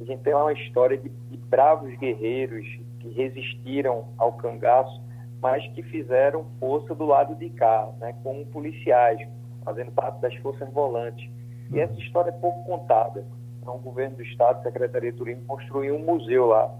a 0.00 0.04
gente 0.04 0.22
tem 0.22 0.34
uma 0.34 0.52
história 0.52 0.96
de, 0.96 1.08
de 1.08 1.36
bravos 1.36 1.94
guerreiros 1.98 2.66
que 3.00 3.08
resistiram 3.10 4.08
ao 4.16 4.32
cangaço, 4.32 5.00
mas 5.42 5.66
que 5.72 5.82
fizeram 5.82 6.46
força 6.58 6.94
do 6.94 7.04
lado 7.04 7.34
de 7.34 7.50
cá, 7.50 7.88
né, 7.98 8.14
como 8.22 8.44
policiais, 8.46 9.20
fazendo 9.64 9.90
parte 9.92 10.20
das 10.20 10.34
forças 10.36 10.70
volantes. 10.72 11.28
E 11.72 11.78
essa 11.78 11.94
história 11.98 12.30
é 12.30 12.32
pouco 12.32 12.64
contada. 12.64 13.24
Então, 13.60 13.76
o 13.76 13.78
governo 13.78 14.16
do 14.16 14.22
Estado, 14.22 14.60
a 14.60 14.62
Secretaria 14.62 15.12
de 15.12 15.18
Turismo, 15.18 15.44
construiu 15.46 15.96
um 15.96 16.04
museu 16.04 16.46
lá. 16.46 16.74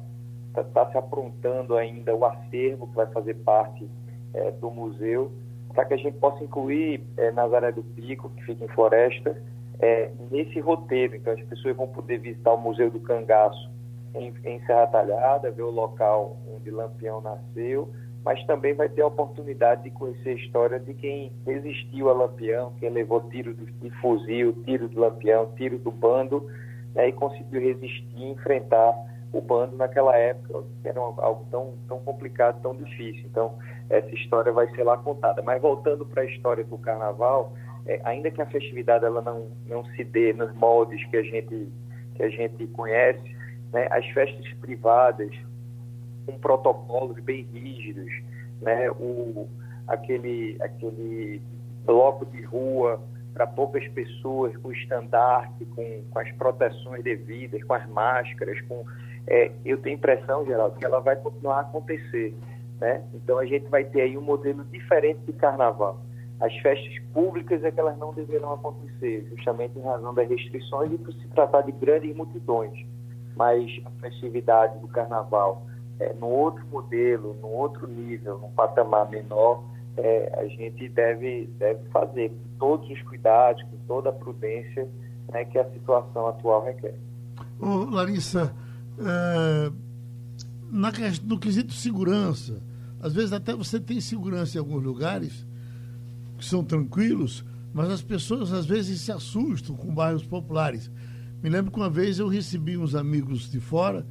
Está 0.48 0.64
tá 0.64 0.90
se 0.90 0.98
aprontando 0.98 1.76
ainda 1.76 2.14
o 2.14 2.24
acervo 2.24 2.88
que 2.88 2.96
vai 2.96 3.06
fazer 3.06 3.34
parte 3.34 3.88
é, 4.34 4.50
do 4.52 4.70
museu, 4.70 5.30
para 5.72 5.84
que 5.84 5.94
a 5.94 5.96
gente 5.96 6.18
possa 6.18 6.42
incluir 6.42 7.04
é, 7.16 7.30
Nazaré 7.30 7.70
do 7.70 7.82
Pico, 7.82 8.30
que 8.30 8.44
fica 8.44 8.64
em 8.64 8.68
Floresta, 8.68 9.40
é, 9.80 10.10
nesse 10.30 10.60
roteiro. 10.60 11.16
Então, 11.16 11.32
as 11.32 11.42
pessoas 11.42 11.76
vão 11.76 11.88
poder 11.88 12.18
visitar 12.18 12.52
o 12.52 12.60
Museu 12.60 12.90
do 12.90 13.00
Cangaço 13.00 13.70
em, 14.14 14.32
em 14.44 14.60
Serra 14.66 14.86
Talhada, 14.88 15.50
ver 15.50 15.62
o 15.62 15.70
local 15.70 16.36
onde 16.54 16.70
Lampião 16.70 17.20
nasceu, 17.20 17.88
mas 18.24 18.44
também 18.44 18.74
vai 18.74 18.88
ter 18.88 19.02
a 19.02 19.06
oportunidade 19.06 19.84
de 19.84 19.90
conhecer 19.90 20.30
a 20.30 20.34
história 20.34 20.78
de 20.78 20.92
quem 20.94 21.32
resistiu 21.46 22.10
a 22.10 22.12
Lampião, 22.12 22.72
quem 22.78 22.90
levou 22.90 23.20
tiro 23.30 23.54
de 23.54 23.90
fuzil, 24.00 24.52
tiro 24.64 24.88
do 24.88 25.00
Lampião, 25.00 25.52
tiro 25.56 25.78
do 25.78 25.90
bando, 25.90 26.46
né, 26.94 27.08
e 27.08 27.12
conseguiu 27.12 27.60
resistir 27.60 28.22
enfrentar 28.22 28.94
o 29.32 29.40
bando 29.40 29.76
naquela 29.76 30.16
época, 30.16 30.64
que 30.82 30.88
era 30.88 30.98
algo 31.00 31.46
tão, 31.50 31.74
tão 31.86 32.00
complicado, 32.00 32.60
tão 32.60 32.74
difícil. 32.74 33.22
Então, 33.26 33.54
essa 33.88 34.12
história 34.14 34.52
vai 34.52 34.68
ser 34.74 34.82
lá 34.82 34.98
contada. 34.98 35.40
Mas 35.40 35.62
voltando 35.62 36.04
para 36.04 36.22
a 36.22 36.26
história 36.26 36.64
do 36.64 36.76
carnaval, 36.76 37.52
é, 37.86 38.00
ainda 38.04 38.30
que 38.30 38.40
a 38.40 38.46
festividade 38.46 39.04
ela 39.04 39.22
não, 39.22 39.50
não 39.66 39.84
se 39.96 40.04
dê 40.04 40.32
nos 40.32 40.52
moldes 40.54 41.04
que 41.08 41.16
a 41.16 41.22
gente 41.22 41.68
que 42.14 42.22
a 42.22 42.28
gente 42.28 42.66
conhece, 42.68 43.36
né? 43.72 43.88
as 43.90 44.06
festas 44.08 44.46
privadas 44.60 45.30
com 46.26 46.38
protocolos 46.38 47.18
bem 47.20 47.42
rígidos, 47.50 48.12
né? 48.60 48.90
o, 48.90 49.48
aquele, 49.88 50.58
aquele 50.60 51.40
bloco 51.84 52.26
de 52.26 52.42
rua 52.42 53.00
para 53.32 53.46
poucas 53.46 53.86
pessoas, 53.88 54.54
com 54.58 54.70
estandarte, 54.70 55.64
com, 55.64 56.02
com 56.10 56.18
as 56.18 56.30
proteções 56.32 57.02
devidas, 57.02 57.62
com 57.64 57.72
as 57.72 57.88
máscaras, 57.88 58.60
com 58.62 58.84
é, 59.26 59.52
eu 59.64 59.78
tenho 59.78 59.94
impressão, 59.94 60.44
Geraldo, 60.44 60.78
que 60.78 60.84
ela 60.84 61.00
vai 61.00 61.16
continuar 61.16 61.58
a 61.58 61.60
acontecer. 61.60 62.34
Né? 62.80 63.02
Então 63.14 63.38
a 63.38 63.46
gente 63.46 63.68
vai 63.68 63.84
ter 63.84 64.02
aí 64.02 64.18
um 64.18 64.22
modelo 64.22 64.64
diferente 64.64 65.20
de 65.26 65.32
carnaval. 65.32 66.00
As 66.41 66.57
festas 66.59 66.99
públicas 67.12 67.62
é 67.62 67.70
que 67.70 67.78
elas 67.78 67.99
não 67.99 68.14
deverão 68.14 68.55
acontecer, 68.55 69.28
justamente 69.36 69.78
em 69.78 69.82
razão 69.82 70.14
das 70.14 70.28
restrições 70.28 70.93
e 70.93 70.99
por 70.99 71.12
se 71.12 71.28
tratar 71.28 71.62
de 71.62 71.72
grandes 71.72 72.16
multidões. 72.16 72.72
Mas 73.36 73.70
a 73.84 73.91
festividade 74.01 74.78
do 74.78 74.88
carnaval, 74.88 75.66
é, 75.99 76.14
no 76.14 76.28
outro 76.28 76.66
modelo, 76.68 77.36
no 77.43 77.49
outro 77.49 77.86
nível, 77.86 78.38
num 78.38 78.51
patamar 78.53 79.11
menor, 79.11 79.62
é, 79.99 80.32
a 80.38 80.47
gente 80.47 80.88
deve, 80.88 81.47
deve 81.59 81.86
fazer 81.91 82.30
com 82.30 82.59
todos 82.59 82.88
os 82.88 83.03
cuidados, 83.03 83.62
com 83.64 83.76
toda 83.86 84.09
a 84.09 84.12
prudência 84.12 84.88
né, 85.30 85.45
que 85.45 85.59
a 85.59 85.70
situação 85.72 86.26
atual 86.26 86.64
requer. 86.64 86.95
Ô, 87.59 87.84
Larissa, 87.91 88.55
é, 88.99 89.70
na, 90.70 90.91
no 91.22 91.38
quesito 91.38 91.74
segurança, 91.74 92.62
às 93.01 93.12
vezes 93.12 93.32
até 93.32 93.55
você 93.55 93.78
tem 93.78 94.01
segurança 94.01 94.57
em 94.57 94.61
alguns 94.61 94.82
lugares 94.82 95.49
que 96.41 96.47
são 96.47 96.64
tranquilos, 96.64 97.45
mas 97.72 97.91
as 97.91 98.03
pessoas 98.03 98.53
às 98.53 98.64
vezes 98.64 99.03
se 99.03 99.12
assustam 99.12 99.76
com 99.76 99.95
bairros 99.95 100.24
populares. 100.24 100.91
Me 101.43 101.51
lembro 101.51 101.70
que 101.70 101.78
uma 101.78 101.91
vez 101.91 102.18
eu 102.18 102.28
recebi 102.28 102.76
uns 102.76 102.95
amigos 102.95 103.51
de 103.51 103.61
fora 103.61 104.07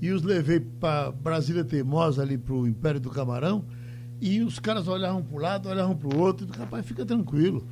e 0.00 0.10
os 0.10 0.22
levei 0.22 0.60
para 0.60 1.12
Brasília 1.12 1.62
Teimosa, 1.62 2.22
ali 2.22 2.38
para 2.38 2.54
o 2.54 2.66
Império 2.66 2.98
do 2.98 3.10
Camarão, 3.10 3.64
e 4.20 4.40
os 4.40 4.58
caras 4.58 4.88
olhavam 4.88 5.22
para 5.22 5.36
um 5.36 5.40
lado, 5.40 5.68
olhavam 5.68 5.94
para 5.94 6.16
o 6.16 6.18
outro, 6.18 6.46
e 6.46 6.58
rapaz, 6.58 6.86
fica 6.86 7.04
tranquilo. 7.04 7.66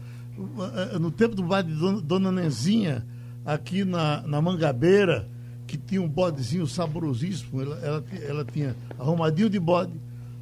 No 1.00 1.10
tempo 1.10 1.34
do 1.34 1.42
baile 1.42 1.72
de 1.72 2.02
Dona, 2.02 2.30
Nezinha, 2.30 3.06
aqui 3.44 3.84
na, 3.84 4.22
na 4.26 4.40
Mangabeira, 4.42 5.28
que 5.66 5.78
tinha 5.78 6.02
um 6.02 6.08
bodezinho 6.08 6.66
saborosíssimo. 6.66 7.60
Ela, 7.60 7.78
ela, 7.78 8.04
ela 8.28 8.44
tinha 8.44 8.76
arrumadinho 8.98 9.48
de 9.48 9.58
bode, 9.58 9.98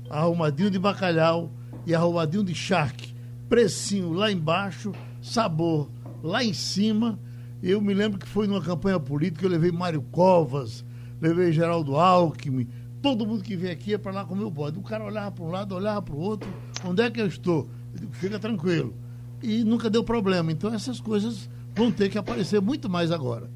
arrumadinho 0.09 0.71
de 0.71 0.79
bacalhau 0.79 1.51
e 1.87 1.95
arrumadinho 1.95 2.43
de 2.43 2.55
charque. 2.55 3.10
Precinho 3.51 4.13
lá 4.13 4.31
embaixo, 4.31 4.93
sabor 5.21 5.91
lá 6.23 6.45
em 6.45 6.55
cima. 6.55 7.19
Eu 7.61 7.81
me 7.81 7.93
lembro 7.93 8.17
que 8.17 8.29
foi 8.29 8.47
numa 8.47 8.63
campanha 8.63 9.01
política, 9.01 9.45
eu 9.45 9.51
levei 9.51 9.73
Mário 9.73 10.03
Covas, 10.13 10.85
levei 11.21 11.53
Geraldo 11.53 11.97
Alckmin, 11.97 12.69
todo 13.03 13.27
mundo 13.27 13.43
que 13.43 13.57
vem 13.57 13.73
aqui 13.73 13.93
é 13.93 13.99
para 13.99 14.13
lá 14.13 14.25
comer 14.25 14.45
o 14.45 14.51
bode. 14.51 14.79
O 14.79 14.83
cara 14.83 15.05
olhava 15.05 15.33
para 15.33 15.45
um 15.45 15.51
lado, 15.51 15.75
olhava 15.75 16.01
para 16.01 16.15
o 16.15 16.21
outro, 16.21 16.49
onde 16.85 17.03
é 17.03 17.11
que 17.11 17.21
eu 17.21 17.27
estou? 17.27 17.69
Eu 17.93 17.99
digo, 17.99 18.13
fica 18.13 18.39
tranquilo. 18.39 18.95
E 19.43 19.65
nunca 19.65 19.91
deu 19.91 20.05
problema. 20.05 20.53
Então 20.53 20.73
essas 20.73 21.01
coisas 21.01 21.51
vão 21.75 21.91
ter 21.91 22.09
que 22.09 22.19
aparecer 22.19 22.61
muito 22.61 22.89
mais 22.89 23.11
agora. 23.11 23.51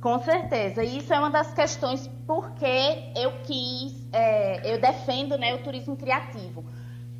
Com 0.00 0.20
certeza. 0.24 0.82
E 0.82 0.98
isso 0.98 1.14
é 1.14 1.18
uma 1.20 1.30
das 1.30 1.54
questões 1.54 2.10
porque 2.26 3.12
eu 3.14 3.30
quis, 3.44 3.94
é, 4.12 4.74
eu 4.74 4.80
defendo 4.80 5.38
né, 5.38 5.54
o 5.54 5.58
turismo 5.62 5.96
criativo. 5.96 6.64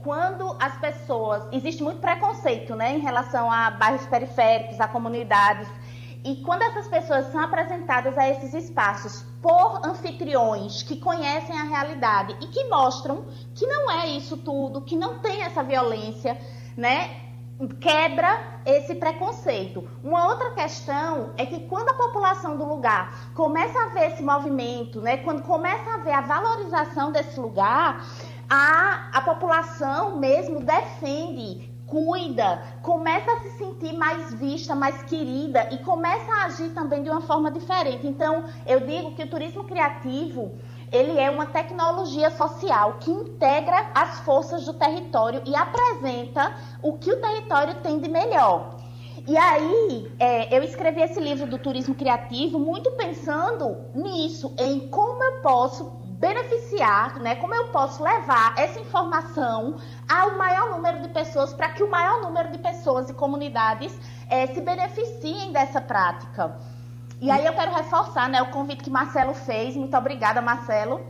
Quando 0.02 0.56
as 0.58 0.76
pessoas. 0.78 1.44
Existe 1.52 1.82
muito 1.82 2.00
preconceito 2.00 2.74
né, 2.74 2.96
em 2.96 3.00
relação 3.00 3.50
a 3.50 3.70
bairros 3.70 4.06
periféricos, 4.06 4.80
a 4.80 4.88
comunidades. 4.88 5.68
E 6.24 6.36
quando 6.36 6.62
essas 6.62 6.86
pessoas 6.86 7.26
são 7.32 7.40
apresentadas 7.40 8.16
a 8.16 8.28
esses 8.28 8.54
espaços 8.54 9.24
por 9.40 9.84
anfitriões 9.84 10.82
que 10.82 10.96
conhecem 10.96 11.58
a 11.58 11.64
realidade 11.64 12.36
e 12.40 12.46
que 12.46 12.68
mostram 12.68 13.24
que 13.54 13.66
não 13.66 13.90
é 13.90 14.06
isso 14.08 14.36
tudo, 14.36 14.82
que 14.82 14.94
não 14.94 15.18
tem 15.18 15.42
essa 15.42 15.64
violência, 15.64 16.38
né? 16.76 17.22
quebra 17.80 18.60
esse 18.64 18.94
preconceito. 18.94 19.88
Uma 20.02 20.28
outra 20.28 20.50
questão 20.52 21.32
é 21.36 21.46
que 21.46 21.60
quando 21.68 21.90
a 21.90 21.94
população 21.94 22.56
do 22.56 22.64
lugar 22.64 23.32
começa 23.34 23.78
a 23.78 23.88
ver 23.88 24.12
esse 24.12 24.22
movimento, 24.22 25.00
né, 25.00 25.18
quando 25.18 25.42
começa 25.42 25.94
a 25.94 25.98
ver 25.98 26.12
a 26.12 26.20
valorização 26.20 27.12
desse 27.12 27.38
lugar, 27.38 28.04
a, 28.54 29.08
a 29.14 29.20
população 29.22 30.18
mesmo 30.18 30.60
defende, 30.60 31.72
cuida, 31.86 32.62
começa 32.82 33.32
a 33.32 33.40
se 33.40 33.56
sentir 33.56 33.94
mais 33.94 34.34
vista, 34.34 34.74
mais 34.74 35.02
querida 35.04 35.70
e 35.72 35.78
começa 35.78 36.30
a 36.30 36.44
agir 36.44 36.68
também 36.74 37.02
de 37.02 37.08
uma 37.08 37.22
forma 37.22 37.50
diferente. 37.50 38.06
Então, 38.06 38.44
eu 38.66 38.80
digo 38.80 39.14
que 39.14 39.22
o 39.22 39.26
turismo 39.26 39.64
criativo 39.64 40.52
ele 40.92 41.18
é 41.18 41.30
uma 41.30 41.46
tecnologia 41.46 42.30
social 42.30 42.98
que 43.00 43.10
integra 43.10 43.90
as 43.94 44.20
forças 44.20 44.66
do 44.66 44.74
território 44.74 45.40
e 45.46 45.56
apresenta 45.56 46.54
o 46.82 46.98
que 46.98 47.10
o 47.10 47.22
território 47.22 47.76
tem 47.76 48.00
de 48.00 48.10
melhor. 48.10 48.76
E 49.26 49.34
aí, 49.34 50.12
é, 50.18 50.54
eu 50.54 50.62
escrevi 50.62 51.00
esse 51.00 51.18
livro 51.18 51.46
do 51.46 51.56
turismo 51.56 51.94
criativo 51.94 52.58
muito 52.58 52.90
pensando 52.90 53.78
nisso, 53.94 54.52
em 54.58 54.88
como 54.88 55.22
eu 55.22 55.40
posso 55.40 56.01
beneficiar, 56.22 57.18
né, 57.18 57.34
como 57.34 57.52
eu 57.52 57.66
posso 57.70 58.00
levar 58.00 58.54
essa 58.56 58.78
informação 58.78 59.76
ao 60.08 60.38
maior 60.38 60.70
número 60.70 61.02
de 61.02 61.08
pessoas, 61.08 61.52
para 61.52 61.70
que 61.70 61.82
o 61.82 61.90
maior 61.90 62.22
número 62.22 62.48
de 62.52 62.58
pessoas 62.58 63.10
e 63.10 63.14
comunidades 63.14 63.92
é, 64.30 64.46
se 64.46 64.60
beneficiem 64.60 65.50
dessa 65.52 65.80
prática. 65.80 66.56
E 67.20 67.28
aí 67.28 67.44
eu 67.44 67.52
quero 67.52 67.74
reforçar 67.74 68.28
né, 68.28 68.40
o 68.40 68.50
convite 68.50 68.84
que 68.84 68.90
Marcelo 68.90 69.34
fez. 69.34 69.74
Muito 69.74 69.96
obrigada, 69.96 70.40
Marcelo. 70.40 71.00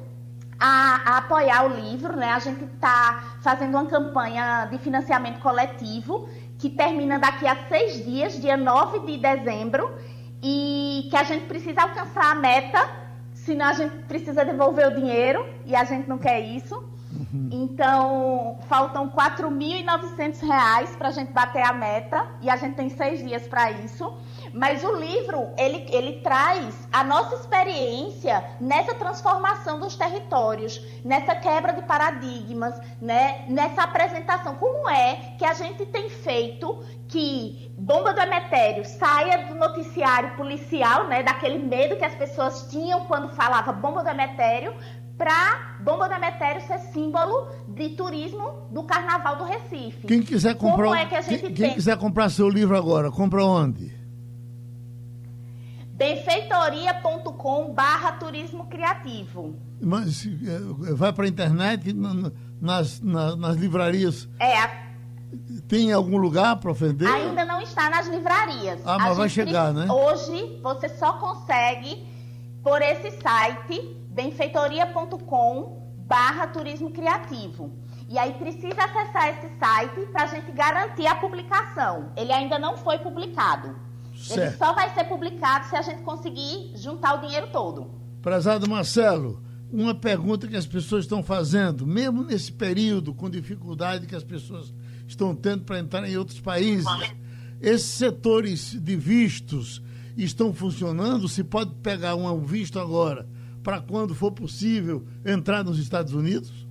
A, 0.59 1.03
a 1.05 1.19
apoiar 1.19 1.67
o 1.67 1.69
livro, 1.69 2.17
né? 2.17 2.31
A 2.31 2.39
gente 2.39 2.65
está 2.65 3.23
fazendo 3.43 3.75
uma 3.75 3.87
campanha 3.87 4.67
de 4.71 4.79
financiamento 4.79 5.41
coletivo 5.41 6.29
que 6.59 6.71
termina 6.71 7.19
daqui 7.19 7.47
a 7.47 7.57
seis 7.69 8.03
dias, 8.05 8.41
dia 8.41 8.57
9 8.57 9.01
de 9.01 9.19
dezembro, 9.19 9.95
e 10.43 11.09
que 11.11 11.17
a 11.17 11.25
gente 11.25 11.47
precisa 11.47 11.83
alcançar 11.83 12.31
a 12.31 12.35
meta, 12.35 13.02
senão 13.45 13.67
a 13.67 13.73
gente 13.73 13.95
precisa 14.05 14.45
devolver 14.45 14.87
o 14.89 14.95
dinheiro, 14.95 15.47
e 15.67 15.75
a 15.75 15.85
gente 15.85 16.09
não 16.09 16.19
quer 16.19 16.41
isso. 16.41 16.77
Uhum. 17.13 17.49
Então, 17.51 18.59
faltam 18.69 19.07
R$ 19.07 19.13
4.900 19.13 20.97
para 20.97 21.09
a 21.09 21.11
gente 21.11 21.33
bater 21.33 21.63
a 21.63 21.73
meta, 21.73 22.27
e 22.41 22.49
a 22.49 22.57
gente 22.57 22.75
tem 22.75 22.89
seis 22.89 23.19
dias 23.21 23.47
para 23.47 23.71
isso. 23.71 24.13
Mas 24.53 24.85
o 24.85 24.95
livro, 24.95 25.49
ele, 25.57 25.87
ele 25.91 26.21
traz 26.21 26.89
a 26.93 27.03
nossa 27.03 27.37
experiência 27.37 28.45
nessa 28.61 28.95
transformação 28.95 29.81
dos 29.81 29.97
territórios, 29.97 30.81
nessa 31.05 31.35
quebra 31.35 31.73
de 31.73 31.83
paradigmas, 31.83 32.79
né? 33.01 33.45
nessa 33.49 33.83
apresentação. 33.83 34.57
Como 34.57 34.89
é 34.89 35.35
que 35.39 35.45
a 35.45 35.55
gente 35.55 35.87
tem 35.87 36.11
feito 36.11 36.85
que 37.09 37.73
bomba 37.79 38.13
do 38.13 38.21
Emetério 38.21 38.85
saia 38.85 39.47
do 39.47 39.55
noticiário 39.55 40.37
policial, 40.37 41.09
né? 41.09 41.23
daquele 41.23 41.59
medo 41.59 41.97
que 41.97 42.05
as 42.05 42.15
pessoas 42.15 42.69
tinham 42.71 43.07
quando 43.07 43.35
falava 43.35 43.73
bomba 43.73 44.03
do 44.03 44.11
Emetério, 44.11 44.75
para 45.17 45.77
Bomba 45.81 46.09
do 46.09 46.15
Emetério 46.15 46.61
ser 46.63 46.79
símbolo 46.93 47.49
de 47.69 47.91
turismo 47.91 48.67
do 48.71 48.83
Carnaval 48.83 49.37
do 49.37 49.45
Recife. 49.45 50.07
Quem 50.07 50.23
quiser 50.23 50.57
comprar, 50.57 50.97
é 51.01 51.07
que 51.07 51.39
quem, 51.39 51.55
quem 51.55 51.75
quiser 51.75 51.97
comprar 51.97 52.29
seu 52.29 52.49
livro 52.49 52.77
agora, 52.77 53.11
compra 53.11 53.45
onde? 53.45 54.02
benfeitoria.com 55.93 57.73
barra 57.73 58.13
turismo 58.13 58.67
criativo. 58.67 59.57
Mas 59.81 60.27
é, 60.27 60.95
vai 60.95 61.13
para 61.13 61.25
a 61.25 61.29
internet, 61.29 61.93
nas, 61.93 63.01
nas, 63.01 63.37
nas 63.37 63.57
livrarias. 63.57 64.29
É. 64.39 64.59
A... 64.59 64.93
Tem 65.67 65.93
algum 65.93 66.19
lugar 66.19 66.57
para 66.57 66.73
vender? 66.73 67.07
Ainda 67.07 67.45
não 67.45 67.61
está 67.61 67.89
nas 67.89 68.07
livrarias. 68.07 68.81
Ah, 68.85 68.99
mas 68.99 69.17
vai 69.17 69.29
chegar, 69.29 69.73
né? 69.73 69.91
Hoje 69.91 70.61
você 70.63 70.89
só 70.91 71.15
consegue 71.15 72.07
por 72.63 72.81
esse 72.83 73.11
site 73.23 73.97
benfeitoria.com 74.11 75.83
barra 76.07 76.47
turismo 76.49 76.91
criativo. 76.91 77.73
E 78.09 78.19
aí 78.19 78.35
precisa 78.35 78.85
acessar 78.85 79.29
esse 79.31 79.49
site 79.59 80.07
para 80.13 80.25
a 80.25 80.27
gente 80.27 80.53
garantir 80.53 81.07
a 81.07 81.15
publicação. 81.15 82.13
Ele 82.15 82.31
ainda 82.31 82.59
não 82.59 82.77
foi 82.77 82.99
publicado. 82.99 83.75
Certo. 84.23 84.41
Ele 84.41 84.57
só 84.57 84.73
vai 84.73 84.95
ser 84.95 85.05
publicado 85.05 85.67
se 85.67 85.77
a 85.77 85.83
gente 85.83 86.03
conseguir 86.03 86.73
juntar 86.77 87.15
o 87.15 87.21
dinheiro 87.21 87.49
todo. 87.51 87.91
Prezado 88.23 88.69
Marcelo, 88.69 89.43
uma 89.73 89.95
pergunta 89.95 90.47
que 90.47 90.57
as 90.57 90.67
pessoas 90.67 91.05
estão 91.05 91.23
fazendo, 91.23 91.87
mesmo 91.87 92.23
nesse 92.23 92.53
período 92.53 93.13
com 93.13 93.29
dificuldade 93.29 94.07
que 94.07 94.15
as 94.15 94.23
pessoas 94.23 94.73
estão 95.09 95.35
tendo 95.35 95.65
para 95.65 95.79
entrar 95.79 96.09
em 96.09 96.17
outros 96.17 96.41
países, 96.41 96.87
esses 97.61 97.87
setores 97.87 98.73
de 98.73 98.97
vistos 98.97 99.83
estão 100.17 100.53
funcionando? 100.53 101.29
Se 101.29 101.43
pode 101.43 101.75
pegar 101.77 102.15
um 102.15 102.41
visto 102.41 102.79
agora 102.79 103.27
para 103.63 103.81
quando 103.81 104.15
for 104.15 104.31
possível 104.31 105.05
entrar 105.25 105.65
nos 105.65 105.79
Estados 105.79 106.13
Unidos? 106.13 106.67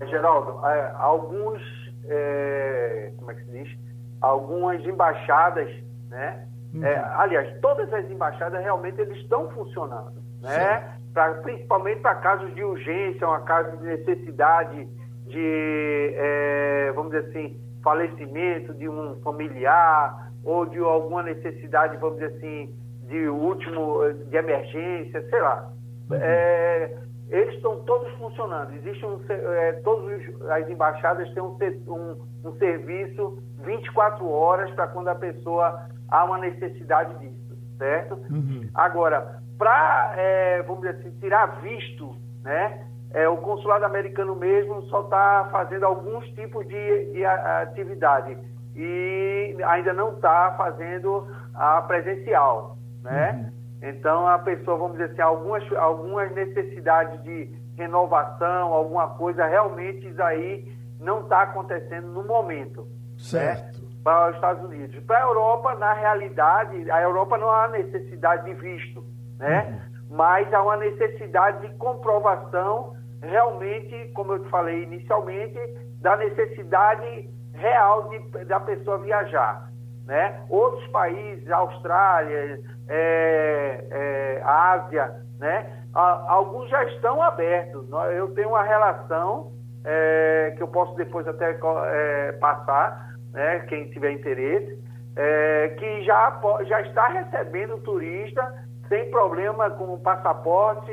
Geraldo, 0.00 0.64
é, 0.66 0.94
alguns, 0.98 1.62
é, 2.04 3.12
como 3.16 3.30
é 3.30 3.34
que 3.34 3.44
se 3.44 3.50
diz? 3.50 3.78
Algumas 4.20 4.84
embaixadas 4.84 5.70
né? 6.10 6.46
Uhum. 6.74 6.84
É, 6.84 6.96
aliás, 7.16 7.60
todas 7.60 7.92
as 7.92 8.10
embaixadas 8.10 8.60
realmente 8.62 9.00
eles 9.00 9.16
estão 9.18 9.48
funcionando, 9.50 10.14
né? 10.42 10.98
Pra, 11.12 11.34
principalmente 11.34 12.00
para 12.00 12.16
casos 12.16 12.52
de 12.54 12.64
urgência, 12.64 13.28
uma 13.28 13.40
caso 13.42 13.76
de 13.76 13.84
necessidade 13.84 14.88
de, 15.26 16.12
é, 16.16 16.92
vamos 16.94 17.12
dizer 17.12 17.28
assim, 17.28 17.60
falecimento 17.82 18.74
de 18.74 18.88
um 18.88 19.20
familiar 19.22 20.32
ou 20.42 20.66
de 20.66 20.78
alguma 20.78 21.22
necessidade, 21.22 21.96
vamos 21.98 22.18
dizer 22.18 22.34
assim, 22.36 22.74
de 23.06 23.28
último, 23.28 24.00
de 24.28 24.36
emergência, 24.36 25.22
sei 25.28 25.40
lá. 25.40 25.70
Uhum. 26.10 26.16
É, 26.20 26.96
eles 27.30 27.54
estão 27.54 27.80
todos 27.84 28.12
funcionando. 28.14 28.74
Existe 28.74 29.04
um, 29.04 29.20
é, 29.28 29.72
todas 29.84 30.20
as 30.50 30.68
embaixadas 30.68 31.32
têm 31.32 31.42
um, 31.42 31.56
um, 31.88 32.16
um 32.44 32.52
serviço 32.58 33.42
24 33.64 34.28
horas 34.28 34.70
para 34.72 34.86
quando 34.88 35.08
a 35.08 35.14
pessoa 35.14 35.86
há 36.08 36.24
uma 36.24 36.38
necessidade 36.38 37.18
disso, 37.18 37.56
certo? 37.78 38.14
Uhum. 38.30 38.68
Agora, 38.74 39.40
para, 39.58 40.14
é, 40.16 40.62
vamos 40.62 40.82
dizer 40.82 40.98
assim, 40.98 41.10
tirar 41.18 41.60
visto, 41.60 42.16
né? 42.42 42.86
É, 43.12 43.28
o 43.28 43.36
consulado 43.36 43.84
americano 43.84 44.34
mesmo 44.34 44.82
só 44.82 45.02
está 45.02 45.48
fazendo 45.52 45.84
alguns 45.84 46.26
tipos 46.30 46.66
de, 46.66 47.12
de 47.12 47.24
atividade 47.24 48.36
e 48.74 49.56
ainda 49.64 49.92
não 49.92 50.14
está 50.14 50.52
fazendo 50.56 51.28
a 51.54 51.80
presencial, 51.82 52.76
né? 53.02 53.32
Uhum. 53.32 53.88
Então 53.88 54.26
a 54.26 54.38
pessoa, 54.38 54.78
vamos 54.78 54.92
dizer 54.98 55.12
assim, 55.12 55.20
algumas, 55.20 55.62
algumas 55.74 56.32
necessidades 56.32 57.22
de 57.22 57.54
renovação, 57.76 58.72
alguma 58.72 59.08
coisa, 59.10 59.46
realmente 59.46 60.08
isso 60.08 60.22
aí 60.22 60.72
não 60.98 61.20
está 61.20 61.42
acontecendo 61.42 62.08
no 62.08 62.24
momento. 62.24 62.86
Certo. 63.24 63.82
Né? 63.82 63.88
Para 64.02 64.30
os 64.30 64.34
Estados 64.34 64.64
Unidos. 64.64 65.04
Para 65.04 65.18
a 65.18 65.22
Europa, 65.22 65.74
na 65.76 65.92
realidade, 65.94 66.90
a 66.90 67.00
Europa 67.00 67.38
não 67.38 67.50
há 67.50 67.68
necessidade 67.68 68.44
de 68.44 68.54
visto, 68.54 69.02
né? 69.38 69.80
Uhum. 70.10 70.16
Mas 70.16 70.52
há 70.52 70.62
uma 70.62 70.76
necessidade 70.76 71.66
de 71.66 71.74
comprovação 71.76 72.94
realmente, 73.22 74.12
como 74.14 74.34
eu 74.34 74.44
te 74.44 74.50
falei 74.50 74.82
inicialmente, 74.82 75.58
da 76.00 76.16
necessidade 76.16 77.30
real 77.54 78.08
de, 78.08 78.44
da 78.44 78.60
pessoa 78.60 78.98
viajar. 78.98 79.70
Né? 80.06 80.44
Outros 80.50 80.86
países, 80.88 81.50
Austrália, 81.50 82.60
é, 82.88 83.84
é, 83.90 84.42
Ásia, 84.44 85.14
né? 85.38 85.82
alguns 85.94 86.68
já 86.68 86.84
estão 86.84 87.22
abertos. 87.22 87.88
Eu 88.14 88.34
tenho 88.34 88.50
uma 88.50 88.62
relação 88.62 89.52
é, 89.84 90.52
que 90.56 90.62
eu 90.62 90.68
posso 90.68 90.94
depois 90.96 91.26
até 91.26 91.58
é, 91.58 92.32
passar, 92.32 93.13
né? 93.34 93.58
quem 93.68 93.90
tiver 93.90 94.12
interesse, 94.12 94.82
é, 95.16 95.68
que 95.78 96.02
já, 96.04 96.40
já 96.66 96.80
está 96.80 97.08
recebendo 97.08 97.78
turista 97.82 98.64
sem 98.88 99.10
problema 99.10 99.70
com 99.70 99.92
o 99.92 100.00
passaporte 100.00 100.90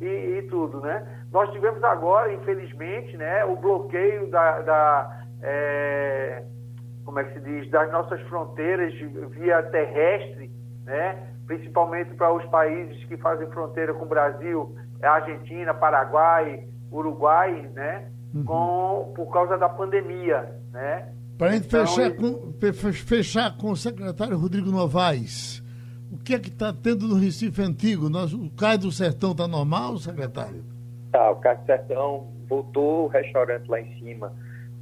e, 0.00 0.04
e, 0.04 0.42
tudo, 0.50 0.80
né? 0.80 1.06
Nós 1.32 1.50
tivemos 1.52 1.82
agora, 1.82 2.32
infelizmente, 2.32 3.16
né, 3.16 3.44
o 3.44 3.56
bloqueio 3.56 4.30
da, 4.30 4.60
da 4.60 5.20
é, 5.42 6.42
como 7.06 7.20
é 7.20 7.24
que 7.24 7.34
se 7.34 7.40
diz, 7.40 7.70
das 7.70 7.90
nossas 7.92 8.20
fronteiras 8.22 8.92
via 9.30 9.62
terrestre, 9.62 10.50
né? 10.84 11.28
principalmente 11.46 12.12
para 12.14 12.32
os 12.32 12.44
países 12.46 13.02
que 13.04 13.16
fazem 13.16 13.48
fronteira 13.52 13.94
com 13.94 14.04
o 14.04 14.08
Brasil, 14.08 14.74
Argentina, 15.00 15.72
Paraguai, 15.72 16.64
Uruguai, 16.90 17.70
né? 17.72 18.10
Uhum. 18.34 18.44
Com, 18.44 19.12
por 19.14 19.32
causa 19.32 19.56
da 19.56 19.68
pandemia, 19.68 20.52
né? 20.72 21.12
Para 21.36 21.48
a 21.48 21.52
gente 21.52 21.66
então, 21.66 21.86
fechar, 21.86 22.16
com, 22.16 22.52
fechar 22.92 23.56
com 23.56 23.70
o 23.70 23.76
secretário 23.76 24.38
Rodrigo 24.38 24.70
Novaes, 24.70 25.62
o 26.10 26.16
que 26.18 26.34
é 26.34 26.38
que 26.38 26.48
está 26.48 26.72
tendo 26.72 27.06
no 27.06 27.14
Recife 27.16 27.60
Antigo? 27.60 28.08
Nós, 28.08 28.32
o 28.32 28.50
Cais 28.50 28.78
do 28.78 28.90
Sertão 28.90 29.32
está 29.32 29.46
normal, 29.46 29.98
secretário? 29.98 30.64
Tá, 31.12 31.30
o 31.30 31.36
Cais 31.36 31.60
do 31.60 31.66
Sertão 31.66 32.28
voltou 32.48 33.04
o 33.04 33.08
restaurante 33.08 33.68
lá 33.68 33.80
em 33.80 33.98
cima, 33.98 34.32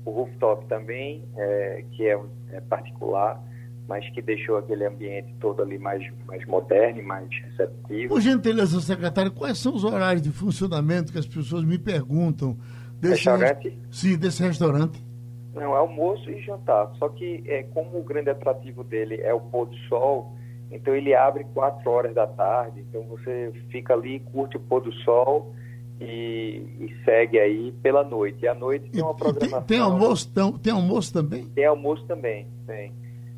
o 0.05 0.11
rooftop 0.11 0.67
também, 0.67 1.25
é, 1.37 1.85
que 1.93 2.07
é, 2.07 2.19
é 2.53 2.61
particular 2.61 3.43
mas 3.87 4.09
que 4.11 4.23
deixou 4.23 4.57
aquele 4.57 4.87
ambiente 4.87 5.35
todo 5.41 5.63
ali 5.63 5.79
mais, 5.79 6.03
mais 6.27 6.45
moderno 6.47 7.01
e 7.01 7.03
mais 7.03 7.29
receptivo. 7.31 8.09
Por 8.09 8.21
gentileza, 8.21 8.81
secretário, 8.81 9.31
quais 9.31 9.59
são 9.59 9.75
os 9.75 9.85
horários 9.85 10.23
de 10.23 10.31
funcionamento 10.31 11.13
que 11.13 11.19
as 11.19 11.27
pessoas 11.27 11.65
me 11.65 11.79
perguntam 11.79 12.57
desse 12.99 13.29
restaurante? 13.29 13.79
Sim, 13.91 14.17
desse 14.17 14.43
restaurante. 14.43 15.05
Não, 15.55 15.75
é 15.75 15.79
almoço 15.79 16.29
e 16.31 16.43
jantar. 16.43 16.91
Só 16.99 17.09
que 17.09 17.45
é, 17.47 17.63
como 17.63 17.99
o 17.99 18.03
grande 18.03 18.31
atrativo 18.31 18.83
dele 18.83 19.21
é 19.21 19.33
o 19.33 19.41
pôr 19.41 19.67
do 19.67 19.77
sol, 19.89 20.33
então 20.71 20.95
ele 20.95 21.15
abre 21.15 21.45
quatro 21.55 21.89
horas 21.91 22.15
da 22.15 22.27
tarde. 22.27 22.81
Então 22.81 23.03
você 23.05 23.53
fica 23.71 23.95
ali, 23.95 24.21
curte 24.33 24.57
o 24.57 24.61
pôr 24.61 24.81
do 24.81 24.93
sol 24.93 25.55
e, 26.01 26.67
e 26.81 26.97
segue 27.05 27.39
aí 27.39 27.73
pela 27.83 28.03
noite. 28.03 28.45
E 28.45 28.49
à 28.49 28.55
noite 28.55 28.91
tem 28.91 29.03
uma 29.03 29.15
programação. 29.15 29.63
Tem, 29.63 29.77
tem, 29.77 29.79
almoço, 29.79 30.33
tem, 30.33 30.53
tem 30.59 30.73
almoço 30.73 31.13
também? 31.13 31.45
Tem 31.47 31.67
almoço 31.67 32.05
também, 32.07 32.47
tem. 32.67 32.93